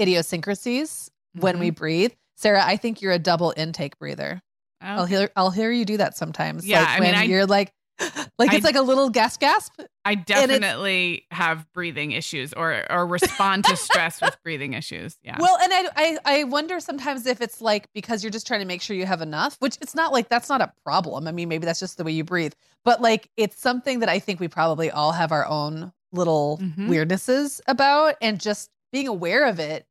idiosyncrasies 0.00 1.10
when 1.38 1.58
we 1.58 1.70
breathe. 1.70 2.12
Sarah, 2.36 2.62
I 2.64 2.76
think 2.76 3.02
you're 3.02 3.12
a 3.12 3.18
double 3.18 3.52
intake 3.56 3.98
breather. 3.98 4.42
I'll 4.80 5.04
hear 5.06 5.30
I'll 5.36 5.50
hear 5.50 5.70
you 5.70 5.84
do 5.84 5.98
that 5.98 6.16
sometimes. 6.16 6.66
Yeah, 6.66 6.80
like 6.80 6.88
I 6.88 7.00
when 7.00 7.12
mean, 7.12 7.20
I- 7.20 7.24
you're 7.24 7.46
like 7.46 7.72
like 8.38 8.52
it's 8.54 8.64
I- 8.64 8.68
like 8.68 8.76
a 8.76 8.82
little 8.82 9.10
gasp 9.10 9.40
gasp. 9.40 9.80
I 10.04 10.14
definitely 10.14 11.26
have 11.30 11.70
breathing 11.72 12.12
issues 12.12 12.52
or 12.54 12.90
or 12.90 13.06
respond 13.06 13.64
to 13.66 13.76
stress 13.76 14.20
with 14.20 14.36
breathing 14.44 14.72
issues. 14.72 15.18
Yeah. 15.22 15.36
Well, 15.38 15.58
and 15.62 15.72
I, 15.72 15.88
I 15.96 16.18
I 16.40 16.44
wonder 16.44 16.80
sometimes 16.80 17.26
if 17.26 17.40
it's 17.40 17.60
like 17.60 17.86
because 17.92 18.24
you're 18.24 18.30
just 18.30 18.46
trying 18.46 18.60
to 18.60 18.66
make 18.66 18.80
sure 18.82 18.96
you 18.96 19.06
have 19.06 19.20
enough, 19.20 19.56
which 19.60 19.76
it's 19.82 19.94
not 19.94 20.12
like 20.12 20.28
that's 20.28 20.48
not 20.48 20.60
a 20.62 20.72
problem. 20.84 21.28
I 21.28 21.32
mean, 21.32 21.48
maybe 21.48 21.66
that's 21.66 21.80
just 21.80 21.98
the 21.98 22.04
way 22.04 22.12
you 22.12 22.24
breathe, 22.24 22.54
but 22.84 23.00
like 23.02 23.28
it's 23.36 23.60
something 23.60 23.98
that 24.00 24.08
I 24.08 24.18
think 24.18 24.40
we 24.40 24.48
probably 24.48 24.90
all 24.90 25.12
have 25.12 25.32
our 25.32 25.46
own 25.46 25.92
little 26.12 26.58
Mhm. 26.62 26.88
weirdnesses 26.88 27.60
about, 27.68 28.16
and 28.22 28.40
just 28.40 28.70
being 28.92 29.06
aware 29.06 29.44
of 29.46 29.60
it, 29.60 29.86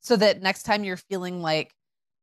so 0.00 0.16
that 0.16 0.42
next 0.42 0.64
time 0.64 0.82
you're 0.84 0.96
feeling 0.98 1.40
like 1.40 1.72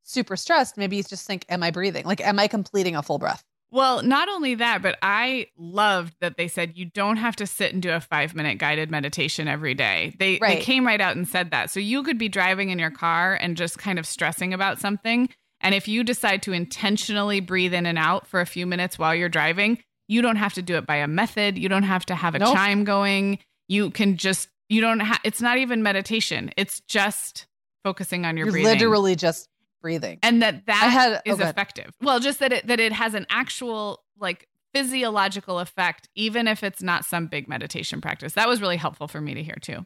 super 0.04 0.36
stressed, 0.36 0.76
maybe 0.78 0.98
you 0.98 1.04
just 1.04 1.26
think, 1.26 1.46
"Am 1.50 1.64
I 1.64 1.72
breathing? 1.72 2.06
Like, 2.06 2.20
am 2.22 2.38
I 2.38 2.48
completing 2.48 2.96
a 2.96 3.02
full 3.02 3.18
breath?" 3.18 3.44
Well, 3.72 4.02
not 4.02 4.30
only 4.30 4.56
that, 4.56 4.82
but 4.82 4.98
I 5.02 5.48
loved 5.58 6.16
that 6.22 6.38
they 6.38 6.48
said 6.48 6.76
you 6.76 6.86
don't 6.86 7.18
have 7.18 7.36
to 7.36 7.46
sit 7.46 7.72
and 7.72 7.82
do 7.82 7.92
a 7.92 8.00
five 8.00 8.34
minute 8.34 8.58
guided 8.58 8.90
meditation 8.90 9.48
every 9.48 9.76
day. 9.76 10.16
They 10.18 10.40
they 10.40 10.58
came 10.58 10.88
right 10.88 11.00
out 11.00 11.16
and 11.16 11.28
said 11.28 11.52
that. 11.52 11.70
So 11.70 11.80
you 11.80 12.02
could 12.04 12.18
be 12.18 12.30
driving 12.30 12.70
in 12.70 12.80
your 12.80 12.90
car 12.90 13.36
and 13.40 13.56
just 13.56 13.78
kind 13.78 14.00
of 14.00 14.08
stressing 14.08 14.54
about 14.54 14.80
something. 14.80 15.30
And 15.62 15.76
if 15.76 15.88
you 15.88 16.04
decide 16.04 16.42
to 16.44 16.54
intentionally 16.54 17.42
breathe 17.42 17.74
in 17.74 17.86
and 17.86 17.98
out 17.98 18.26
for 18.26 18.42
a 18.42 18.46
few 18.46 18.66
minutes 18.66 18.98
while 18.98 19.14
you're 19.14 19.30
driving, 19.30 19.84
you 20.08 20.22
don't 20.22 20.38
have 20.38 20.54
to 20.54 20.62
do 20.62 20.76
it 20.78 20.88
by 20.88 20.96
a 20.96 21.08
method. 21.08 21.58
You 21.58 21.70
don't 21.70 21.84
have 21.84 22.06
to 22.08 22.16
have 22.16 22.34
a 22.34 22.40
Nope. 22.40 22.56
chime 22.56 22.86
going. 22.86 23.40
You 23.68 23.92
can 23.92 24.18
just 24.18 24.50
you 24.70 24.82
don't 24.82 25.02
have 25.02 25.20
it's 25.24 25.42
not 25.42 25.60
even 25.60 25.84
meditation. 25.84 26.52
It's 26.58 26.80
just 26.82 27.46
focusing 27.84 28.26
on 28.26 28.36
your 28.36 28.48
You're 28.48 28.54
breathing 28.54 28.72
literally 28.80 29.16
just 29.16 29.48
breathing. 29.82 30.20
and 30.24 30.42
that 30.42 30.66
that 30.66 31.22
I 31.26 31.30
is 31.30 31.40
oh, 31.40 31.48
effective. 31.48 31.92
Well, 32.02 32.20
just 32.20 32.40
that 32.40 32.54
it 32.54 32.68
that 32.68 32.80
it 32.80 32.92
has 32.92 33.14
an 33.14 33.26
actual 33.30 34.04
like 34.18 34.48
physiological 34.74 35.60
effect, 35.60 36.10
even 36.16 36.48
if 36.48 36.64
it's 36.64 36.82
not 36.82 37.06
some 37.06 37.28
big 37.28 37.48
meditation 37.48 38.02
practice. 38.02 38.34
That 38.34 38.48
was 38.48 38.62
really 38.62 38.78
helpful 38.78 39.08
for 39.08 39.22
me 39.22 39.34
to 39.34 39.44
hear 39.44 39.58
too. 39.62 39.86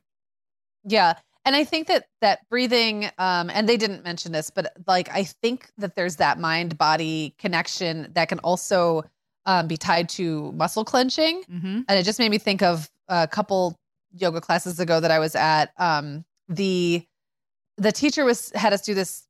Yeah. 0.84 1.14
And 1.46 1.56
I 1.56 1.66
think 1.66 1.88
that 1.88 2.06
that 2.22 2.48
breathing, 2.50 3.10
um, 3.18 3.50
and 3.50 3.68
they 3.68 3.78
didn't 3.78 4.04
mention 4.04 4.32
this, 4.32 4.50
but 4.50 4.74
like 4.88 5.10
I 5.10 5.24
think 5.24 5.70
that 5.78 5.96
there's 5.96 6.18
that 6.18 6.40
mind 6.40 6.78
body 6.78 7.36
connection 7.38 8.10
that 8.14 8.30
can 8.30 8.40
also 8.40 9.04
um, 9.46 9.68
be 9.68 9.76
tied 9.76 10.08
to 10.10 10.52
muscle 10.54 10.86
clenching. 10.86 11.44
Mm-hmm. 11.44 11.82
And 11.88 12.00
it 12.00 12.04
just 12.04 12.20
made 12.20 12.30
me 12.30 12.38
think 12.38 12.62
of 12.62 12.90
a 13.10 13.28
couple 13.28 13.78
yoga 14.14 14.40
classes 14.40 14.80
ago 14.80 15.00
that 15.00 15.12
I 15.12 15.20
was 15.20 15.36
at. 15.36 15.74
Um, 15.78 16.24
the 16.48 17.06
the 17.78 17.92
teacher 17.92 18.24
was 18.24 18.52
had 18.52 18.72
us 18.72 18.82
do 18.82 18.94
this 18.94 19.24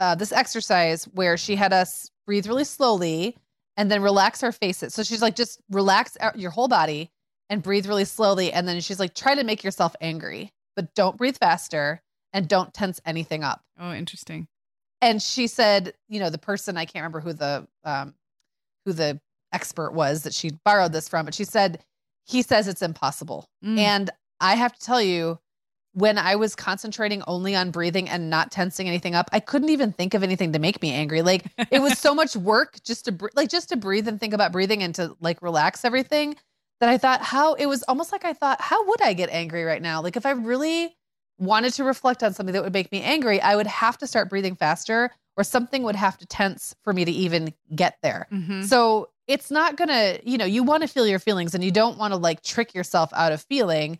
uh, 0.00 0.14
this 0.14 0.32
exercise 0.32 1.04
where 1.04 1.36
she 1.36 1.56
had 1.56 1.72
us 1.72 2.10
breathe 2.26 2.46
really 2.46 2.64
slowly 2.64 3.36
and 3.76 3.90
then 3.90 4.02
relax 4.02 4.42
our 4.42 4.52
faces. 4.52 4.94
So 4.94 5.02
she's 5.02 5.22
like, 5.22 5.36
just 5.36 5.60
relax 5.70 6.16
your 6.34 6.50
whole 6.50 6.68
body 6.68 7.10
and 7.48 7.62
breathe 7.62 7.86
really 7.86 8.04
slowly. 8.04 8.52
And 8.52 8.66
then 8.66 8.80
she's 8.80 9.00
like, 9.00 9.14
try 9.14 9.34
to 9.34 9.44
make 9.44 9.64
yourself 9.64 9.94
angry, 10.00 10.52
but 10.76 10.94
don't 10.94 11.16
breathe 11.16 11.36
faster 11.36 12.02
and 12.32 12.48
don't 12.48 12.74
tense 12.74 13.00
anything 13.06 13.42
up. 13.42 13.62
Oh, 13.78 13.92
interesting. 13.92 14.48
And 15.00 15.22
she 15.22 15.46
said, 15.46 15.94
you 16.08 16.20
know, 16.20 16.30
the 16.30 16.38
person 16.38 16.76
I 16.76 16.84
can't 16.84 17.02
remember 17.02 17.20
who 17.20 17.32
the 17.32 17.66
um, 17.84 18.14
who 18.84 18.92
the 18.92 19.20
expert 19.52 19.92
was 19.92 20.22
that 20.24 20.34
she 20.34 20.50
borrowed 20.64 20.92
this 20.92 21.08
from, 21.08 21.24
but 21.24 21.34
she 21.34 21.44
said 21.44 21.84
he 22.26 22.42
says 22.42 22.68
it's 22.68 22.82
impossible. 22.82 23.48
Mm. 23.64 23.78
And 23.78 24.10
I 24.40 24.56
have 24.56 24.74
to 24.74 24.84
tell 24.84 25.00
you, 25.00 25.38
when 25.98 26.16
I 26.16 26.36
was 26.36 26.54
concentrating 26.54 27.22
only 27.26 27.56
on 27.56 27.70
breathing 27.72 28.08
and 28.08 28.30
not 28.30 28.52
tensing 28.52 28.86
anything 28.86 29.16
up, 29.16 29.28
I 29.32 29.40
couldn't 29.40 29.70
even 29.70 29.92
think 29.92 30.14
of 30.14 30.22
anything 30.22 30.52
to 30.52 30.58
make 30.58 30.80
me 30.80 30.92
angry. 30.92 31.22
Like 31.22 31.46
it 31.72 31.80
was 31.82 31.98
so 31.98 32.14
much 32.14 32.36
work 32.36 32.78
just 32.84 33.06
to 33.06 33.12
br- 33.12 33.28
like 33.34 33.48
just 33.48 33.68
to 33.70 33.76
breathe 33.76 34.06
and 34.06 34.20
think 34.20 34.32
about 34.32 34.52
breathing 34.52 34.82
and 34.82 34.94
to 34.94 35.16
like 35.20 35.42
relax 35.42 35.84
everything 35.84 36.36
that 36.80 36.88
I 36.88 36.98
thought 36.98 37.22
how 37.22 37.54
it 37.54 37.66
was 37.66 37.82
almost 37.88 38.12
like 38.12 38.24
I 38.24 38.32
thought 38.32 38.60
how 38.60 38.86
would 38.86 39.02
I 39.02 39.12
get 39.12 39.28
angry 39.30 39.64
right 39.64 39.82
now? 39.82 40.00
Like 40.00 40.16
if 40.16 40.24
I 40.24 40.30
really 40.30 40.94
wanted 41.38 41.72
to 41.74 41.84
reflect 41.84 42.22
on 42.22 42.32
something 42.32 42.52
that 42.52 42.62
would 42.62 42.72
make 42.72 42.92
me 42.92 43.02
angry, 43.02 43.40
I 43.40 43.56
would 43.56 43.66
have 43.66 43.98
to 43.98 44.06
start 44.06 44.30
breathing 44.30 44.54
faster 44.54 45.10
or 45.36 45.42
something 45.44 45.82
would 45.82 45.96
have 45.96 46.16
to 46.18 46.26
tense 46.26 46.76
for 46.84 46.92
me 46.92 47.04
to 47.04 47.12
even 47.12 47.52
get 47.74 47.96
there. 48.02 48.28
Mhm. 48.32 48.64
So 48.64 49.08
it's 49.26 49.50
not 49.50 49.76
gonna, 49.76 50.18
you 50.24 50.38
know, 50.38 50.44
you 50.44 50.62
want 50.62 50.82
to 50.82 50.88
feel 50.88 51.06
your 51.06 51.18
feelings 51.18 51.54
and 51.54 51.64
you 51.64 51.70
don't 51.70 51.98
want 51.98 52.12
to 52.12 52.16
like 52.16 52.42
trick 52.42 52.74
yourself 52.74 53.10
out 53.14 53.32
of 53.32 53.42
feeling. 53.42 53.98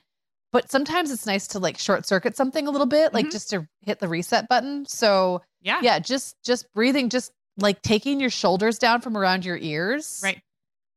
But 0.53 0.71
sometimes 0.71 1.11
it's 1.11 1.27
nice 1.27 1.47
to 1.49 1.59
like 1.59 1.79
short 1.79 2.07
circuit 2.07 2.37
something 2.37 2.67
a 2.67 2.71
little 2.71 2.87
bit, 2.87 3.13
like 3.13 3.27
Mhm. 3.27 3.33
just 3.33 3.51
to 3.51 3.69
hit 3.83 3.99
the 3.99 4.09
reset 4.09 4.49
button. 4.49 4.87
So 4.87 5.43
Yeah. 5.61 5.81
yeah, 5.83 5.99
just 5.99 6.37
just 6.43 6.73
breathing, 6.73 7.09
just 7.11 7.33
like 7.59 7.83
taking 7.83 8.21
your 8.21 8.31
shoulders 8.31 8.79
down 8.79 9.01
from 9.01 9.17
around 9.17 9.45
your 9.45 9.59
ears. 9.59 10.21
Right. 10.23 10.41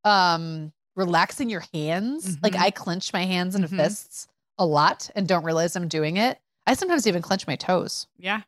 Um, 0.03 0.71
relaxing 0.95 1.49
your 1.49 1.63
hands. 1.73 2.37
Like 2.41 2.53
Mhm. 2.53 2.61
I 2.61 2.71
clench 2.71 3.13
my 3.13 3.23
hands 3.25 3.55
into 3.55 3.67
Mhm. 3.67 3.77
fists 3.77 4.27
a 4.57 4.65
lot 4.65 5.09
and 5.15 5.27
don't 5.27 5.43
realize 5.43 5.75
I'm 5.75 5.87
doing 5.87 6.17
it. 6.17 6.39
I 6.67 6.73
sometimes 6.75 7.07
even 7.07 7.21
clench 7.21 7.47
my 7.47 7.55
toes. 7.55 8.07
Yeah. 8.17 8.41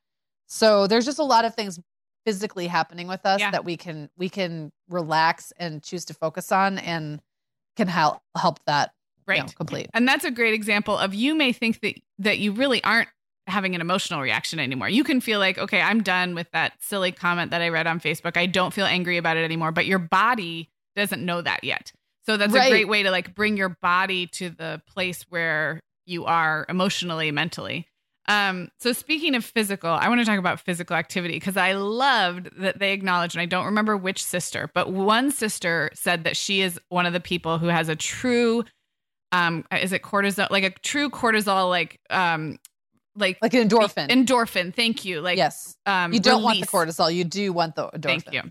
So 0.48 0.88
there's 0.88 1.06
just 1.06 1.20
a 1.20 1.24
lot 1.24 1.46
of 1.46 1.56
things 1.56 1.80
physically 2.26 2.68
happening 2.68 3.08
with 3.08 3.26
us 3.26 3.40
Yeah. 3.42 3.52
that 3.52 3.66
we 3.66 3.76
can 3.76 4.10
we 4.18 4.30
can 4.30 4.72
relax 4.88 5.52
and 5.58 5.84
choose 5.84 6.06
to 6.06 6.14
focus 6.14 6.52
on 6.52 6.78
and 6.78 7.22
can 7.76 7.88
help 7.88 8.22
help 8.38 8.64
that 8.66 8.94
Right. 9.28 9.42
know, 9.42 9.48
complete. 9.56 9.90
And 9.94 10.08
that's 10.08 10.26
a 10.26 10.32
great 10.32 10.54
example 10.54 10.98
of 10.98 11.14
you 11.14 11.36
may 11.36 11.54
think 11.54 11.82
that 11.82 11.96
that 12.20 12.40
you 12.40 12.52
really 12.52 12.84
aren't 12.84 13.10
having 13.48 13.76
an 13.76 13.82
emotional 13.82 14.22
reaction 14.22 14.60
anymore. 14.60 14.90
You 14.90 15.04
can 15.04 15.20
feel 15.20 15.40
like, 15.40 15.58
okay, 15.58 15.82
I'm 15.82 16.02
done 16.02 16.34
with 16.36 16.50
that 16.52 16.74
silly 16.80 17.12
comment 17.12 17.52
that 17.52 17.62
I 17.62 17.70
read 17.70 17.88
on 17.88 18.00
Facebook. 18.00 18.38
I 18.38 18.46
don't 18.46 18.74
feel 18.74 18.86
angry 18.86 19.18
about 19.18 19.38
it 19.38 19.44
anymore, 19.44 19.72
but 19.72 19.86
your 19.86 20.00
body 20.00 20.70
doesn't 20.96 21.24
know 21.24 21.42
that 21.42 21.64
yet. 21.64 21.92
So 22.26 22.38
that's 22.38 22.56
a 22.56 22.70
great 22.70 22.88
way 22.88 23.04
to 23.04 23.12
like 23.12 23.36
bring 23.36 23.58
your 23.58 23.70
body 23.82 24.28
to 24.28 24.50
the 24.50 24.82
place 24.88 25.24
where 25.30 25.82
you 26.06 26.26
are 26.26 26.66
emotionally, 26.70 27.32
mentally. 27.32 27.88
Um, 28.30 28.70
so 28.80 28.94
speaking 28.94 29.36
of 29.36 29.44
physical, 29.44 29.90
I 29.90 30.08
want 30.08 30.22
to 30.22 30.26
talk 30.26 30.40
about 30.40 30.62
physical 30.62 30.96
activity 30.96 31.34
because 31.34 31.58
I 31.58 31.74
loved 31.74 32.50
that 32.58 32.80
they 32.80 32.94
acknowledged, 32.94 33.36
and 33.36 33.42
I 33.42 33.46
don't 33.46 33.66
remember 33.66 33.98
which 33.98 34.24
sister, 34.24 34.70
but 34.74 34.92
one 34.94 35.30
sister 35.32 35.90
said 35.94 36.24
that 36.24 36.38
she 36.38 36.62
is 36.62 36.80
one 36.88 37.06
of 37.06 37.12
the 37.12 37.20
people 37.20 37.58
who 37.58 37.68
has 37.68 37.90
a 37.90 37.96
true 37.98 38.64
um 39.34 39.66
is 39.82 39.92
it 39.92 40.02
cortisol 40.02 40.50
like 40.50 40.64
a 40.64 40.70
true 40.70 41.10
cortisol 41.10 41.70
like 41.70 42.00
um 42.10 42.58
like 43.16 43.38
Like 43.42 43.54
an 43.54 43.68
endorphin. 43.68 44.08
endorphin 44.10 44.74
thank 44.74 45.04
you 45.06 45.20
like 45.22 45.38
yes. 45.38 45.76
um 45.86 46.14
You 46.14 46.20
don't 46.22 46.42
want 46.44 46.62
the 46.62 46.68
cortisol. 46.68 47.14
You 47.14 47.24
do 47.26 47.52
want 47.52 47.76
the 47.76 47.88
endorphin. 47.90 48.02
thank 48.24 48.32
you 48.34 48.42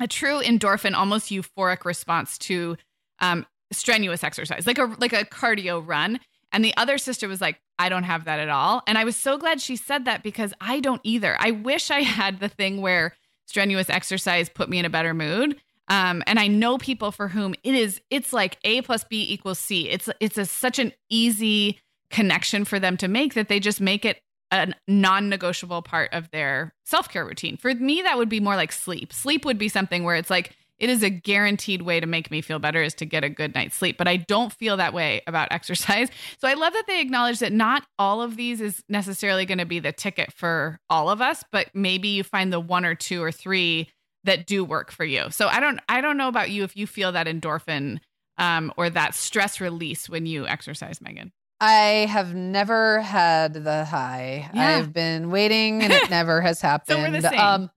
a 0.00 0.06
true 0.08 0.40
endorphin 0.40 0.94
almost 0.94 1.28
euphoric 1.30 1.84
response 1.84 2.38
to 2.38 2.76
um 3.20 3.44
strenuous 3.72 4.24
exercise 4.24 4.66
like 4.66 4.78
a 4.78 4.84
like 4.98 5.12
a 5.12 5.24
cardio 5.24 5.86
run 5.86 6.18
and 6.52 6.64
the 6.64 6.74
other 6.76 6.96
sister 6.98 7.28
was 7.28 7.40
like 7.40 7.60
i 7.78 7.88
don't 7.88 8.02
have 8.04 8.24
that 8.24 8.40
at 8.40 8.48
all 8.48 8.82
and 8.88 8.96
i 8.98 9.04
was 9.04 9.14
so 9.16 9.36
glad 9.38 9.60
she 9.60 9.76
said 9.76 10.06
that 10.06 10.22
because 10.22 10.52
i 10.60 10.80
don't 10.80 11.00
either 11.04 11.36
i 11.38 11.50
wish 11.52 11.90
i 11.90 12.00
had 12.00 12.40
the 12.40 12.48
thing 12.48 12.80
where 12.80 13.14
strenuous 13.46 13.88
exercise 13.90 14.48
put 14.48 14.68
me 14.68 14.78
in 14.78 14.84
a 14.84 14.90
better 14.90 15.12
mood 15.14 15.56
um, 15.90 16.22
and 16.26 16.38
I 16.38 16.46
know 16.46 16.78
people 16.78 17.10
for 17.10 17.26
whom 17.28 17.54
it 17.64 17.74
is, 17.74 18.00
it's 18.10 18.32
like 18.32 18.58
A 18.62 18.80
plus 18.80 19.04
B 19.04 19.26
equals 19.28 19.58
C. 19.58 19.90
It's 19.90 20.08
it's 20.20 20.38
a, 20.38 20.46
such 20.46 20.78
an 20.78 20.92
easy 21.10 21.80
connection 22.10 22.64
for 22.64 22.78
them 22.78 22.96
to 22.98 23.08
make 23.08 23.34
that 23.34 23.48
they 23.48 23.60
just 23.60 23.80
make 23.80 24.04
it 24.04 24.20
a 24.52 24.72
non-negotiable 24.88 25.82
part 25.82 26.12
of 26.12 26.30
their 26.30 26.72
self-care 26.84 27.24
routine. 27.24 27.56
For 27.56 27.72
me, 27.74 28.02
that 28.02 28.18
would 28.18 28.28
be 28.28 28.40
more 28.40 28.56
like 28.56 28.72
sleep. 28.72 29.12
Sleep 29.12 29.44
would 29.44 29.58
be 29.58 29.68
something 29.68 30.02
where 30.02 30.16
it's 30.16 30.30
like 30.30 30.56
it 30.78 30.90
is 30.90 31.02
a 31.02 31.10
guaranteed 31.10 31.82
way 31.82 32.00
to 32.00 32.06
make 32.06 32.30
me 32.30 32.40
feel 32.40 32.58
better 32.58 32.82
is 32.82 32.94
to 32.94 33.04
get 33.04 33.22
a 33.22 33.28
good 33.28 33.54
night's 33.54 33.76
sleep. 33.76 33.98
But 33.98 34.08
I 34.08 34.16
don't 34.16 34.52
feel 34.52 34.78
that 34.78 34.94
way 34.94 35.22
about 35.26 35.48
exercise. 35.52 36.08
So 36.38 36.48
I 36.48 36.54
love 36.54 36.72
that 36.72 36.86
they 36.86 37.00
acknowledge 37.00 37.40
that 37.40 37.52
not 37.52 37.84
all 37.98 38.22
of 38.22 38.36
these 38.36 38.60
is 38.60 38.82
necessarily 38.88 39.44
going 39.44 39.58
to 39.58 39.66
be 39.66 39.80
the 39.80 39.92
ticket 39.92 40.32
for 40.32 40.78
all 40.88 41.10
of 41.10 41.20
us, 41.20 41.44
but 41.52 41.68
maybe 41.74 42.08
you 42.08 42.24
find 42.24 42.52
the 42.52 42.60
one 42.60 42.84
or 42.84 42.94
two 42.94 43.22
or 43.22 43.32
three 43.32 43.88
that 44.24 44.46
do 44.46 44.64
work 44.64 44.90
for 44.90 45.04
you. 45.04 45.30
So 45.30 45.48
I 45.48 45.60
don't 45.60 45.80
I 45.88 46.00
don't 46.00 46.16
know 46.16 46.28
about 46.28 46.50
you 46.50 46.64
if 46.64 46.76
you 46.76 46.86
feel 46.86 47.12
that 47.12 47.26
endorphin 47.26 47.98
um, 48.38 48.72
or 48.76 48.90
that 48.90 49.14
stress 49.14 49.60
release 49.60 50.08
when 50.08 50.26
you 50.26 50.46
exercise, 50.46 51.00
Meagan. 51.00 51.32
I 51.60 52.06
have 52.10 52.34
never 52.34 53.00
had 53.00 53.52
the 53.52 53.84
high. 53.84 54.50
Yeah. 54.54 54.78
I've 54.78 54.92
been 54.94 55.30
waiting 55.30 55.82
and 55.82 55.92
it 55.92 56.08
never 56.10 56.40
has 56.40 56.60
happened. 56.60 56.96
So 56.96 57.02
we're 57.02 57.20
the 57.20 57.28
same. 57.28 57.38
Um, 57.38 57.70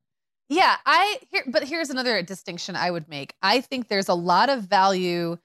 yeah, 0.49 0.77
I 0.85 1.19
here, 1.31 1.43
but 1.47 1.63
here's 1.63 1.89
another 1.89 2.21
distinction 2.21 2.75
I 2.75 2.91
would 2.91 3.09
make. 3.09 3.33
I 3.41 3.61
think 3.61 3.87
there's 3.89 4.09
a 4.09 4.13
lot 4.13 4.49
of 4.49 4.63
value 4.63 5.37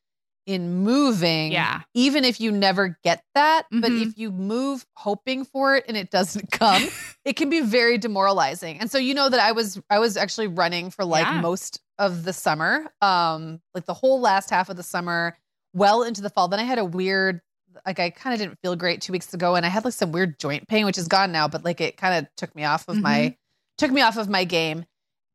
in 0.48 0.78
moving, 0.82 1.52
Yeah. 1.52 1.82
even 1.92 2.24
if 2.24 2.40
you 2.40 2.50
never 2.50 2.98
get 3.04 3.22
that. 3.34 3.66
But 3.70 3.90
Mhm. 3.92 4.06
if 4.08 4.18
you 4.18 4.30
move 4.32 4.86
hoping 4.96 5.44
for 5.44 5.76
it 5.76 5.84
and 5.86 5.94
it 5.96 6.10
doesn't 6.10 6.50
come, 6.50 6.88
it 7.26 7.34
can 7.34 7.50
be 7.50 7.60
very 7.60 7.98
demoralizing. 7.98 8.80
And 8.80 8.90
so 8.90 8.96
you 8.96 9.12
know 9.12 9.28
that 9.28 9.40
I 9.40 9.52
was 9.52 9.78
I 9.90 9.98
was 9.98 10.16
actually 10.16 10.46
running 10.46 10.90
for 10.90 11.04
like 11.04 11.26
Yeah. 11.26 11.42
most 11.42 11.80
of 11.98 12.24
the 12.24 12.32
summer, 12.32 12.90
um, 13.02 13.60
like 13.74 13.84
the 13.84 13.92
whole 13.94 14.20
last 14.20 14.48
half 14.48 14.70
of 14.70 14.76
the 14.78 14.82
summer, 14.82 15.36
well 15.74 16.02
into 16.02 16.22
the 16.22 16.30
fall. 16.30 16.48
Then 16.48 16.60
I 16.60 16.64
had 16.64 16.78
a 16.78 16.84
weird, 16.84 17.42
like 17.84 18.00
I 18.00 18.08
kind 18.08 18.32
of 18.32 18.40
didn't 18.40 18.58
feel 18.62 18.74
great 18.74 19.02
two 19.02 19.12
weeks 19.12 19.34
ago, 19.34 19.54
and 19.54 19.66
I 19.66 19.68
had 19.68 19.84
like 19.84 19.92
some 19.94 20.12
weird 20.12 20.38
joint 20.38 20.66
pain, 20.66 20.86
which 20.86 20.96
is 20.96 21.08
gone 21.08 21.30
now, 21.30 21.46
but 21.46 21.62
like 21.62 21.82
it 21.82 21.98
kind 21.98 22.14
of 22.24 22.34
took 22.36 22.54
me 22.56 22.64
off 22.64 22.88
of 22.88 22.96
Mhm. 22.96 23.02
my 23.02 23.36
took 23.76 23.90
me 23.90 24.00
off 24.00 24.16
of 24.16 24.28
my 24.30 24.44
game. 24.44 24.86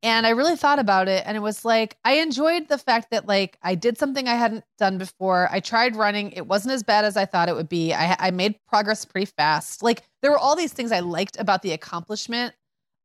And 0.04 0.28
I 0.28 0.32
really 0.32 0.58
thought 0.58 0.80
about 0.80 1.08
it, 1.08 1.24
and 1.26 1.38
it 1.38 1.40
was 1.40 1.64
like 1.64 1.96
I 2.04 2.16
enjoyed 2.16 2.68
the 2.68 2.78
fact 2.78 3.10
that 3.12 3.26
like 3.26 3.58
I 3.64 3.74
did 3.76 3.98
something 3.98 4.28
I 4.28 4.36
hadn't 4.36 4.66
done 4.78 4.98
before. 4.98 5.48
I 5.50 5.62
tried 5.62 5.96
running; 5.96 6.32
it 6.34 6.46
wasn't 6.46 6.74
as 6.74 6.84
bad 6.84 7.06
as 7.06 7.16
I 7.16 7.24
thought 7.26 7.48
it 7.48 7.56
would 7.56 7.70
be. 7.70 7.94
I, 7.94 8.16
I 8.20 8.32
made 8.32 8.60
progress 8.68 9.06
pretty 9.06 9.32
fast. 9.38 9.82
Like 9.82 10.04
there 10.22 10.30
were 10.30 10.38
all 10.38 10.58
these 10.58 10.74
things 10.74 10.92
I 10.92 11.00
liked 11.00 11.40
about 11.40 11.62
the 11.62 11.72
accomplishment 11.72 12.54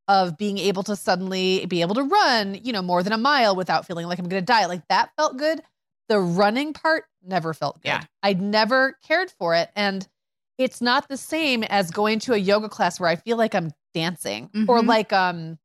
of 0.09 0.37
being 0.37 0.57
able 0.57 0.83
to 0.83 0.95
suddenly 0.95 1.65
be 1.67 1.81
able 1.81 1.95
to 1.95 2.03
run, 2.03 2.59
you 2.63 2.73
know, 2.73 2.81
more 2.81 3.01
than 3.01 3.13
a 3.13 3.17
mile 3.17 3.55
without 3.55 3.85
feeling 3.87 4.07
like 4.07 4.19
I'm 4.19 4.27
going 4.27 4.41
to 4.41 4.45
die. 4.45 4.65
Like 4.65 4.85
that 4.89 5.11
felt 5.15 5.37
good. 5.37 5.61
The 6.09 6.19
running 6.19 6.73
part 6.73 7.05
never 7.23 7.53
felt 7.53 7.75
good. 7.81 7.89
Yeah. 7.89 8.03
I 8.23 8.33
never 8.33 8.97
cared 9.07 9.31
for 9.39 9.55
it, 9.55 9.69
and 9.73 10.05
it's 10.57 10.81
not 10.81 11.07
the 11.07 11.15
same 11.15 11.63
as 11.63 11.91
going 11.91 12.19
to 12.19 12.33
a 12.33 12.37
yoga 12.37 12.67
class 12.67 12.99
where 12.99 13.09
I 13.09 13.15
feel 13.15 13.37
like 13.37 13.55
I'm 13.55 13.71
dancing 13.93 14.49
or 14.67 14.81
Mhm. 14.81 14.87
like 14.87 15.13
um 15.13 15.57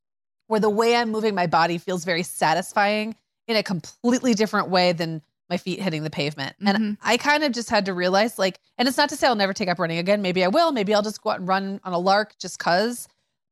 where 0.54 0.60
the 0.60 0.70
way 0.70 0.94
I'm 0.94 1.10
moving 1.10 1.34
my 1.34 1.48
body 1.48 1.78
feels 1.78 2.04
very 2.04 2.22
satisfying 2.22 3.16
in 3.48 3.56
a 3.56 3.62
completely 3.64 4.34
different 4.34 4.68
way 4.68 4.92
than 4.92 5.20
my 5.50 5.56
feet 5.56 5.80
hitting 5.80 6.04
the 6.04 6.10
pavement. 6.10 6.54
And 6.64 6.78
Mhm. 6.78 6.98
I 7.02 7.16
kind 7.16 7.42
of 7.42 7.50
just 7.50 7.68
had 7.70 7.86
to 7.86 7.92
realize 7.92 8.38
like 8.38 8.60
and 8.78 8.86
it's 8.86 8.96
not 8.96 9.08
to 9.08 9.16
say 9.16 9.26
I'll 9.26 9.34
never 9.34 9.52
take 9.52 9.68
up 9.68 9.80
running 9.80 9.98
again. 9.98 10.22
Maybe 10.22 10.44
I 10.44 10.48
will. 10.48 10.70
Maybe 10.70 10.94
I'll 10.94 11.02
just 11.02 11.20
go 11.22 11.30
out 11.30 11.40
and 11.40 11.48
run 11.48 11.80
on 11.82 11.92
a 11.92 11.98
lark 11.98 12.38
just 12.38 12.60
cuz. 12.60 13.08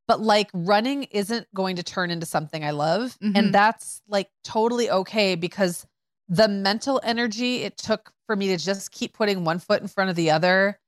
But 0.06 0.20
like 0.20 0.48
running 0.54 1.02
isn't 1.10 1.48
going 1.52 1.74
to 1.74 1.82
turn 1.82 2.12
into 2.12 2.24
something 2.24 2.64
I 2.64 2.70
love. 2.70 3.18
Mhm. 3.20 3.32
And 3.36 3.52
that's 3.52 4.00
like 4.06 4.30
totally 4.44 4.88
okay 4.88 5.34
because 5.34 5.84
the 6.28 6.46
mental 6.46 7.00
energy 7.02 7.64
it 7.64 7.76
took 7.78 8.12
for 8.28 8.36
me 8.36 8.46
to 8.46 8.56
just 8.58 8.92
keep 8.92 9.12
putting 9.12 9.42
one 9.42 9.58
foot 9.58 9.82
in 9.82 9.88
front 9.88 10.08
of 10.08 10.14
the 10.14 10.30
other 10.30 10.78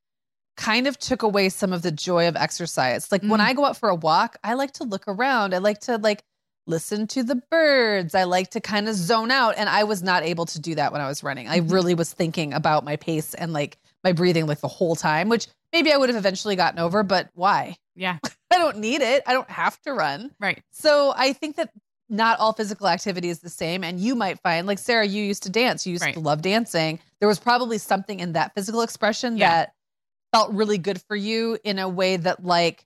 kind 0.56 0.86
of 0.86 0.98
took 0.98 1.22
away 1.22 1.48
some 1.48 1.72
of 1.72 1.82
the 1.82 1.90
joy 1.90 2.28
of 2.28 2.36
exercise. 2.36 3.10
Like 3.10 3.22
when 3.22 3.40
Mm. 3.40 3.44
I 3.44 3.52
go 3.54 3.64
out 3.64 3.76
for 3.76 3.88
a 3.88 3.94
walk, 3.94 4.36
I 4.44 4.54
like 4.54 4.72
to 4.74 4.84
look 4.84 5.04
around. 5.08 5.54
I 5.54 5.58
like 5.58 5.80
to 5.82 5.98
like 5.98 6.22
listen 6.66 7.06
to 7.08 7.22
the 7.22 7.36
birds. 7.50 8.14
I 8.14 8.24
like 8.24 8.50
to 8.50 8.60
kind 8.60 8.88
of 8.88 8.94
zone 8.94 9.30
out 9.30 9.54
and 9.58 9.68
I 9.68 9.84
was 9.84 10.02
not 10.02 10.22
able 10.22 10.46
to 10.46 10.58
do 10.60 10.74
that 10.76 10.92
when 10.92 11.00
I 11.00 11.08
was 11.08 11.22
running. 11.22 11.48
I 11.48 11.60
Mhm. 11.60 11.72
really 11.72 11.94
was 11.94 12.12
thinking 12.12 12.54
about 12.54 12.84
my 12.84 12.96
pace 12.96 13.34
and 13.34 13.52
like 13.52 13.76
my 14.02 14.12
breathing 14.12 14.46
like 14.46 14.60
the 14.60 14.68
whole 14.68 14.96
time, 14.96 15.28
which 15.28 15.46
maybe 15.72 15.92
I 15.92 15.96
would 15.96 16.08
have 16.08 16.16
eventually 16.16 16.56
gotten 16.56 16.78
over, 16.78 17.02
but 17.02 17.28
why? 17.34 17.76
Yeah. 17.94 18.18
I 18.50 18.58
don't 18.58 18.78
need 18.78 19.00
it. 19.02 19.22
I 19.26 19.32
don't 19.32 19.50
have 19.50 19.80
to 19.82 19.92
run. 19.92 20.30
Right. 20.40 20.62
So 20.70 21.12
I 21.16 21.32
think 21.32 21.56
that 21.56 21.70
not 22.08 22.38
all 22.38 22.52
physical 22.52 22.86
activity 22.86 23.28
is 23.28 23.40
the 23.40 23.50
same. 23.50 23.82
And 23.82 23.98
you 23.98 24.14
might 24.14 24.38
find, 24.40 24.66
like 24.66 24.78
Sarah, 24.78 25.06
you 25.06 25.22
used 25.24 25.42
to 25.44 25.50
dance, 25.50 25.86
you 25.86 25.92
used 25.92 26.04
Right. 26.04 26.14
to 26.14 26.20
love 26.20 26.42
dancing. 26.42 27.00
There 27.18 27.28
was 27.28 27.40
probably 27.40 27.78
something 27.78 28.20
in 28.20 28.32
that 28.34 28.54
physical 28.54 28.82
expression 28.82 29.36
Yeah. 29.36 29.50
that 29.50 29.74
felt 30.34 30.52
really 30.52 30.78
good 30.78 31.00
for 31.02 31.14
you 31.16 31.58
in 31.64 31.78
a 31.78 31.88
way 31.88 32.16
that, 32.16 32.44
like, 32.44 32.84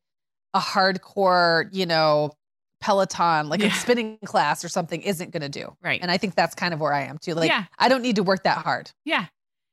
a 0.55 0.59
hardcore, 0.61 1.69
you 1.73 1.87
know, 1.87 2.33
Peloton, 2.81 3.49
like 3.49 3.61
Yeah. 3.61 3.69
a 3.69 3.71
spinning 3.73 4.19
class 4.25 4.65
or 4.65 4.69
something, 4.69 5.03
isn't 5.03 5.31
going 5.31 5.43
to 5.43 5.49
do. 5.49 5.77
Right. 5.83 6.01
And 6.01 6.11
I 6.11 6.17
think 6.19 6.35
that's 6.35 6.55
kind 6.55 6.73
of 6.73 6.81
where 6.81 6.93
I 6.93 7.03
am 7.03 7.19
too. 7.19 7.35
Like, 7.35 7.49
Yeah. 7.49 7.65
I 7.79 7.89
don't 7.89 8.03
need 8.03 8.17
to 8.17 8.23
work 8.23 8.45
that 8.45 8.59
hard. 8.59 8.91
Yeah. 9.05 9.27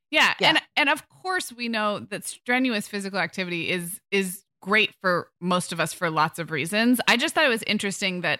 Yeah. 0.09 0.33
Yeah. 0.39 0.49
And 0.49 0.61
and 0.75 0.89
of 0.89 1.07
course 1.09 1.51
we 1.51 1.67
know 1.67 1.99
that 1.99 2.23
strenuous 2.25 2.87
physical 2.87 3.19
activity 3.19 3.69
is 3.69 3.99
is 4.11 4.43
great 4.61 4.93
for 5.01 5.29
most 5.41 5.71
of 5.71 5.79
us 5.79 5.93
for 5.93 6.09
lots 6.09 6.39
of 6.39 6.49
reasons. 6.51 6.99
I 7.07 7.17
just 7.17 7.35
thought 7.35 7.45
it 7.45 7.49
was 7.49 7.63
interesting 7.63 8.21
that 8.21 8.39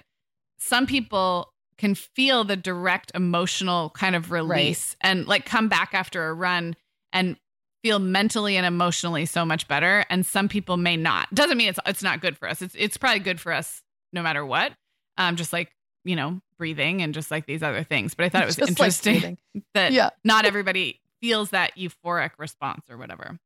some 0.58 0.88
people 0.88 1.52
can 1.78 1.94
feel 1.94 2.44
the 2.44 2.56
direct 2.56 3.12
emotional 3.14 3.90
kind 3.92 4.16
of 4.16 4.32
release 4.32 4.96
and 5.02 5.28
like 5.28 5.46
come 5.46 5.68
back 5.68 5.94
after 5.94 6.28
a 6.28 6.34
run 6.34 6.76
and 7.14 7.38
feel 7.86 8.00
mentally 8.00 8.58
and 8.58 8.66
emotionally 8.66 9.28
so 9.28 9.46
much 9.46 9.68
better 9.68 10.04
and 10.10 10.26
some 10.26 10.50
people 10.50 10.76
may 10.76 10.98
not. 10.98 11.32
Doesn't 11.36 11.56
mean 11.56 11.70
it's 11.70 11.78
it's 11.86 12.02
not 12.02 12.20
good 12.20 12.36
for 12.36 12.50
us. 12.50 12.64
It's 12.64 12.74
it's 12.76 12.98
probably 12.98 13.20
good 13.20 13.40
for 13.40 13.52
us 13.54 13.84
no 14.12 14.24
matter 14.24 14.44
what. 14.44 14.72
Um 15.20 15.36
just 15.36 15.54
like, 15.54 15.72
you 16.04 16.16
know, 16.16 16.42
breathing 16.58 17.04
and 17.04 17.14
just 17.14 17.30
like 17.30 17.46
these 17.46 17.62
other 17.62 17.84
things. 17.84 18.16
But 18.16 18.26
I 18.26 18.30
thought 18.30 18.42
it 18.42 18.48
was 18.48 18.56
Just 18.56 18.70
interesting 18.72 19.14
breathing. 19.20 19.38
that 19.76 19.92
Yeah. 19.92 20.10
not 20.24 20.46
everybody 20.46 21.00
feels 21.22 21.52
that 21.52 21.76
euphoric 21.78 22.32
response 22.40 22.90
or 22.90 22.98
whatever. 22.98 23.38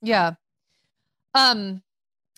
Yeah. 0.00 0.34
Um 1.34 1.82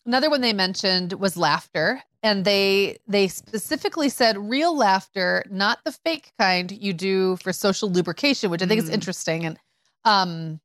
another 0.06 0.30
one 0.30 0.40
they 0.40 0.54
mentioned 0.54 1.12
was 1.12 1.36
laughter 1.36 2.02
and 2.22 2.46
they 2.46 2.96
they 3.06 3.28
specifically 3.28 4.08
said 4.08 4.38
real 4.38 4.74
laughter, 4.74 5.44
not 5.50 5.80
the 5.84 5.92
fake 5.92 6.32
kind 6.38 6.72
you 6.72 6.94
do 6.94 7.36
for 7.42 7.52
social 7.52 7.90
lubrication, 7.90 8.50
which 8.50 8.62
I 8.62 8.66
think 8.66 8.80
is 8.82 8.88
Mm. 8.88 8.94
interesting 8.94 9.44
and 9.44 9.58
um 10.06 10.60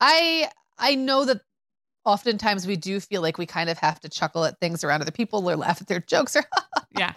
I 0.00 0.50
I 0.78 0.94
know 0.94 1.24
that 1.24 1.40
oftentimes 2.04 2.66
we 2.66 2.76
do 2.76 3.00
feel 3.00 3.20
like 3.22 3.36
we 3.38 3.46
kind 3.46 3.68
of 3.68 3.78
have 3.78 4.00
to 4.00 4.08
chuckle 4.08 4.44
at 4.44 4.58
things 4.58 4.82
around 4.82 5.02
other 5.02 5.10
people 5.10 5.48
or 5.48 5.56
laugh 5.56 5.80
at 5.80 5.86
their 5.88 6.00
jokes 6.00 6.34
or 6.34 6.42
Yeah. 6.96 7.12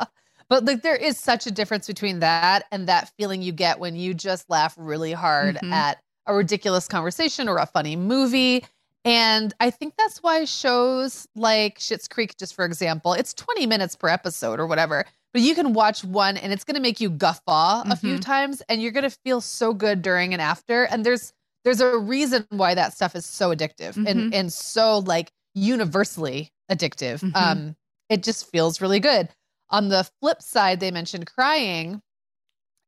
but 0.50 0.66
like 0.66 0.82
there 0.82 0.96
is 0.96 1.18
such 1.18 1.48
a 1.48 1.52
difference 1.52 1.88
between 1.88 2.20
that 2.20 2.66
and 2.72 2.88
that 2.88 3.12
feeling 3.18 3.42
you 3.42 3.54
get 3.54 3.80
when 3.80 3.96
you 3.96 4.14
just 4.14 4.50
laugh 4.50 4.76
really 4.78 5.14
hard 5.14 5.56
Mhm. 5.64 5.72
at 5.72 6.00
a 6.28 6.36
ridiculous 6.36 6.88
conversation 6.88 7.48
or 7.50 7.58
a 7.58 7.66
funny 7.66 7.96
movie. 7.96 8.66
And 9.06 9.54
I 9.60 9.70
think 9.70 9.96
that's 9.98 10.24
why 10.24 10.46
shows 10.46 11.28
like 11.36 11.80
Schitt's 11.80 12.08
Creek, 12.08 12.38
just 12.38 12.54
for 12.56 12.64
example, 12.66 13.14
it's 13.14 13.34
20 13.34 13.66
minutes 13.68 13.96
per 13.98 14.08
episode 14.08 14.60
or 14.60 14.68
whatever, 14.68 15.06
but 15.34 15.42
you 15.42 15.56
can 15.56 15.74
watch 15.74 16.04
one 16.06 16.38
and 16.38 16.54
it's 16.54 16.64
going 16.64 16.76
to 16.76 16.82
make 16.82 17.02
you 17.02 17.10
guffaw 17.10 17.84
a 17.90 17.96
few 17.98 18.18
Mhm. 18.18 18.22
times 18.22 18.62
and 18.70 18.82
you're 18.82 18.92
going 18.94 19.04
to 19.04 19.10
feel 19.10 19.42
so 19.42 19.74
good 19.74 20.02
during 20.02 20.34
and 20.34 20.42
after. 20.42 20.84
And 20.86 21.06
there's 21.06 21.34
there's 21.64 21.82
a 21.82 21.98
reason 21.98 22.46
why 22.50 22.76
that 22.76 22.94
stuff 22.94 23.16
is 23.16 23.26
so 23.26 23.56
addictive 23.56 23.96
and 24.08 24.34
and 24.34 24.52
so 24.52 25.00
like 25.00 25.32
universally 25.54 26.52
addictive. 26.72 27.20
Mhm. 27.22 27.36
Um, 27.36 27.76
it 28.10 28.24
just 28.24 28.50
feels 28.52 28.82
really 28.82 29.00
good. 29.00 29.30
On 29.70 29.90
the 29.90 30.08
flip 30.22 30.42
side, 30.42 30.80
they 30.80 30.92
mentioned 30.92 31.26
crying, 31.26 32.02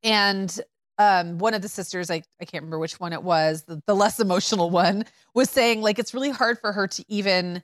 and 0.04 0.60
um, 0.98 1.38
one 1.40 1.54
of 1.54 1.62
the 1.62 1.68
sisters, 1.68 2.10
I, 2.10 2.22
I 2.42 2.46
can't 2.46 2.64
remember 2.64 2.80
which 2.80 3.00
one 3.00 3.12
it 3.12 3.24
was, 3.24 3.64
the, 3.64 3.82
the 3.86 3.96
less 3.96 4.20
emotional 4.20 4.70
one, 4.70 5.04
was 5.34 5.50
saying 5.50 5.82
like 5.82 6.00
it's 6.00 6.14
really 6.14 6.30
hard 6.30 6.60
for 6.60 6.72
her 6.72 6.88
to 6.88 7.04
even 7.10 7.62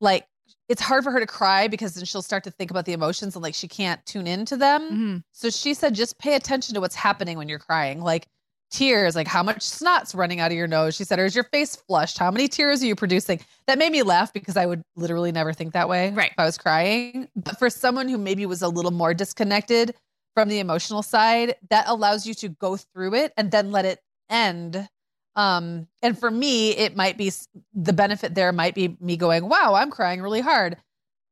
like 0.00 0.26
it's 0.68 0.80
hard 0.80 1.04
for 1.04 1.10
her 1.10 1.20
to 1.20 1.26
cry 1.26 1.68
because 1.68 1.94
then 1.94 2.04
she'll 2.04 2.22
start 2.22 2.42
to 2.44 2.50
think 2.50 2.70
about 2.70 2.84
the 2.86 2.92
emotions 2.92 3.36
and 3.36 3.42
like 3.42 3.54
she 3.54 3.68
can't 3.68 4.04
tune 4.06 4.26
into 4.26 4.56
them. 4.56 4.80
Mhm. 4.90 5.22
So 5.32 5.50
she 5.50 5.74
said, 5.74 5.94
just 5.94 6.18
pay 6.18 6.34
attention 6.34 6.74
to 6.74 6.80
what's 6.80 6.94
happening 6.94 7.36
when 7.38 7.48
you're 7.48 7.58
crying. 7.58 8.00
Like 8.00 8.26
tears, 8.70 9.14
like 9.16 9.26
how 9.26 9.42
much 9.42 9.62
snot's 9.62 10.14
running 10.14 10.40
out 10.40 10.50
of 10.50 10.56
your 10.56 10.66
nose. 10.66 10.94
She 10.96 11.04
said, 11.04 11.18
or 11.18 11.24
is 11.24 11.34
your 11.34 11.44
face 11.44 11.76
flushed? 11.76 12.18
How 12.18 12.30
many 12.30 12.48
tears 12.48 12.82
are 12.82 12.86
you 12.86 12.94
producing? 12.94 13.40
That 13.66 13.78
made 13.78 13.92
me 13.92 14.02
laugh 14.02 14.32
because 14.32 14.56
I 14.56 14.66
would 14.66 14.82
literally 14.96 15.32
never 15.32 15.52
think 15.52 15.72
that 15.72 15.88
way 15.88 16.10
Right. 16.12 16.30
if 16.30 16.38
I 16.38 16.44
was 16.44 16.56
crying. 16.58 17.28
But 17.36 17.58
for 17.58 17.68
someone 17.70 18.08
who 18.08 18.16
maybe 18.18 18.46
was 18.46 18.62
a 18.62 18.68
little 18.68 18.92
more 18.92 19.12
disconnected 19.14 19.94
from 20.34 20.48
the 20.48 20.60
emotional 20.60 21.02
side, 21.02 21.56
that 21.70 21.84
allows 21.88 22.26
you 22.26 22.34
to 22.34 22.48
go 22.48 22.76
through 22.76 23.14
it 23.14 23.32
and 23.36 23.50
then 23.50 23.72
let 23.72 23.84
it 23.84 24.00
end. 24.28 24.88
Um, 25.36 25.86
and 26.02 26.18
for 26.18 26.30
me, 26.30 26.70
it 26.76 26.96
might 26.96 27.16
be 27.16 27.32
the 27.74 27.92
benefit 27.92 28.34
there 28.34 28.52
might 28.52 28.74
be 28.74 28.96
me 29.00 29.16
going, 29.16 29.48
wow, 29.48 29.74
I'm 29.74 29.90
crying 29.90 30.22
really 30.22 30.40
hard. 30.40 30.76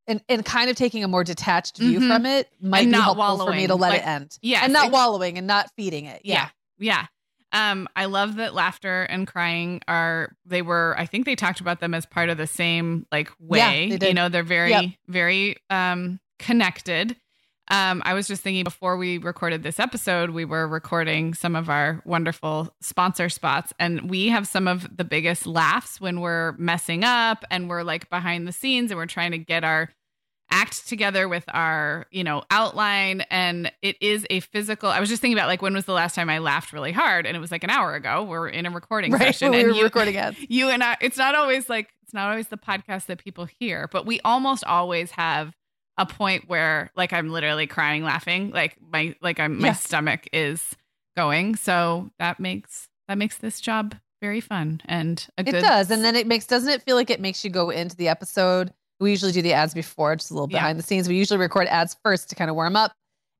And, 0.07 0.22
and 0.28 0.43
kind 0.45 0.70
of 0.70 0.76
taking 0.76 1.05
a 1.05 1.09
more 1.09 1.22
detached 1.22 1.76
view 1.76 2.01
Mhm. 2.01 2.09
from 2.09 2.24
it 2.26 2.49
might 2.62 2.84
And 2.84 2.93
be 2.93 2.99
helpful 2.99 3.45
for 3.47 3.53
me 3.53 3.66
to 3.66 3.74
let 3.74 3.91
like- 3.91 4.01
it 4.01 4.07
end. 4.07 4.39
Yeah. 4.41 4.61
and 4.64 4.72
not 4.72 4.91
wallowing 4.91 5.36
and 5.36 5.47
not 5.47 5.70
feeding 5.76 6.07
it. 6.07 6.22
yeah. 6.24 6.49
Yeah. 6.78 6.97
Yeah. 7.01 7.07
Um, 7.53 7.88
I 7.96 8.05
love 8.05 8.36
that 8.36 8.55
laughter 8.55 9.05
and 9.05 9.26
crying 9.26 9.80
are 9.88 10.36
they 10.44 10.61
were 10.62 10.94
I 10.99 11.07
think 11.07 11.24
they 11.24 11.34
talked 11.34 11.61
about 11.61 11.80
them 11.80 11.94
as 11.94 12.05
part 12.05 12.28
of 12.28 12.36
the 12.36 12.46
same 12.46 13.07
like 13.11 13.30
way. 13.40 13.96
they 13.96 14.09
you 14.09 14.14
know, 14.14 14.28
they're 14.28 14.42
very, 14.42 14.70
Yep. 14.70 14.84
very 15.09 15.57
um 15.70 16.20
connected. 16.38 17.16
Um, 17.70 18.01
I 18.07 18.14
was 18.14 18.26
just 18.26 18.40
thinking 18.42 18.64
before 18.64 18.96
we 18.96 19.18
recorded 19.18 19.62
this 19.62 19.78
episode, 19.78 20.30
we 20.30 20.46
were 20.46 20.66
recording 20.66 21.34
some 21.34 21.55
of 21.55 21.68
our 21.68 22.01
wonderful 22.07 22.74
sponsor 22.80 23.28
spots, 23.28 23.74
and 23.78 24.09
we 24.09 24.28
have 24.28 24.46
some 24.49 24.66
of 24.66 24.96
the 24.96 25.05
biggest 25.05 25.46
laughs 25.46 26.01
when 26.01 26.20
we're 26.20 26.53
messing 26.53 27.05
up 27.05 27.44
and 27.51 27.68
we're 27.68 27.82
like 27.82 28.09
behind 28.09 28.49
the 28.49 28.53
scenes 28.53 28.90
and 28.90 28.96
we're 28.99 29.05
trying 29.05 29.32
to 29.32 29.38
get 29.38 29.64
our 29.64 29.90
act 30.51 30.88
together 30.88 31.28
with 31.28 31.44
our, 31.49 32.07
you 32.11 32.24
know, 32.24 32.42
outline. 32.51 33.22
And 33.30 33.70
it 33.82 33.96
is 34.01 34.26
a 34.30 34.40
physical. 34.40 34.88
I 34.90 35.01
was 35.01 35.09
just 35.09 35.20
thinking 35.20 35.36
about 35.38 35.49
like 35.49 35.62
when 35.62 35.74
was 35.74 35.84
the 35.84 35.92
last 35.92 36.14
time 36.14 36.30
I 36.30 36.38
laughed 36.38 36.72
really 36.72 36.92
hard, 36.92 37.26
and 37.26 37.36
it 37.36 37.40
was 37.40 37.51
like 37.51 37.64
an 37.64 37.70
hour 37.70 37.94
ago. 37.94 38.24
We're 38.24 38.49
in 38.49 38.66
a 38.66 38.70
recording 38.70 39.12
Right. 39.12 39.20
session, 39.34 39.51
we 39.53 39.61
and 39.61 39.76
you, 39.76 39.84
recording 39.84 40.16
ads. 40.16 40.36
you 40.49 40.68
and 40.70 40.82
I. 40.82 40.96
It's 41.01 41.18
not 41.18 41.34
always 41.34 41.68
like 41.68 41.88
it's 42.03 42.14
not 42.14 42.30
always 42.30 42.49
the 42.49 42.57
podcast 42.57 43.07
that 43.07 43.18
people 43.22 43.46
hear, 43.59 43.88
but 43.92 44.07
we 44.07 44.20
almost 44.24 44.64
always 44.64 45.11
have 45.12 45.55
a 45.99 46.07
point 46.07 46.49
where 46.49 46.90
like 46.96 47.12
I'm 47.12 47.28
literally 47.30 47.66
crying 47.66 48.05
laughing 48.05 48.51
like 48.51 48.76
my 48.80 49.14
like 49.20 49.40
I'm 49.40 49.59
my 49.61 49.68
Yeah. 49.68 49.72
stomach 49.74 50.28
is 50.32 50.76
going 51.16 51.57
so 51.57 52.09
that 52.20 52.38
makes 52.38 52.88
that 53.09 53.18
makes 53.18 53.36
this 53.38 53.61
job 53.61 53.96
very 54.22 54.40
fun 54.40 54.80
and 54.86 55.26
a 55.36 55.42
It 55.42 55.51
good 55.51 55.62
does. 55.62 55.90
And 55.90 56.05
then 56.05 56.14
it 56.16 56.26
makes, 56.26 56.46
doesn't 56.46 56.68
it 56.68 56.82
feel 56.82 56.96
like 56.96 57.09
it 57.11 57.20
makes 57.20 57.44
you 57.44 57.51
go 57.51 57.70
into 57.70 57.94
the 57.96 58.09
episode? 58.09 58.72
We 59.01 59.11
usually 59.11 59.32
do 59.32 59.42
the 59.42 59.53
ads 59.55 59.74
before, 59.74 60.16
just 60.16 60.30
a 60.30 60.34
little 60.34 60.49
Yeah. 60.51 60.59
behind 60.59 60.78
the 60.78 60.82
scenes. 60.82 61.09
We 61.09 61.16
usually 61.16 61.38
record 61.38 61.68
ads 61.68 61.96
first 62.05 62.28
to 62.30 62.34
kind 62.34 62.51
of 62.51 62.57
warm 62.57 62.76
up. 62.76 62.92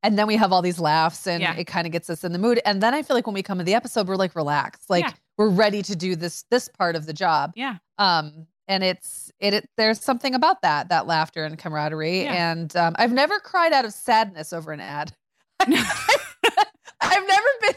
and 0.05 0.17
then 0.17 0.29
we 0.29 0.37
have 0.37 0.53
all 0.53 0.63
these 0.63 0.79
laughs 0.79 1.27
and 1.27 1.43
Yeah. 1.43 1.55
it 1.57 1.65
kind 1.67 1.85
of 1.85 1.93
gets 1.93 2.09
us 2.09 2.23
in 2.23 2.31
the 2.33 2.39
mood. 2.39 2.61
And 2.65 2.81
then 2.81 2.95
I 2.95 3.03
feel 3.03 3.17
like 3.17 3.27
when 3.27 3.35
we 3.35 3.43
come 3.43 3.59
to 3.59 3.65
the 3.65 3.75
episode, 3.75 4.07
we're 4.07 4.15
like 4.15 4.37
relaxed. 4.37 4.89
Like 4.89 5.05
Yeah. 5.05 5.13
we're 5.37 5.49
ready 5.49 5.83
to 5.83 5.97
do 5.97 6.15
this 6.15 6.45
this 6.53 6.69
part 6.69 6.95
of 6.95 7.07
the 7.07 7.13
job. 7.13 7.51
Yeah. 7.57 7.79
Um 7.99 8.47
and 8.69 8.85
it's 8.85 9.33
it, 9.41 9.55
it 9.55 9.69
there's 9.77 10.01
something 10.01 10.37
about 10.37 10.63
that, 10.63 10.91
that 10.91 11.09
laughter 11.09 11.45
and 11.45 11.59
camaraderie. 11.59 12.23
Yeah. 12.23 12.51
And 12.53 12.77
um 12.77 12.95
I've 12.97 13.11
never 13.13 13.41
cried 13.41 13.73
out 13.73 13.85
of 13.85 13.93
sadness 13.93 14.53
over 14.53 14.71
an 14.71 14.79
ad. 14.81 15.13
I've 15.61 17.27
never 17.27 17.47
been 17.63 17.75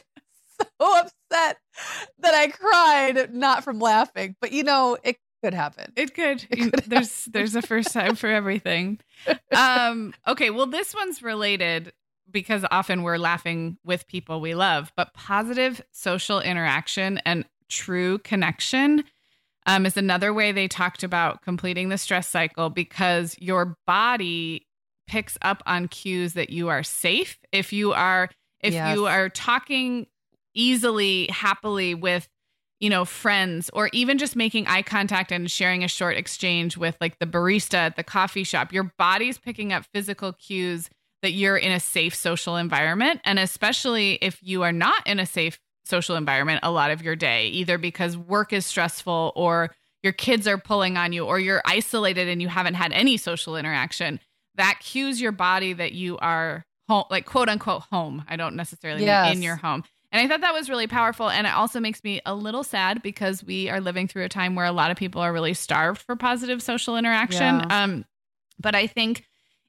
so 0.79 0.99
upset 0.99 1.57
that 2.19 2.35
I 2.35 2.47
cried 2.49 3.33
not 3.33 3.63
from 3.63 3.79
laughing, 3.79 4.35
but 4.39 4.51
you 4.51 4.63
know, 4.63 4.95
it 5.03 5.17
could 5.43 5.53
happen. 5.53 5.91
It 5.95 6.13
could. 6.13 6.45
It 6.49 6.71
could 6.71 6.83
there's 6.87 7.25
there's 7.25 7.55
a 7.55 7.61
first 7.61 7.91
time 7.93 8.15
for 8.15 8.27
everything. 8.27 8.99
Um, 9.55 10.13
okay, 10.27 10.49
well, 10.49 10.65
this 10.65 10.95
one's 10.95 11.21
related 11.21 11.91
because 12.31 12.65
often 12.71 13.03
we're 13.03 13.17
laughing 13.17 13.77
with 13.83 14.07
people 14.07 14.39
we 14.41 14.55
love, 14.55 14.91
but 14.95 15.13
positive 15.13 15.81
social 15.91 16.39
interaction 16.39 17.19
and 17.25 17.43
true 17.69 18.17
connection 18.19 19.03
um, 19.67 19.85
is 19.85 19.97
another 19.97 20.33
way 20.33 20.51
they 20.53 20.67
talked 20.69 21.03
about 21.03 21.41
completing 21.41 21.89
the 21.89 21.97
stress 21.97 22.27
cycle 22.27 22.69
because 22.69 23.35
your 23.39 23.75
body 23.85 24.65
picks 25.07 25.37
up 25.41 25.61
on 25.65 25.87
cues 25.89 26.33
that 26.33 26.49
you 26.49 26.69
are 26.69 26.81
safe 26.83 27.37
if 27.51 27.73
you 27.73 27.91
are 27.93 28.29
if 28.61 28.73
Yes. 28.73 28.95
you 28.95 29.05
are 29.07 29.27
talking 29.29 30.07
easily 30.55 31.27
happily 31.27 31.93
with 31.93 32.27
you 32.81 32.89
know 32.89 33.05
friends 33.05 33.69
or 33.73 33.89
even 33.93 34.17
just 34.17 34.35
making 34.35 34.67
eye 34.67 34.81
contact 34.81 35.31
and 35.31 35.49
sharing 35.49 35.83
a 35.83 35.87
short 35.87 36.17
exchange 36.17 36.75
with 36.75 36.97
like 36.99 37.17
the 37.19 37.25
barista 37.25 37.75
at 37.75 37.95
the 37.95 38.03
coffee 38.03 38.43
shop. 38.43 38.73
Your 38.73 38.91
body's 38.97 39.37
picking 39.37 39.71
up 39.71 39.85
physical 39.93 40.33
cues 40.33 40.89
that 41.21 41.31
you're 41.31 41.55
in 41.55 41.71
a 41.71 41.79
safe 41.79 42.13
social 42.15 42.57
environment. 42.57 43.21
And 43.23 43.37
especially 43.39 44.15
if 44.15 44.39
you 44.41 44.63
are 44.63 44.71
not 44.73 45.05
in 45.07 45.19
a 45.19 45.25
safe 45.25 45.59
social 45.85 46.15
environment 46.15 46.59
a 46.63 46.71
lot 46.71 46.91
of 46.91 47.01
your 47.01 47.15
day 47.15 47.47
either 47.47 47.77
because 47.77 48.17
work 48.17 48.51
is 48.53 48.65
stressful 48.65 49.31
or 49.35 49.73
your 50.03 50.13
kids 50.13 50.47
are 50.47 50.57
pulling 50.57 50.97
on 50.97 51.11
you 51.13 51.25
or 51.25 51.39
you're 51.39 51.61
isolated 51.65 52.27
and 52.27 52.41
you 52.41 52.47
haven't 52.47 52.73
had 52.75 52.91
any 52.93 53.17
social 53.17 53.55
interaction 53.55 54.19
that 54.55 54.79
cues 54.79 55.21
your 55.21 55.31
body 55.31 55.73
that 55.73 55.91
you 55.91 56.17
are 56.17 56.63
home 56.89 57.03
like 57.09 57.25
quote 57.25 57.49
unquote 57.49 57.83
home. 57.91 58.23
I 58.27 58.35
don't 58.35 58.55
necessarily 58.55 59.03
Yes. 59.05 59.25
mean 59.27 59.37
in 59.37 59.43
your 59.43 59.55
home 59.55 59.83
and 60.11 60.21
I 60.21 60.27
thought 60.27 60.41
that 60.41 60.53
was 60.53 60.69
really 60.69 60.87
powerful. 60.87 61.29
And 61.29 61.47
it 61.47 61.53
also 61.53 61.79
makes 61.79 62.03
me 62.03 62.21
a 62.25 62.35
little 62.35 62.63
sad 62.63 63.01
because 63.01 63.43
we 63.43 63.69
are 63.69 63.79
living 63.79 64.07
through 64.07 64.23
a 64.25 64.29
time 64.29 64.55
where 64.55 64.65
a 64.65 64.71
lot 64.71 64.91
of 64.91 64.97
people 64.97 65.21
are 65.21 65.31
really 65.33 65.53
starved 65.53 66.01
for 66.01 66.15
positive 66.15 66.61
social 66.61 66.97
interaction. 66.97 67.59
Yeah. 67.59 67.83
Um, 67.83 68.05
but 68.59 68.75
I 68.75 68.87
think 68.87 69.25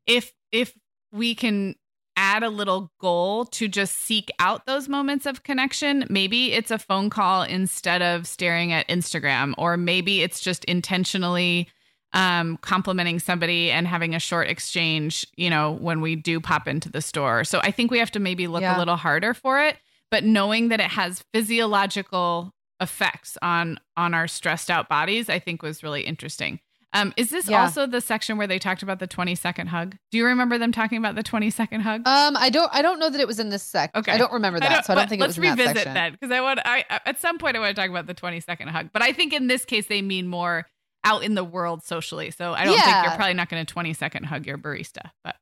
if 0.06 0.32
if 0.50 0.72
we 1.12 1.34
can 1.34 1.76
add 2.16 2.42
a 2.42 2.48
little 2.50 2.90
goal 3.00 3.46
to 3.46 3.68
just 3.68 3.96
seek 3.96 4.30
out 4.38 4.66
those 4.66 4.88
moments 4.88 5.24
of 5.24 5.42
connection, 5.44 6.04
maybe 6.10 6.52
it's 6.52 6.70
a 6.70 6.78
phone 6.78 7.08
call 7.08 7.42
instead 7.42 8.02
of 8.02 8.26
staring 8.26 8.72
at 8.72 8.86
Instagram, 8.88 9.54
or 9.56 9.76
maybe 9.78 10.22
it's 10.22 10.40
just 10.40 10.64
intentionally 10.66 11.68
um 12.14 12.58
complimenting 12.58 13.18
somebody 13.18 13.70
and 13.70 13.88
having 13.88 14.14
a 14.14 14.18
short 14.20 14.46
exchange 14.46 15.26
you 15.36 15.48
know 15.48 15.72
when 15.80 16.02
we 16.02 16.14
do 16.14 16.40
pop 16.40 16.68
into 16.68 16.90
the 16.90 17.00
store 17.00 17.42
so 17.42 17.58
i 17.62 17.70
think 17.70 17.90
we 17.90 17.98
have 17.98 18.10
to 18.10 18.20
maybe 18.20 18.46
look 18.46 18.60
Yeah. 18.60 18.76
a 18.76 18.78
little 18.78 18.96
harder 18.96 19.32
for 19.32 19.58
it 19.64 19.78
but 20.12 20.22
knowing 20.22 20.68
that 20.68 20.78
it 20.78 20.90
has 20.92 21.24
physiological 21.34 22.52
effects 22.80 23.36
on 23.42 23.78
on 23.96 24.12
our 24.14 24.26
stressed 24.28 24.70
out 24.70 24.88
bodies 24.88 25.28
i 25.28 25.38
think 25.38 25.62
was 25.62 25.82
really 25.84 26.02
interesting 26.02 26.58
um 26.94 27.14
is 27.16 27.30
this 27.30 27.48
Yeah. 27.48 27.62
also 27.62 27.86
the 27.86 28.00
section 28.00 28.36
where 28.38 28.46
they 28.48 28.58
talked 28.58 28.82
about 28.82 28.98
the 28.98 29.06
20 29.06 29.34
second 29.36 29.68
hug 29.68 29.96
do 30.10 30.18
you 30.18 30.26
remember 30.26 30.58
them 30.58 30.72
talking 30.72 30.98
about 30.98 31.14
the 31.14 31.22
20 31.22 31.48
second 31.50 31.80
hug 31.82 32.02
Um, 32.06 32.36
I 32.36 32.50
don't. 32.50 32.68
I 32.74 32.82
don't 32.82 32.98
know 32.98 33.08
that 33.08 33.20
it 33.20 33.26
was 33.28 33.38
in 33.38 33.48
this 33.50 33.62
sec. 33.62 33.90
Okay. 33.96 34.12
I 34.12 34.18
don't 34.18 34.32
remember 34.32 34.58
that, 34.60 34.84
so 34.84 34.92
I 34.92 34.96
don't 34.96 35.08
think 35.08 35.20
it 35.20 35.24
let's 35.24 35.38
was 35.38 35.48
in 35.48 35.56
that 35.56 35.58
revisit 35.58 35.76
section. 35.76 35.94
that 35.94 36.12
because 36.12 36.30
I 36.32 36.40
want. 36.40 36.60
I 36.64 36.84
at 37.06 37.18
some 37.20 37.38
point 37.38 37.56
I 37.56 37.60
want 37.60 37.74
to 37.74 37.80
talk 37.80 37.88
about 37.88 38.06
the 38.06 38.14
twenty 38.14 38.40
second 38.40 38.68
hug, 38.68 38.90
but 38.92 39.00
I 39.00 39.12
think 39.12 39.32
in 39.32 39.46
this 39.46 39.64
case 39.64 39.86
they 39.86 40.02
mean 40.02 40.26
more 40.26 40.66
out 41.04 41.22
in 41.22 41.34
the 41.34 41.44
world 41.44 41.82
socially. 41.84 42.30
So 42.32 42.52
I 42.52 42.64
don't 42.64 42.74
think 42.78 43.04
you're 43.04 43.16
probably 43.16 43.34
not 43.34 43.48
going 43.48 43.64
to 43.64 43.72
twenty 43.72 43.92
second 43.94 44.24
hug 44.24 44.44
your 44.46 44.58
barista, 44.58 45.10
but 45.24 45.36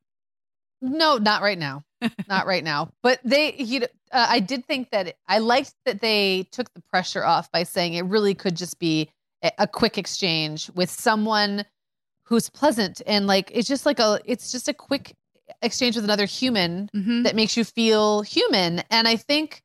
No, 0.81 1.17
not 1.17 1.41
right 1.41 1.57
now. 1.57 1.83
not 2.29 2.45
right 2.47 2.63
now. 2.63 2.91
But 3.03 3.19
they, 3.25 3.53
you 3.55 3.81
know, 3.81 3.87
uh, 4.13 4.27
I 4.29 4.39
did 4.39 4.65
think 4.65 4.89
that 4.91 5.15
I 5.27 5.39
liked 5.39 5.73
that 5.85 6.01
they 6.01 6.47
took 6.51 6.73
the 6.73 6.81
pressure 6.89 7.23
off 7.23 7.51
by 7.51 7.63
saying 7.63 7.93
it 7.93 8.05
really 8.05 8.33
could 8.33 8.55
just 8.55 8.79
be 8.79 9.09
a, 9.43 9.51
a 9.59 9.67
quick 9.67 9.97
exchange 9.97 10.69
with 10.75 10.89
someone 10.89 11.65
who's 12.25 12.49
pleasant 12.49 13.01
and 13.05 13.27
like 13.27 13.51
it's 13.53 13.67
just 13.67 13.85
like 13.85 13.99
a, 13.99 14.19
it's 14.25 14.51
just 14.51 14.67
a 14.67 14.73
quick 14.73 15.13
exchange 15.61 15.95
with 15.95 16.05
another 16.05 16.25
human 16.25 16.89
Mhm. 16.95 17.23
that 17.23 17.35
makes 17.35 17.57
you 17.57 17.63
feel 17.65 18.21
human. 18.21 18.83
And 18.89 19.07
I 19.07 19.17
think 19.17 19.61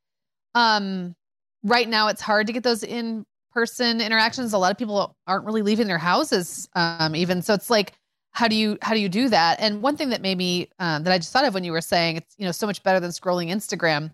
um 0.55 1.15
right 1.63 1.89
now 1.89 2.09
it's 2.09 2.21
hard 2.21 2.47
to 2.47 2.53
get 2.53 2.63
those 2.63 2.83
in 2.83 3.25
person 3.53 4.01
interactions. 4.01 4.53
A 4.53 4.59
lot 4.59 4.71
of 4.71 4.79
people 4.79 5.15
aren't 5.27 5.45
really 5.45 5.63
leaving 5.63 5.87
their 5.87 5.99
houses 5.99 6.69
um 6.75 7.15
even. 7.15 7.43
So 7.43 7.55
it's 7.55 7.71
like 7.71 7.93
how 8.33 8.49
do 8.49 8.57
you 8.57 8.77
how 8.83 8.93
do 8.95 9.01
you 9.01 9.09
do 9.09 9.29
that? 9.31 9.61
And 9.61 9.81
one 9.81 9.97
thing 9.97 10.11
that 10.11 10.21
made 10.21 10.37
me 10.37 10.69
um, 10.79 11.05
that 11.05 11.13
I 11.13 11.19
just 11.19 11.33
thought 11.33 11.45
of 11.47 11.55
when 11.55 11.65
you 11.65 11.73
were 11.73 11.81
saying 11.81 12.17
it's 12.17 12.35
you 12.37 12.45
know 12.45 12.53
so 12.53 12.67
much 12.67 12.83
better 12.83 13.01
than 13.01 13.11
scrolling 13.11 13.49
Instagram. 13.49 14.13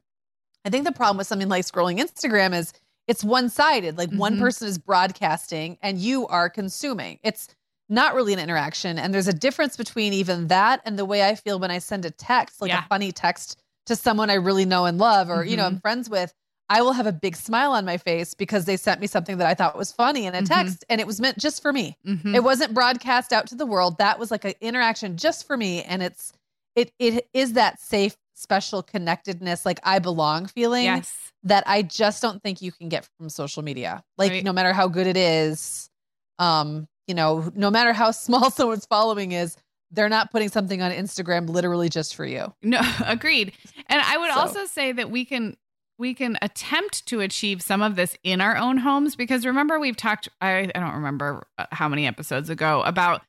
I 0.64 0.70
think 0.70 0.84
the 0.84 0.92
problem 0.92 1.16
with 1.18 1.26
something 1.26 1.48
like 1.48 1.64
scrolling 1.64 1.98
Instagram 2.00 2.54
is 2.54 2.72
it's 3.08 3.24
one 3.24 3.48
sided. 3.48 3.98
Like 3.98 4.10
one 4.12 4.36
Mhm. 4.36 4.40
person 4.40 4.68
is 4.68 4.78
broadcasting 4.78 5.76
and 5.82 5.98
you 5.98 6.26
are 6.28 6.48
consuming. 6.48 7.18
It's 7.22 7.48
not 7.88 8.14
really 8.14 8.32
an 8.32 8.38
interaction. 8.38 8.98
And 8.98 9.12
there's 9.12 9.28
a 9.28 9.32
difference 9.32 9.76
between 9.76 10.12
even 10.12 10.46
that 10.48 10.80
and 10.84 10.98
the 10.98 11.04
way 11.04 11.26
I 11.28 11.34
feel 11.34 11.58
when 11.58 11.70
I 11.70 11.78
send 11.78 12.04
a 12.04 12.10
text, 12.10 12.60
like 12.60 12.70
Yeah. 12.70 12.84
a 12.84 12.88
funny 12.88 13.12
text 13.12 13.60
to 13.86 13.96
someone 13.96 14.30
I 14.30 14.34
really 14.34 14.64
know 14.64 14.84
and 14.86 14.98
love 14.98 15.28
or, 15.28 15.44
you 15.44 15.56
know, 15.56 15.66
I'm 15.66 15.80
friends 15.80 16.08
with. 16.08 16.32
I 16.70 16.80
will 16.80 16.92
have 16.92 17.06
a 17.08 17.12
big 17.12 17.36
smile 17.36 17.72
on 17.72 17.84
my 17.84 17.98
face 17.98 18.32
because 18.32 18.64
they 18.64 18.76
sent 18.78 19.00
me 19.00 19.06
something 19.08 19.36
that 19.38 19.46
I 19.48 19.52
thought 19.54 19.76
was 19.76 19.92
funny 19.92 20.24
in 20.26 20.34
a 20.34 20.40
Mhm. 20.42 20.46
text 20.46 20.84
and 20.88 21.00
it 21.00 21.06
was 21.06 21.20
meant 21.20 21.36
just 21.38 21.60
for 21.60 21.72
me. 21.72 21.98
Mhm. 22.06 22.34
It 22.34 22.44
wasn't 22.44 22.72
broadcast 22.72 23.32
out 23.32 23.46
to 23.48 23.56
the 23.56 23.66
world. 23.66 23.98
That 23.98 24.18
was 24.18 24.30
like 24.30 24.44
an 24.44 24.54
interaction 24.60 25.16
just 25.16 25.46
for 25.46 25.56
me. 25.56 25.82
And 25.82 26.02
it's 26.02 26.32
it 26.74 26.92
it 26.98 27.28
is 27.34 27.52
that 27.54 27.80
safe, 27.82 28.16
special 28.34 28.82
connectedness, 28.82 29.64
like 29.66 29.78
I 29.84 29.98
belong 29.98 30.46
feeling 30.46 30.84
yes, 30.84 31.14
that 31.44 31.64
I 31.66 31.82
just 31.82 32.22
don't 32.22 32.42
think 32.42 32.62
you 32.62 32.72
can 32.72 32.88
get 32.88 33.08
from 33.18 33.28
social 33.28 33.62
media. 33.62 34.02
Like 34.18 34.30
Right. 34.32 34.44
no 34.44 34.52
matter 34.52 34.72
how 34.72 34.88
good 34.88 35.06
it 35.06 35.16
is, 35.16 35.90
um, 36.38 36.88
you 37.06 37.14
know, 37.14 37.50
no 37.54 37.70
matter 37.70 37.92
how 37.92 38.10
small 38.12 38.50
someone's 38.50 38.86
following 38.86 39.32
is, 39.32 39.56
they're 39.90 40.08
not 40.08 40.30
putting 40.30 40.48
something 40.48 40.80
on 40.80 40.90
Instagram 40.90 41.48
literally 41.50 41.88
just 41.90 42.14
for 42.16 42.24
you. 42.24 42.52
no, 42.62 42.80
agreed. 43.06 43.52
And 43.88 44.00
I 44.00 44.16
would 44.16 44.32
So- 44.32 44.40
also 44.40 44.64
say 44.66 44.92
that 44.92 45.10
we 45.10 45.24
can 45.24 45.56
we 45.98 46.14
can 46.14 46.36
attempt 46.42 47.06
to 47.06 47.20
achieve 47.20 47.62
some 47.62 47.80
of 47.82 47.94
this 47.94 48.16
in 48.24 48.40
our 48.40 48.56
own 48.56 48.78
homes 48.78 49.14
because 49.14 49.44
remember 49.46 49.78
we've 49.78 49.96
talked 49.96 50.28
I, 50.40 50.70
I 50.74 50.80
don't 50.80 50.94
remember 50.94 51.46
uh, 51.58 51.66
how 51.70 51.88
many 51.88 52.06
episodes 52.06 52.48
ago 52.50 52.82
about 52.82 53.22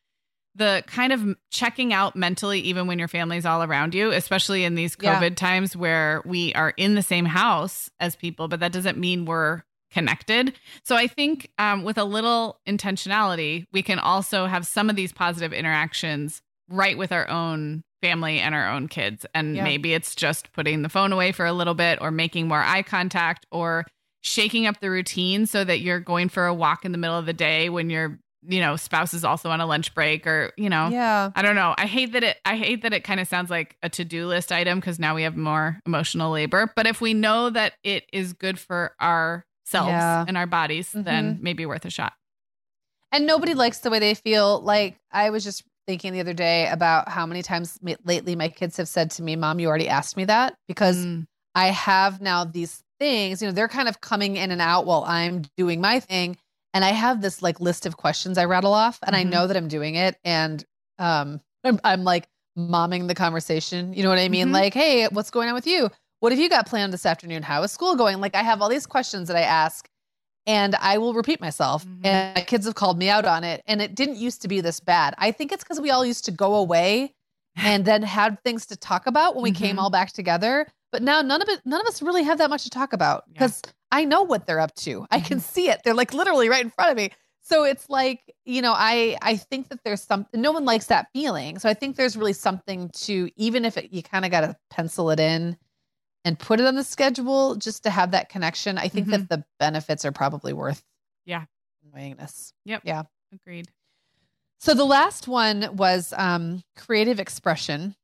the 0.56 0.84
kind 0.88 1.12
of 1.12 1.36
checking 1.50 1.94
out 1.94 2.16
mentally 2.16 2.60
even 2.60 2.86
when 2.88 3.00
your 3.00 3.08
family's 3.08 3.46
all 3.46 3.64
around 3.64 3.96
you 3.96 4.12
especially 4.12 4.64
in 4.64 4.76
these 4.76 4.96
Yeah. 5.02 5.20
covid 5.20 5.36
times 5.36 5.76
where 5.76 6.22
we 6.26 6.54
are 6.54 6.74
in 6.78 6.96
the 6.96 7.02
same 7.02 7.26
house 7.26 7.90
as 8.00 8.16
people 8.16 8.48
but 8.48 8.60
that 8.60 8.72
doesn't 8.72 8.98
mean 8.98 9.26
we're 9.26 9.64
connected 9.92 10.54
so 10.84 10.96
i 10.96 11.08
think 11.08 11.50
um, 11.58 11.84
with 11.84 11.98
a 11.98 12.04
little 12.04 12.60
intentionality 12.68 13.66
we 13.72 13.82
can 13.82 14.00
also 14.00 14.46
have 14.46 14.66
some 14.66 14.90
of 14.90 14.96
these 14.96 15.12
positive 15.12 15.54
interactions 15.54 16.42
right 16.70 16.98
with 16.98 17.12
our 17.12 17.30
own 17.30 17.84
family 18.02 18.40
and 18.40 18.54
our 18.56 18.70
own 18.72 18.88
kids 18.88 19.26
and 19.34 19.56
Yeah. 19.56 19.64
maybe 19.64 19.94
it's 19.94 20.16
just 20.16 20.52
putting 20.54 20.82
the 20.82 20.90
phone 20.90 21.12
away 21.14 21.32
for 21.32 21.46
a 21.46 21.54
little 21.54 21.74
bit 21.74 22.00
or 22.02 22.12
making 22.12 22.48
more 22.48 22.62
eye 22.62 22.84
contact 22.84 23.46
or 23.52 23.86
shaking 24.22 24.66
up 24.68 24.80
the 24.80 24.90
routine 24.90 25.46
so 25.46 25.64
that 25.64 25.82
you're 25.82 26.00
going 26.00 26.30
for 26.30 26.46
a 26.46 26.54
walk 26.54 26.86
in 26.86 26.92
the 26.92 26.98
middle 26.98 27.18
of 27.18 27.26
the 27.26 27.34
day 27.34 27.70
when 27.70 27.90
your 27.90 28.20
you 28.48 28.60
know 28.60 28.76
spouse 28.76 29.14
is 29.14 29.24
also 29.24 29.50
on 29.50 29.62
a 29.62 29.66
lunch 29.66 29.94
break 29.96 30.28
or 30.28 30.52
you 30.58 30.70
know 30.70 30.90
Yeah. 30.90 31.32
I 31.36 31.42
don't 31.42 31.56
know. 31.56 31.74
I 31.78 31.86
hate 31.86 32.12
that 32.14 32.24
it 32.24 32.38
I 32.46 32.56
hate 32.58 32.82
that 32.84 32.94
it 32.94 33.02
kind 33.04 33.20
of 33.20 33.28
sounds 33.28 33.50
like 33.50 33.78
a 33.82 33.90
to-do 33.90 34.28
list 34.28 34.52
item 34.52 34.80
because 34.80 35.00
now 35.00 35.16
we 35.16 35.24
have 35.24 35.38
more 35.38 35.80
emotional 35.86 36.32
labor. 36.32 36.72
But 36.76 36.86
if 36.88 37.00
we 37.02 37.14
know 37.14 37.50
that 37.50 37.74
it 37.84 38.06
is 38.12 38.34
good 38.34 38.60
for 38.60 38.94
ourselves 39.02 39.90
Yeah. 39.90 40.26
and 40.28 40.38
our 40.38 40.46
bodies, 40.48 40.90
then 40.94 41.40
maybe 41.42 41.66
worth 41.66 41.86
a 41.86 41.90
shot. 41.90 42.14
And 43.12 43.26
nobody 43.28 43.54
likes 43.54 43.80
the 43.80 43.90
way 43.90 44.00
they 44.00 44.14
feel. 44.16 44.60
Like 44.62 44.98
I 45.12 45.30
was 45.30 45.44
just 45.44 45.64
thinking 45.86 46.14
the 46.14 46.20
other 46.20 46.34
day 46.34 46.68
about 46.70 47.10
how 47.10 47.26
many 47.26 47.42
times 47.44 47.78
lately 48.04 48.36
my 48.36 48.50
kids 48.50 48.78
have 48.78 48.88
said 48.88 49.12
to 49.12 49.22
me, 49.24 49.36
"Mom, 49.36 49.60
you 49.60 49.68
already 49.68 49.90
asked 49.90 50.18
me 50.18 50.26
that," 50.26 50.56
because 50.68 50.98
Mm, 50.98 51.26
I 51.56 51.68
have 51.68 52.22
now 52.22 52.44
these 52.46 52.82
things, 53.00 53.42
you 53.42 53.48
know, 53.48 53.52
they're 53.54 53.68
kind 53.68 53.88
of 53.90 54.02
coming 54.02 54.38
in 54.38 54.50
and 54.52 54.62
out 54.62 54.86
while 54.86 55.04
I'm 55.06 55.44
doing 55.58 55.82
my 55.82 56.00
thing. 56.00 56.38
And 56.74 56.84
I 56.84 56.90
have 56.90 57.22
this 57.22 57.42
like 57.42 57.60
list 57.60 57.86
of 57.86 57.98
questions 57.98 58.38
I 58.38 58.46
rattle 58.46 58.74
off 58.74 59.00
and 59.06 59.16
I 59.16 59.24
Mhm. 59.24 59.30
know 59.30 59.48
that 59.48 59.56
I'm 59.58 59.68
doing 59.68 59.96
it. 59.96 60.18
And 60.24 60.64
um 61.00 61.42
I'm, 61.64 61.80
I'm 61.84 62.04
like 62.04 62.28
momming 62.58 63.08
the 63.08 63.16
conversation. 63.16 63.94
You 63.94 64.04
know 64.04 64.10
what 64.10 64.20
I 64.20 64.28
mean? 64.30 64.50
Mhm. 64.50 64.54
Like, 64.54 64.74
hey, 64.74 65.08
what's 65.08 65.32
going 65.32 65.48
on 65.50 65.56
with 65.56 65.68
you? 65.68 65.90
What 66.20 66.32
have 66.32 66.40
you 66.40 66.50
got 66.50 66.66
planned 66.68 66.94
this 66.94 67.06
afternoon? 67.06 67.44
How 67.44 67.64
is 67.64 67.72
school 67.72 67.96
going? 67.96 68.20
Like 68.22 68.36
I 68.36 68.44
have 68.44 68.62
all 68.62 68.70
these 68.70 68.86
questions 68.86 69.28
that 69.28 69.38
I 69.38 69.42
ask 69.42 69.88
and 70.46 70.76
I 70.76 70.98
will 70.98 71.14
repeat 71.14 71.40
myself. 71.42 71.86
Mhm. 71.86 72.06
And 72.06 72.36
my 72.36 72.42
kids 72.42 72.66
have 72.66 72.76
called 72.76 72.98
me 72.98 73.10
out 73.10 73.26
on 73.26 73.44
it. 73.44 73.64
And 73.68 73.82
it 73.82 73.96
didn't 73.96 74.18
used 74.18 74.42
to 74.42 74.48
be 74.48 74.62
this 74.62 74.80
bad. 74.80 75.16
I 75.18 75.32
think 75.32 75.52
it's 75.52 75.64
because 75.64 75.80
we 75.80 75.90
all 75.92 76.06
used 76.06 76.26
to 76.26 76.32
go 76.32 76.56
away 76.56 77.14
and 77.56 77.86
then 77.86 78.02
had 78.04 78.42
things 78.44 78.66
to 78.68 78.76
talk 78.76 79.06
about 79.08 79.36
when 79.36 79.44
we 79.44 79.52
came 79.52 79.78
Mhm. 79.78 79.80
all 79.80 79.90
back 79.90 80.12
together. 80.12 80.68
But 80.92 81.02
now 81.02 81.22
none 81.22 81.42
of 81.42 81.50
it, 81.50 81.62
none 81.66 81.82
of 81.82 81.88
us 81.88 82.02
really 82.02 82.24
have 82.24 82.38
that 82.40 82.50
much 82.50 82.64
to 82.64 82.70
talk 82.70 82.94
about 82.94 83.24
Yeah. 83.34 83.40
I 83.94 84.04
know 84.06 84.24
what 84.24 84.46
they're 84.46 84.60
up 84.60 84.74
to. 84.76 85.06
I 85.12 85.20
can 85.22 85.38
Mhm. 85.38 85.42
see 85.42 85.70
it. 85.70 85.82
They're 85.84 85.94
like 85.94 86.14
literally 86.14 86.50
right 86.50 86.64
in 86.64 86.72
front 86.72 86.92
of 86.92 86.98
me. 86.98 87.12
So 87.42 87.64
it's 87.64 87.90
like, 87.90 88.22
you 88.46 88.62
know, 88.62 88.74
I 88.76 89.18
I 89.22 89.38
think 89.38 89.70
that 89.70 89.80
there's 89.84 90.02
something 90.02 90.42
no 90.42 90.52
one 90.52 90.66
likes 90.66 90.88
that 90.88 91.08
feeling. 91.14 91.60
So 91.60 91.70
I 91.70 91.74
think 91.74 91.96
there's 91.96 92.18
really 92.18 92.34
something 92.34 92.90
to 93.04 93.30
even 93.36 93.64
if 93.66 93.78
it, 93.78 93.94
you 93.94 94.02
kind 94.04 94.26
of 94.26 94.32
got 94.32 94.42
to 94.42 94.56
pencil 94.70 95.10
it 95.12 95.20
in 95.20 95.58
and 96.26 96.40
put 96.40 96.60
it 96.60 96.66
on 96.66 96.76
the 96.76 96.84
schedule 96.84 97.56
just 97.56 97.84
to 97.84 97.90
have 97.90 98.12
that 98.12 98.30
connection. 98.30 98.78
I 98.78 98.88
think 98.88 99.08
that 99.10 99.30
the 99.30 99.44
benefits 99.60 100.06
are 100.06 100.12
probably 100.12 100.54
worth 100.54 100.80
Mm-hmm. 101.28 101.30
Yeah. 101.32 101.46
weighing 101.94 102.16
this. 102.16 102.54
Agreed. 103.34 103.68
So 104.60 104.74
the 104.74 104.86
last 104.86 105.28
one 105.28 105.76
was 105.76 106.14
um, 106.18 106.64
creative 106.78 107.20
expression. 107.20 107.96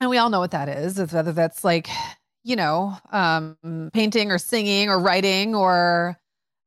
And 0.00 0.10
we 0.10 0.18
all 0.18 0.28
know 0.28 0.40
what 0.40 0.50
that 0.50 0.68
is. 0.68 0.98
It's 0.98 1.12
whether 1.14 1.32
that's 1.32 1.64
like, 1.64 1.88
you 2.44 2.56
know, 2.56 2.96
um, 3.10 3.56
painting 3.92 4.30
or 4.30 4.38
singing 4.38 4.88
or 4.88 4.98
writing 4.98 5.54
or 5.54 6.16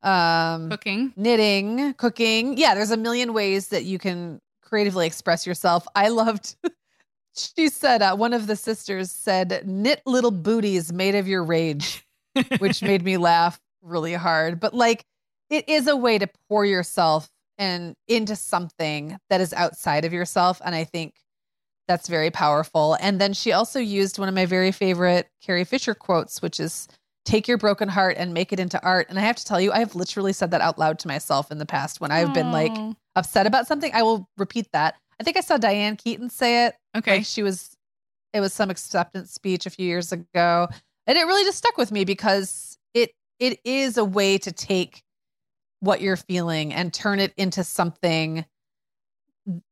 um, 0.04 0.70
Cooking. 0.70 1.14
knitting, 1.16 1.94
cooking. 1.94 2.58
Yeah, 2.58 2.76
there's 2.76 2.92
a 2.92 2.98
million 2.98 3.34
ways 3.34 3.70
that 3.70 3.86
you 3.86 3.98
can 4.00 4.40
creatively 4.62 5.08
express 5.08 5.48
yourself. 5.48 5.88
I 5.96 6.10
loved, 6.10 6.56
she 7.36 7.70
said, 7.70 8.02
uh, 8.02 8.16
one 8.16 8.34
of 8.34 8.48
the 8.48 8.56
sisters 8.56 9.12
said, 9.12 9.64
knit 9.66 10.02
little 10.06 10.32
booties 10.32 10.92
made 10.92 11.16
of 11.16 11.28
your 11.28 11.44
rage 11.44 12.04
which 12.60 12.82
made 12.82 13.04
me 13.04 13.18
laugh 13.18 13.60
really 13.82 14.14
hard. 14.14 14.60
But 14.60 14.74
like 14.74 15.04
it 15.50 15.68
is 15.70 15.88
a 15.88 15.96
way 15.96 16.18
to 16.18 16.28
pour 16.50 16.66
yourself 16.66 17.30
and 17.58 17.96
into 18.08 18.36
something 18.36 19.18
that 19.30 19.42
is 19.42 19.54
outside 19.54 20.06
of 20.06 20.14
yourself. 20.14 20.62
And 20.64 20.76
I 20.76 20.84
think 20.84 21.14
that's 21.88 22.08
very 22.08 22.30
powerful. 22.30 22.98
And 23.00 23.20
then 23.20 23.34
she 23.34 23.52
also 23.52 23.80
used 23.80 24.20
one 24.20 24.28
of 24.30 24.36
my 24.36 24.46
very 24.46 24.72
favorite 24.72 25.30
Carrie 25.42 25.64
Fisher 25.64 25.96
quotes, 25.96 26.42
which 26.42 26.60
is 26.60 26.88
take 27.26 27.48
your 27.48 27.58
broken 27.58 27.90
heart 27.90 28.16
and 28.18 28.34
make 28.34 28.54
it 28.54 28.60
into 28.60 28.82
art. 28.84 29.08
And 29.10 29.20
I 29.20 29.22
have 29.22 29.36
to 29.36 29.46
tell 29.46 29.60
you, 29.60 29.72
I 29.72 29.80
have 29.80 29.96
literally 29.96 30.34
said 30.34 30.52
that 30.52 30.62
out 30.62 30.80
loud 30.80 31.00
to 31.00 31.08
myself 31.08 31.52
in 31.52 31.58
the 31.58 31.66
past 31.66 32.00
when 32.00 32.12
I've 32.12 32.34
been 32.34 32.52
like 32.52 32.72
upset 33.16 33.46
about 33.46 33.68
something. 33.68 33.92
I 33.94 34.04
will 34.04 34.30
repeat 34.38 34.72
that. 34.72 34.96
I 35.20 35.24
think 35.24 35.36
I 35.36 35.42
saw 35.42 35.58
Diane 35.58 35.98
Keaton 35.98 36.30
say 36.30 36.68
it 36.68 36.76
okay. 36.96 37.18
like 37.18 37.26
she 37.26 37.44
was, 37.44 37.76
it 38.34 38.40
was 38.40 38.54
some 38.54 38.70
acceptance 38.70 39.32
speech 39.32 39.66
a 39.66 39.70
few 39.70 39.86
years 39.86 40.12
ago, 40.12 40.68
and 41.06 41.18
it 41.18 41.24
really 41.24 41.44
just 41.44 41.58
stuck 41.58 41.78
with 41.78 41.92
me 41.92 42.06
because 42.06 42.78
it 42.94 43.12
it 43.40 43.60
is 43.64 43.98
a 43.98 44.06
way 44.06 44.38
to 44.38 44.52
take 44.52 45.04
what 45.80 46.02
you're 46.02 46.18
feeling 46.18 46.74
and 46.74 46.94
turn 46.94 47.20
it 47.20 47.34
into 47.38 47.64
something. 47.64 48.46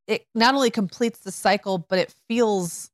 It 0.08 0.26
not 0.36 0.56
only 0.56 0.70
completes 0.72 1.20
the 1.20 1.32
cycle, 1.32 1.78
but 1.80 2.00
it 2.00 2.14
feels 2.30 2.90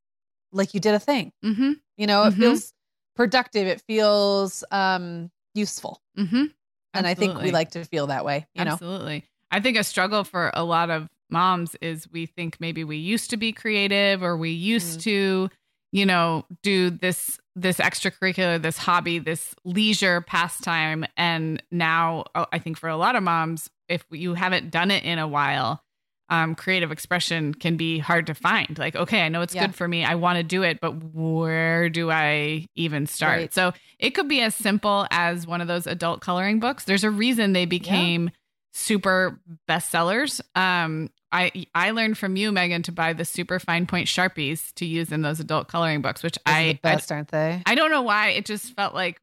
like 0.51 0.73
you 0.73 0.79
did 0.79 0.93
a 0.95 0.99
thing. 0.99 1.31
mm-hmm. 1.43 1.73
You 1.97 2.07
know, 2.07 2.23
it 2.23 2.33
Mhm. 2.33 2.39
feels 2.39 2.73
productive. 3.15 3.67
It 3.67 3.81
feels 3.81 4.63
um 4.71 5.29
useful, 5.53 6.01
Mm-hmm. 6.17 6.45
and 6.93 7.07
I 7.07 7.13
think 7.13 7.37
we 7.41 7.51
like 7.51 7.71
to 7.71 7.83
feel 7.85 8.07
that 8.07 8.25
way. 8.25 8.47
You 8.55 8.65
know, 8.65 8.71
Absolutely. 8.71 9.25
I 9.51 9.59
think 9.59 9.77
a 9.77 9.83
struggle 9.83 10.23
for 10.23 10.51
a 10.53 10.63
lot 10.63 10.89
of 10.89 11.09
moms 11.29 11.75
is 11.81 12.09
we 12.11 12.25
think 12.25 12.57
maybe 12.59 12.83
we 12.83 12.97
used 12.97 13.29
to 13.29 13.37
be 13.37 13.51
creative 13.51 14.23
or 14.23 14.35
we 14.37 14.49
used 14.51 14.99
Mm. 14.99 15.03
to, 15.03 15.49
you 15.91 16.05
know, 16.05 16.45
do 16.63 16.89
this 16.89 17.39
this 17.55 17.77
extracurricular, 17.77 18.61
this 18.61 18.77
hobby, 18.77 19.19
this 19.19 19.53
leisure 19.65 20.21
pastime 20.21 21.05
and 21.17 21.61
now 21.69 22.23
uh, 22.33 22.45
I 22.53 22.59
think 22.59 22.77
for 22.77 22.87
a 22.89 22.95
lot 22.95 23.15
of 23.17 23.23
moms 23.23 23.69
if 23.89 24.05
you 24.09 24.33
haven't 24.35 24.71
done 24.71 24.89
it 24.89 25.03
in 25.03 25.19
a 25.19 25.27
while, 25.27 25.83
um, 26.31 26.55
creative 26.55 26.91
expression 26.91 27.53
can 27.53 27.77
be 27.77 27.99
hard 27.99 28.25
to 28.27 28.33
find. 28.33 28.79
Like, 28.79 28.95
okay, 28.95 29.21
I 29.21 29.29
know 29.29 29.41
it's 29.41 29.53
Yeah. 29.53 29.67
good 29.67 29.75
for 29.75 29.87
me. 29.87 30.03
I 30.05 30.15
want 30.15 30.37
to 30.37 30.43
do 30.43 30.63
it, 30.63 30.79
but 30.81 30.91
where 30.91 31.89
do 31.89 32.09
I 32.09 32.67
even 32.73 33.05
start? 33.05 33.37
Right. 33.37 33.53
So 33.53 33.73
it 33.99 34.11
could 34.11 34.27
be 34.29 34.41
as 34.41 34.55
simple 34.55 35.05
as 35.11 35.45
one 35.45 35.61
of 35.61 35.67
those 35.67 35.85
adult 35.85 36.21
coloring 36.21 36.59
books. 36.59 36.85
There's 36.85 37.03
a 37.03 37.11
reason 37.11 37.51
they 37.53 37.65
became 37.65 38.31
super 38.73 39.39
bestsellers. 39.69 40.39
Um, 40.55 41.09
I 41.33 41.65
I 41.75 41.91
learned 41.91 42.17
from 42.17 42.35
you, 42.37 42.51
Meagan, 42.51 42.83
to 42.83 42.91
buy 42.91 43.13
the 43.13 43.25
super 43.25 43.59
fine 43.59 43.85
point 43.85 44.07
sharpies 44.07 44.73
to 44.75 44.85
use 44.85 45.11
in 45.11 45.21
those 45.21 45.39
adult 45.41 45.67
coloring 45.67 46.01
books, 46.01 46.23
which 46.23 46.37
Those 46.45 46.55
I, 46.55 46.67
the 46.67 46.79
best, 46.81 47.11
aren't 47.11 47.27
they? 47.29 47.61
I 47.65 47.71
I 47.71 47.75
don't 47.75 47.91
know 47.91 48.01
why 48.01 48.29
it 48.29 48.45
just 48.45 48.73
felt 48.75 48.93
like 48.93 49.21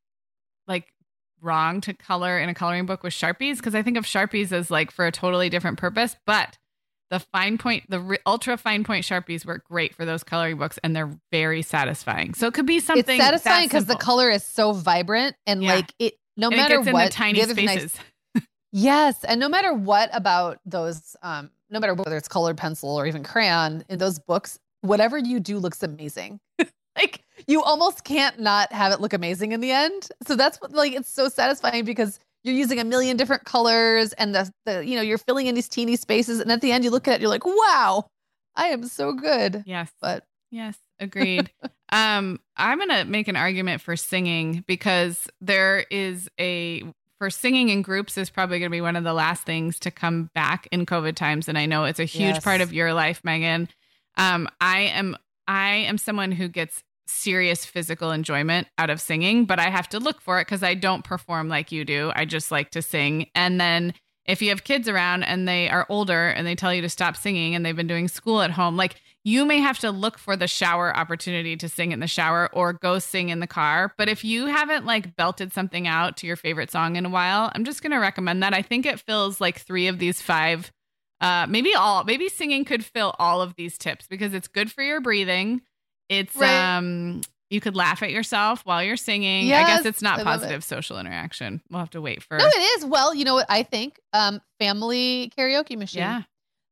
like 0.67 0.87
wrong 1.41 1.81
to 1.83 1.95
color 1.95 2.39
in 2.39 2.49
a 2.49 2.55
coloring 2.55 2.85
book 2.85 3.03
with 3.03 3.13
sharpies 3.15 3.57
because 3.57 3.75
I 3.75 3.83
think 3.83 3.97
of 3.97 4.05
sharpies 4.05 4.53
as 4.53 4.71
like 4.71 4.91
for 4.91 5.07
a 5.07 5.13
totally 5.13 5.49
different 5.49 5.79
purpose, 5.79 6.17
but 6.27 6.59
the 7.11 7.21
fine 7.21 7.59
point, 7.59 7.85
the 7.89 8.01
re- 8.01 8.19
ultra 8.27 8.57
fine 8.57 8.85
point 8.85 9.05
sharpies 9.05 9.47
work 9.47 9.65
great 9.65 9.95
for 9.95 10.05
those 10.05 10.23
coloring 10.25 10.59
books, 10.59 10.79
and 10.85 10.95
they're 10.95 11.11
very 11.33 11.63
satisfying. 11.63 12.35
So 12.35 12.47
it 12.47 12.55
could 12.55 12.67
be 12.67 12.81
something 12.81 13.17
it's 13.17 13.25
satisfying 13.25 13.67
because 13.67 13.87
the 13.87 13.97
color 13.97 14.31
is 14.31 14.45
so 14.45 14.73
vibrant 14.73 15.37
and 15.47 15.63
Yeah. 15.63 15.75
like 15.77 15.93
it. 15.99 16.15
No 16.37 16.49
it 16.49 16.57
matter 16.57 16.81
in 16.81 16.93
what, 16.93 17.07
the 17.07 17.13
tiny 17.13 17.43
other 17.43 17.55
nice- 17.55 17.71
spaces. 17.93 17.95
Yes, 18.71 19.25
and 19.25 19.41
no 19.41 19.49
matter 19.49 19.73
what 19.73 20.11
about 20.13 20.61
those, 20.67 21.17
um, 21.23 21.51
no 21.71 21.81
matter 21.81 21.95
whether 21.95 22.17
it's 22.19 22.29
colored 22.29 22.59
pencil 22.59 22.95
or 22.95 23.07
even 23.07 23.23
crayon 23.25 23.83
in 23.89 23.99
those 23.99 24.19
books, 24.19 24.59
whatever 24.83 25.17
you 25.17 25.41
do 25.41 25.59
looks 25.59 25.83
amazing. 25.83 26.39
like 26.97 27.23
you 27.47 27.63
almost 27.63 28.05
can't 28.05 28.39
not 28.39 28.71
have 28.73 28.93
it 28.93 29.01
look 29.01 29.15
amazing 29.15 29.53
in 29.53 29.61
the 29.61 29.71
end. 29.71 30.09
So 30.27 30.37
that's 30.37 30.61
what 30.61 30.73
like 30.73 30.93
it's 30.93 31.09
so 31.11 31.29
satisfying 31.31 31.87
because 31.87 32.21
you're 32.45 32.55
using 32.55 32.79
a 32.79 32.85
million 32.85 33.17
different 33.17 33.45
colors 33.45 34.13
and 34.15 34.35
the 34.35 34.51
the 34.65 34.85
you 34.87 34.97
know 34.97 35.03
you're 35.03 35.19
filling 35.19 35.47
in 35.47 35.55
these 35.55 35.69
teeny 35.69 35.97
spaces 35.97 36.41
and 36.41 36.51
at 36.53 36.61
the 36.61 36.73
end 36.73 36.85
you 36.85 36.91
look 36.91 37.09
at 37.09 37.17
it 37.17 37.21
you're 37.21 37.31
like 37.31 37.45
wow 37.47 38.05
I 38.57 38.69
am 38.69 38.85
so 38.89 39.13
good. 39.13 39.63
Yes. 39.65 39.91
But 40.01 40.25
Yes, 40.51 40.77
agreed. 40.99 41.51
um, 41.93 42.41
I'm 42.57 42.79
gonna 42.79 43.05
make 43.05 43.29
an 43.29 43.37
argument 43.37 43.81
for 43.81 43.97
singing 43.97 44.65
because 44.67 45.29
there 45.41 45.85
is 45.91 46.29
a 46.41 46.83
for 47.19 47.31
singing 47.31 47.69
in 47.69 47.83
groups 47.83 48.17
is 48.17 48.31
probably 48.31 48.59
gonna 48.59 48.71
be 48.71 48.81
one 48.81 48.97
of 48.97 49.05
the 49.05 49.13
last 49.13 49.45
things 49.45 49.79
to 49.81 49.91
come 49.91 50.31
back 50.35 50.67
in 50.73 50.87
COVID 50.87 51.15
times, 51.15 51.49
and 51.49 51.57
I 51.59 51.67
know 51.67 51.85
it's 51.85 52.01
a 52.01 52.05
huge 52.05 52.35
Yes. 52.35 52.45
part 52.45 52.61
of 52.61 52.73
your 52.73 52.95
life, 52.95 53.21
Meagan. 53.25 53.69
Um, 54.17 54.49
I 54.61 54.81
am 54.81 55.17
I 55.47 55.71
am 55.71 55.99
someone 55.99 56.33
who 56.33 56.49
gets 56.49 56.83
serious 57.09 57.65
physical 57.65 58.11
enjoyment 58.11 58.69
out 58.79 58.91
of 58.91 59.01
singing, 59.01 59.45
but 59.45 59.59
I 59.59 59.71
have 59.71 59.89
to 59.91 59.99
look 59.99 60.21
for 60.21 60.39
it 60.39 60.45
because 60.45 60.63
I 60.63 60.75
don't 60.75 61.05
perform 61.05 61.49
like 61.49 61.73
you 61.73 61.85
do. 61.85 62.13
I 62.15 62.25
just 62.25 62.51
like 62.51 62.71
to 62.71 62.83
sing, 62.83 63.31
and 63.35 63.61
then 63.61 63.95
if 64.29 64.43
you 64.43 64.51
have 64.51 64.63
kids 64.63 64.89
around 64.89 65.23
and 65.25 65.49
they 65.49 65.71
are 65.71 65.87
older 65.89 66.29
and 66.29 66.47
they 66.47 66.55
tell 66.55 66.73
you 66.73 66.83
to 66.83 66.89
stop 66.89 67.17
singing 67.17 67.55
and 67.55 67.65
they've 67.65 67.75
been 67.75 67.87
doing 67.87 68.09
school 68.09 68.43
at 68.43 68.51
home, 68.51 68.77
like 68.77 68.97
you 69.25 69.47
may 69.47 69.59
have 69.59 69.79
to 69.79 69.91
look 69.91 70.19
for 70.19 70.37
the 70.37 70.47
shower 70.47 70.95
opportunity 70.95 71.57
to 71.57 71.69
sing 71.69 71.93
in 71.93 72.01
the 72.01 72.07
shower 72.07 72.51
or 72.53 72.75
go 72.75 72.99
sing 72.99 73.31
in 73.31 73.41
the 73.41 73.47
car. 73.47 73.95
But 73.97 74.09
if 74.09 74.25
you 74.25 74.47
haven't 74.47 74.85
like 74.85 75.17
belted 75.17 75.53
something 75.53 75.87
out 75.87 76.19
to 76.19 76.27
your 76.27 76.37
favorite 76.37 76.71
song 76.71 76.97
in 76.97 77.07
a 77.07 77.11
while, 77.11 77.51
I'm 77.55 77.65
just 77.65 77.83
going 77.83 77.93
to 77.93 77.99
recommend 77.99 78.43
that. 78.43 78.53
I 78.53 78.61
think 78.61 78.85
it 78.85 79.01
fills 79.01 79.41
like 79.41 79.61
three 79.61 79.89
of 79.89 79.99
these 79.99 80.21
five, 80.21 80.71
uh, 81.23 81.47
maybe 81.49 81.75
all, 81.75 82.05
maybe 82.05 82.29
singing 82.29 82.67
could 82.67 82.85
fill 82.85 83.15
all 83.19 83.41
of 83.41 83.55
these 83.57 83.79
tips 83.79 84.07
because 84.07 84.35
it's 84.35 84.49
good 84.49 84.71
for 84.71 84.83
your 84.83 85.01
breathing. 85.01 85.63
It's, 86.09 86.35
Right. 86.37 86.77
um, 86.77 87.21
you 87.51 87.61
could 87.61 87.75
laugh 87.77 88.03
at 88.03 88.11
yourself 88.11 88.61
while 88.65 88.83
you're 88.83 88.97
singing. 88.99 89.53
I 89.53 89.67
guess 89.67 89.87
it's 89.87 90.03
not 90.03 90.19
I 90.21 90.23
love 90.23 90.37
it. 90.37 90.41
positive 90.41 90.65
social 90.65 90.99
interaction. 90.99 91.63
We'll 91.71 91.81
have 91.81 91.91
to 91.91 92.01
wait 92.03 92.23
for. 92.23 92.37
no, 92.39 92.45
it 92.47 92.79
is. 92.79 92.85
Well, 92.85 93.15
you 93.15 93.25
know 93.25 93.35
what 93.35 93.47
I 93.49 93.63
think? 93.63 93.99
Um, 94.13 94.41
family 94.59 95.33
karaoke 95.37 95.77
machine. 95.79 96.01
yeah. 96.01 96.23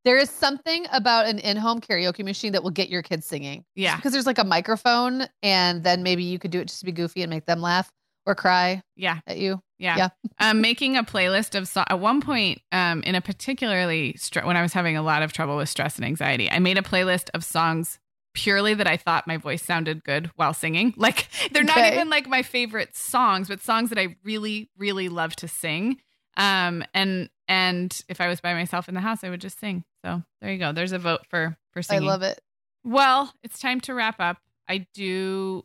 There 0.04 0.18
is 0.18 0.30
something 0.30 0.86
about 0.92 1.26
an 1.26 1.40
in-home 1.40 1.80
karaoke 1.80 2.24
machine 2.24 2.52
that 2.52 2.62
will 2.62 2.70
get 2.70 2.88
your 2.90 3.02
kids 3.02 3.26
singing. 3.26 3.64
Yeah. 3.74 3.96
because 3.96 4.12
there's 4.12 4.26
like 4.26 4.38
a 4.38 4.44
microphone, 4.44 5.26
and 5.42 5.82
then 5.82 6.02
maybe 6.02 6.22
you 6.22 6.38
could 6.38 6.50
do 6.52 6.60
it 6.60 6.68
just 6.68 6.78
to 6.80 6.86
be 6.86 6.92
goofy 6.92 7.22
and 7.22 7.30
make 7.30 7.44
them 7.46 7.60
laugh 7.60 7.90
or 8.24 8.34
cry 8.36 8.82
Yeah. 8.96 9.18
at 9.26 9.38
you. 9.38 9.60
Yeah. 9.78 9.96
Yeah. 9.96 10.08
um, 10.40 10.60
making 10.60 10.96
a 10.96 11.02
playlist 11.02 11.56
of 11.58 11.66
so- 11.68 11.84
at 11.88 11.98
one 12.00 12.20
point 12.20 12.60
um, 12.70 13.02
in 13.02 13.14
a 13.16 13.20
particularly 13.20 14.16
when 14.44 14.56
I 14.56 14.62
was 14.62 14.72
having 14.74 14.96
a 14.96 15.02
lot 15.02 15.22
of 15.22 15.32
trouble 15.32 15.56
with 15.56 15.68
stress 15.68 15.96
and 15.96 16.04
anxiety, 16.04 16.50
I 16.50 16.58
made 16.60 16.78
a 16.78 16.82
playlist 16.82 17.30
of 17.34 17.42
songs 17.44 17.98
purely 18.36 18.74
that 18.74 18.86
I 18.86 18.96
thought 18.98 19.26
my 19.26 19.38
voice 19.38 19.62
sounded 19.62 20.04
good 20.04 20.30
while 20.36 20.52
singing. 20.54 20.92
Like 21.06 21.26
they're 21.52 21.64
not 21.64 21.78
Okay. 21.78 21.94
even 21.94 22.08
like 22.10 22.28
my 22.28 22.42
favorite 22.42 22.94
songs, 22.94 23.48
but 23.48 23.60
songs 23.62 23.88
that 23.88 23.98
I 23.98 24.16
really, 24.22 24.70
really 24.78 25.08
love 25.08 25.34
to 25.36 25.48
sing. 25.48 25.96
Um, 26.36 26.84
and 26.94 27.30
and 27.48 27.98
if 28.08 28.20
I 28.20 28.28
was 28.28 28.40
by 28.40 28.52
myself 28.54 28.88
in 28.88 28.94
the 28.94 29.00
house, 29.00 29.24
I 29.24 29.30
would 29.30 29.40
just 29.40 29.58
sing. 29.58 29.84
So 30.04 30.22
there 30.40 30.52
you 30.52 30.58
go. 30.58 30.72
There's 30.72 30.92
a 30.92 30.98
vote 30.98 31.22
for 31.30 31.56
for 31.72 31.82
singing. 31.82 32.04
I 32.08 32.12
love 32.12 32.22
it. 32.22 32.40
Well, 32.84 33.32
it's 33.42 33.58
time 33.58 33.80
to 33.82 33.94
wrap 33.94 34.20
up. 34.20 34.36
I 34.68 34.86
do 34.94 35.62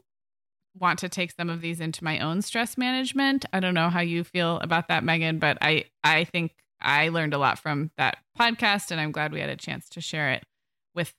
want 0.80 1.00
to 1.00 1.10
take 1.10 1.32
some 1.32 1.50
of 1.50 1.60
these 1.60 1.82
into 1.82 2.04
my 2.04 2.20
own 2.20 2.42
stress 2.42 2.78
management. 2.78 3.46
I 3.52 3.60
don't 3.60 3.74
know 3.74 3.90
how 3.90 4.00
you 4.00 4.24
feel 4.24 4.58
about 4.62 4.88
that, 4.88 5.04
Meagan, 5.04 5.40
but 5.40 5.58
I 5.62 5.86
I 6.04 6.24
think 6.24 6.54
I 6.82 7.10
learned 7.10 7.34
a 7.34 7.38
lot 7.38 7.60
from 7.60 7.92
that 7.98 8.18
podcast, 8.40 8.92
and 8.92 9.02
I'm 9.02 9.12
glad 9.12 9.34
we 9.34 9.42
had 9.42 9.50
a 9.50 9.56
chance 9.58 9.90
to 9.90 10.02
share 10.02 10.32
it 10.32 10.44
with 10.96 11.14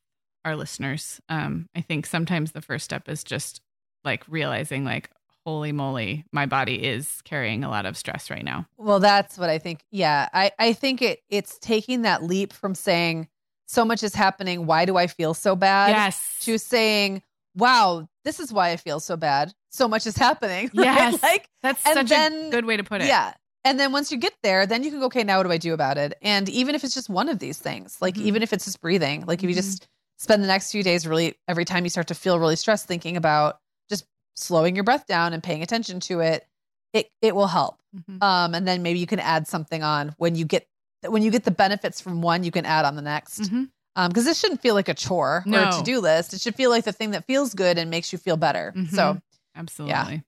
our 0.44 0.56
listeners. 0.56 1.20
Um, 1.28 1.68
I 1.74 1.80
think 1.80 2.06
sometimes 2.06 2.52
the 2.52 2.62
first 2.62 2.84
step 2.84 3.08
is 3.08 3.22
just 3.24 3.60
like 4.04 4.24
realizing, 4.28 4.84
like, 4.84 5.10
holy 5.44 5.72
moly, 5.72 6.24
my 6.32 6.46
body 6.46 6.74
is 6.84 7.20
carrying 7.24 7.64
a 7.64 7.68
lot 7.70 7.86
of 7.86 7.96
stress 7.96 8.30
right 8.30 8.44
now. 8.44 8.66
Well, 8.76 9.00
that's 9.00 9.36
what 9.38 9.50
I 9.50 9.58
think. 9.58 9.84
Yeah, 9.90 10.28
I 10.32 10.52
I 10.58 10.72
think 10.72 11.02
it 11.02 11.20
it's 11.28 11.58
taking 11.60 12.02
that 12.02 12.22
leap 12.22 12.52
from 12.52 12.74
saying 12.74 13.28
so 13.66 13.84
much 13.84 14.02
is 14.02 14.14
happening. 14.14 14.66
Why 14.66 14.84
do 14.84 14.96
I 14.96 15.06
feel 15.06 15.34
so 15.34 15.56
bad? 15.56 15.90
Yes. 15.90 16.36
To 16.42 16.58
saying, 16.58 17.22
wow, 17.56 18.08
this 18.24 18.38
is 18.40 18.52
why 18.52 18.70
I 18.70 18.76
feel 18.76 19.00
so 19.00 19.16
bad. 19.16 19.52
So 19.70 19.88
much 19.88 20.06
is 20.06 20.16
happening. 20.16 20.70
right? 20.74 20.84
Yes. 20.84 21.22
Like, 21.22 21.48
That's 21.62 21.82
such 21.82 22.08
then- 22.08 22.48
a 22.48 22.50
good 22.50 22.64
way 22.66 22.76
to 22.76 22.84
put 22.84 23.00
it. 23.00 23.06
yeah. 23.08 23.32
And 23.64 23.78
then 23.80 23.92
once 23.92 24.10
you 24.10 24.18
get 24.18 24.34
there, 24.42 24.66
then 24.66 24.82
you 24.82 24.90
can 24.90 24.98
go, 24.98 25.06
okay, 25.06 25.22
now 25.22 25.38
what 25.38 25.44
do 25.44 25.52
I 25.52 25.56
do 25.56 25.72
about 25.72 25.96
it? 25.96 26.14
And 26.20 26.48
even 26.48 26.74
if 26.74 26.82
it's 26.82 26.94
just 26.94 27.08
one 27.08 27.28
of 27.28 27.38
these 27.38 27.58
things, 27.58 27.96
like 28.00 28.16
Mhm. 28.16 28.22
even 28.22 28.42
if 28.42 28.52
it's 28.52 28.64
just 28.64 28.80
breathing, 28.80 29.24
like 29.24 29.38
if 29.44 29.48
you 29.48 29.54
Mhm. 29.54 29.62
just 29.62 29.88
spend 30.22 30.40
the 30.42 30.46
next 30.46 30.70
few 30.70 30.84
days 30.84 31.04
really, 31.06 31.34
every 31.48 31.64
time 31.64 31.82
you 31.84 31.90
start 31.90 32.06
to 32.06 32.14
feel 32.14 32.38
really 32.38 32.54
stressed, 32.54 32.86
thinking 32.86 33.16
about 33.16 33.58
just 33.88 34.06
slowing 34.36 34.76
your 34.76 34.84
breath 34.84 35.06
down 35.06 35.32
and 35.32 35.42
paying 35.42 35.62
attention 35.62 35.98
to 35.98 36.20
it, 36.20 36.46
it, 36.92 37.10
it 37.20 37.34
will 37.34 37.48
help. 37.48 37.82
Mhm. 37.96 38.22
Um, 38.22 38.54
and 38.54 38.66
then 38.66 38.82
maybe 38.82 39.00
you 39.00 39.06
can 39.06 39.18
add 39.18 39.48
something 39.48 39.82
on 39.82 40.14
when 40.18 40.36
you 40.36 40.44
get, 40.44 40.68
when 41.06 41.22
you 41.22 41.32
get 41.32 41.42
the 41.42 41.50
benefits 41.50 42.00
from 42.00 42.22
one, 42.22 42.44
you 42.44 42.52
can 42.52 42.64
add 42.64 42.84
on 42.84 42.94
the 42.94 43.02
next. 43.02 43.40
Mhm. 43.40 43.70
Um, 43.96 44.12
cause 44.12 44.24
this 44.24 44.38
shouldn't 44.38 44.62
feel 44.62 44.74
like 44.74 44.88
a 44.88 44.94
chore 44.94 45.44
or 45.46 45.58
a 45.58 45.70
to-do 45.72 45.98
list. 46.00 46.32
It 46.32 46.40
should 46.40 46.54
feel 46.54 46.70
like 46.70 46.84
the 46.84 46.92
thing 46.92 47.10
that 47.10 47.26
feels 47.26 47.52
good 47.52 47.76
and 47.76 47.90
makes 47.90 48.12
you 48.12 48.18
feel 48.18 48.36
better. 48.36 48.72
Mhm. 48.76 48.90
So 48.90 49.20
Absolutely. 49.56 50.22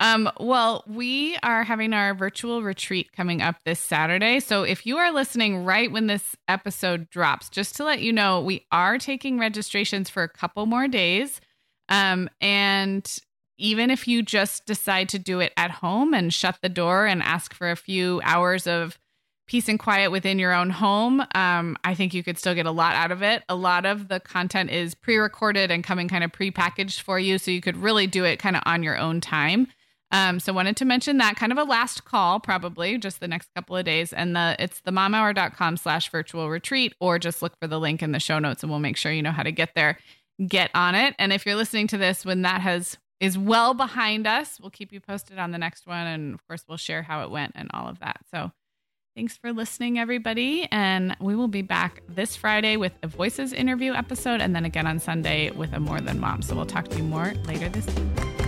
Um, 0.00 0.30
well, 0.38 0.84
we 0.86 1.36
are 1.42 1.64
having 1.64 1.92
our 1.92 2.14
virtual 2.14 2.62
retreat 2.62 3.12
coming 3.12 3.42
up 3.42 3.56
this 3.64 3.80
Saturday. 3.80 4.38
So 4.40 4.62
if 4.62 4.86
you 4.86 4.96
are 4.96 5.12
listening 5.12 5.64
right 5.64 5.90
when 5.90 6.06
this 6.06 6.36
episode 6.46 7.10
drops, 7.10 7.48
just 7.48 7.74
to 7.76 7.84
let 7.84 8.00
you 8.00 8.12
know, 8.12 8.40
we 8.40 8.64
are 8.70 8.98
taking 8.98 9.38
registrations 9.38 10.08
for 10.08 10.22
a 10.22 10.28
couple 10.28 10.66
more 10.66 10.86
days. 10.86 11.40
Um, 11.88 12.30
and 12.40 13.10
even 13.56 13.90
if 13.90 14.06
you 14.06 14.22
just 14.22 14.66
decide 14.66 15.08
to 15.08 15.18
do 15.18 15.40
it 15.40 15.52
at 15.56 15.70
home 15.70 16.14
and 16.14 16.32
shut 16.32 16.58
the 16.62 16.68
door 16.68 17.06
and 17.06 17.22
ask 17.22 17.52
for 17.52 17.70
a 17.70 17.76
few 17.76 18.20
hours 18.22 18.68
of 18.68 18.98
peace 19.48 19.68
and 19.68 19.80
quiet 19.80 20.10
within 20.10 20.38
your 20.38 20.52
own 20.52 20.70
home, 20.70 21.24
um, 21.34 21.76
I 21.82 21.94
think 21.94 22.14
you 22.14 22.22
could 22.22 22.38
still 22.38 22.54
get 22.54 22.66
a 22.66 22.70
lot 22.70 22.94
out 22.94 23.10
of 23.10 23.22
it. 23.22 23.42
A 23.48 23.56
lot 23.56 23.84
of 23.84 24.06
the 24.06 24.20
content 24.20 24.70
is 24.70 24.94
pre 24.94 25.16
recorded 25.16 25.72
and 25.72 25.82
coming 25.82 26.06
kind 26.06 26.22
of 26.22 26.30
pre 26.30 26.52
packaged 26.52 27.00
for 27.00 27.18
you. 27.18 27.38
So 27.38 27.50
you 27.50 27.60
could 27.60 27.76
really 27.76 28.06
do 28.06 28.24
it 28.24 28.38
kind 28.38 28.54
of 28.54 28.62
on 28.64 28.84
your 28.84 28.96
own 28.96 29.20
time. 29.20 29.66
Um, 30.10 30.40
so 30.40 30.52
wanted 30.52 30.76
to 30.78 30.84
mention 30.84 31.18
that 31.18 31.36
kind 31.36 31.52
of 31.52 31.58
a 31.58 31.64
last 31.64 32.04
call, 32.04 32.40
probably 32.40 32.96
just 32.98 33.20
the 33.20 33.28
next 33.28 33.50
couple 33.54 33.76
of 33.76 33.84
days. 33.84 34.12
And 34.12 34.34
the 34.34 34.56
it's 34.58 34.80
the 34.80 34.90
momhour.com 34.90 35.76
slash 35.76 36.10
virtual 36.10 36.48
retreat, 36.48 36.94
or 37.00 37.18
just 37.18 37.42
look 37.42 37.58
for 37.60 37.66
the 37.66 37.78
link 37.78 38.02
in 38.02 38.12
the 38.12 38.20
show 38.20 38.38
notes 38.38 38.62
and 38.62 38.70
we'll 38.70 38.80
make 38.80 38.96
sure 38.96 39.12
you 39.12 39.22
know 39.22 39.32
how 39.32 39.42
to 39.42 39.52
get 39.52 39.74
there. 39.74 39.98
Get 40.46 40.70
on 40.74 40.94
it. 40.94 41.14
And 41.18 41.32
if 41.32 41.44
you're 41.44 41.56
listening 41.56 41.88
to 41.88 41.98
this 41.98 42.24
when 42.24 42.42
that 42.42 42.60
has 42.60 42.96
is 43.20 43.36
well 43.36 43.74
behind 43.74 44.26
us, 44.26 44.60
we'll 44.60 44.70
keep 44.70 44.92
you 44.92 45.00
posted 45.00 45.38
on 45.38 45.50
the 45.50 45.58
next 45.58 45.86
one. 45.86 46.06
And 46.06 46.34
of 46.34 46.46
course, 46.46 46.64
we'll 46.68 46.78
share 46.78 47.02
how 47.02 47.24
it 47.24 47.30
went 47.30 47.52
and 47.56 47.68
all 47.74 47.88
of 47.88 47.98
that. 47.98 48.20
So 48.32 48.52
thanks 49.16 49.36
for 49.36 49.52
listening, 49.52 49.98
everybody. 49.98 50.68
And 50.70 51.16
we 51.20 51.34
will 51.34 51.48
be 51.48 51.62
back 51.62 52.02
this 52.08 52.36
Friday 52.36 52.76
with 52.76 52.92
a 53.02 53.08
voices 53.08 53.52
interview 53.52 53.92
episode 53.92 54.40
and 54.40 54.54
then 54.54 54.64
again 54.64 54.86
on 54.86 55.00
Sunday 55.00 55.50
with 55.50 55.72
a 55.72 55.80
more 55.80 56.00
than 56.00 56.20
mom. 56.20 56.42
So 56.42 56.54
we'll 56.54 56.66
talk 56.66 56.88
to 56.88 56.96
you 56.96 57.02
more 57.02 57.34
later 57.44 57.68
this 57.68 57.86
week. 57.86 58.47